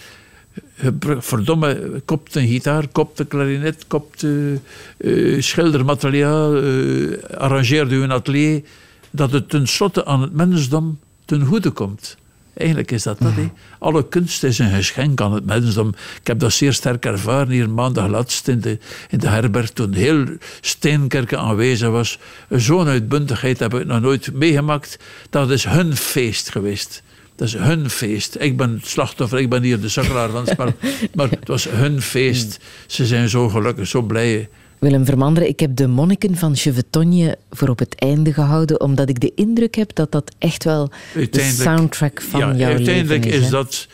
[1.18, 4.52] Verdomme, koopt een gitaar, koopt een klarinet, koopt eh,
[4.96, 8.62] eh, schildermateriaal, eh, arrangeert u een atelier.
[9.10, 12.16] Dat het tenslotte aan het mensdom ten goede komt.
[12.54, 13.34] Eigenlijk is dat dat.
[13.34, 13.50] hè.
[13.78, 15.88] Alle kunst is een geschenk aan het mensdom.
[16.20, 18.78] Ik heb dat zeer sterk ervaren hier maandag laatst in de,
[19.08, 20.24] in de herberg toen heel
[20.60, 22.18] Steenkerken aanwezig was.
[22.48, 24.98] Zo'n uitbundigheid heb ik nog nooit meegemaakt.
[25.30, 27.02] Dat is hun feest geweest.
[27.40, 28.36] Dat is hun feest.
[28.38, 30.72] Ik ben het slachtoffer, ik ben hier de sukkelaar van het spel.
[31.14, 32.58] Maar het was hun feest.
[32.86, 34.48] Ze zijn zo gelukkig, zo blij.
[34.78, 39.20] Willem Vermanderen, ik heb de monniken van Chevetogne voor op het einde gehouden, omdat ik
[39.20, 43.38] de indruk heb dat dat echt wel de Uiteindelijk- soundtrack van ja, jouw uiteindelijk leven
[43.38, 43.44] is.
[43.44, 43.50] is hè?
[43.50, 43.86] dat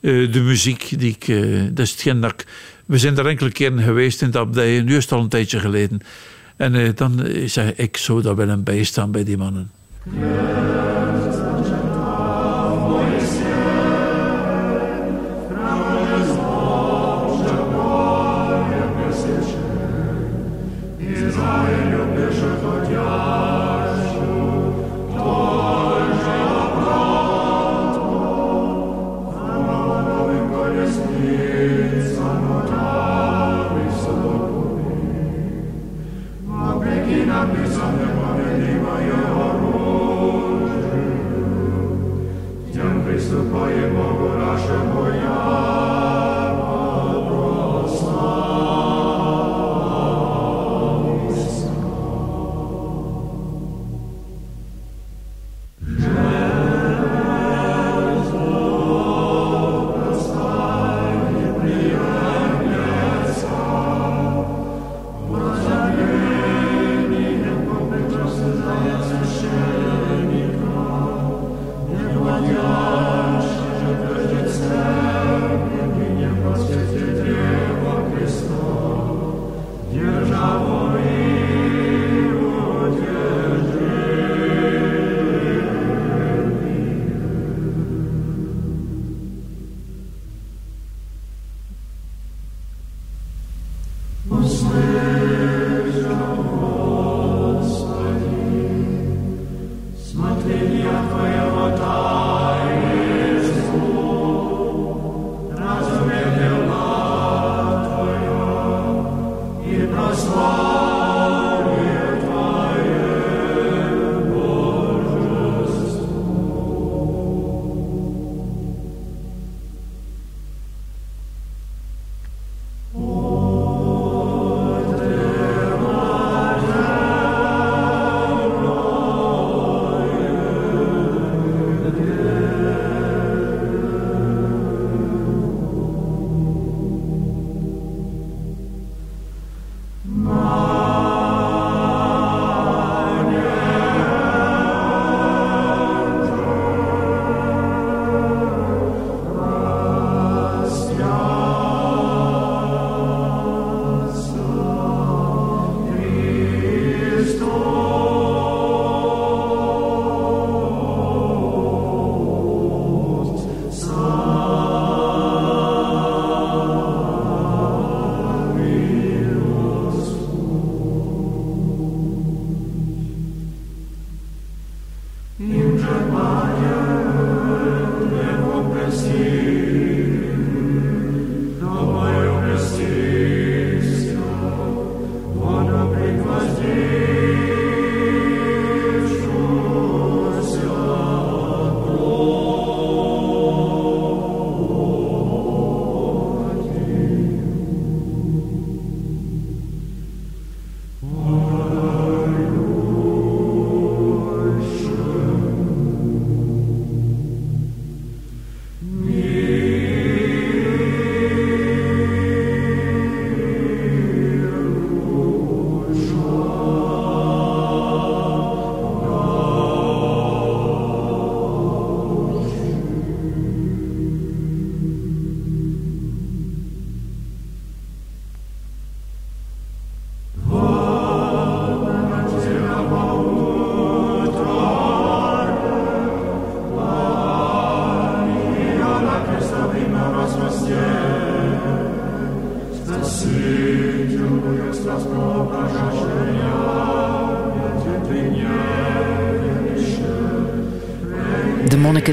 [0.00, 1.28] eh, de muziek die ik.
[1.28, 2.46] eh, dat is hetgeen dat ik.
[2.86, 5.58] We zijn er enkele keren geweest in de abdij, nu is het al een tijdje
[5.60, 6.00] geleden.
[6.56, 9.70] En eh, dan zeg ik zou dat willen bijstaan bij die mannen.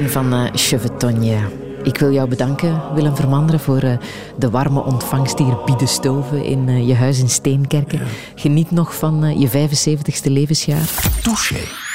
[0.10, 1.50] Van uh.
[1.84, 3.98] Ik wil jou bedanken, Willem Vermanderen, voor uh,
[4.38, 8.02] de warme ontvangst hier Biedestoven in uh, je huis in Steenkerken.
[8.36, 10.90] Geniet nog van je 75ste levensjaar.
[11.24, 11.89] Touché.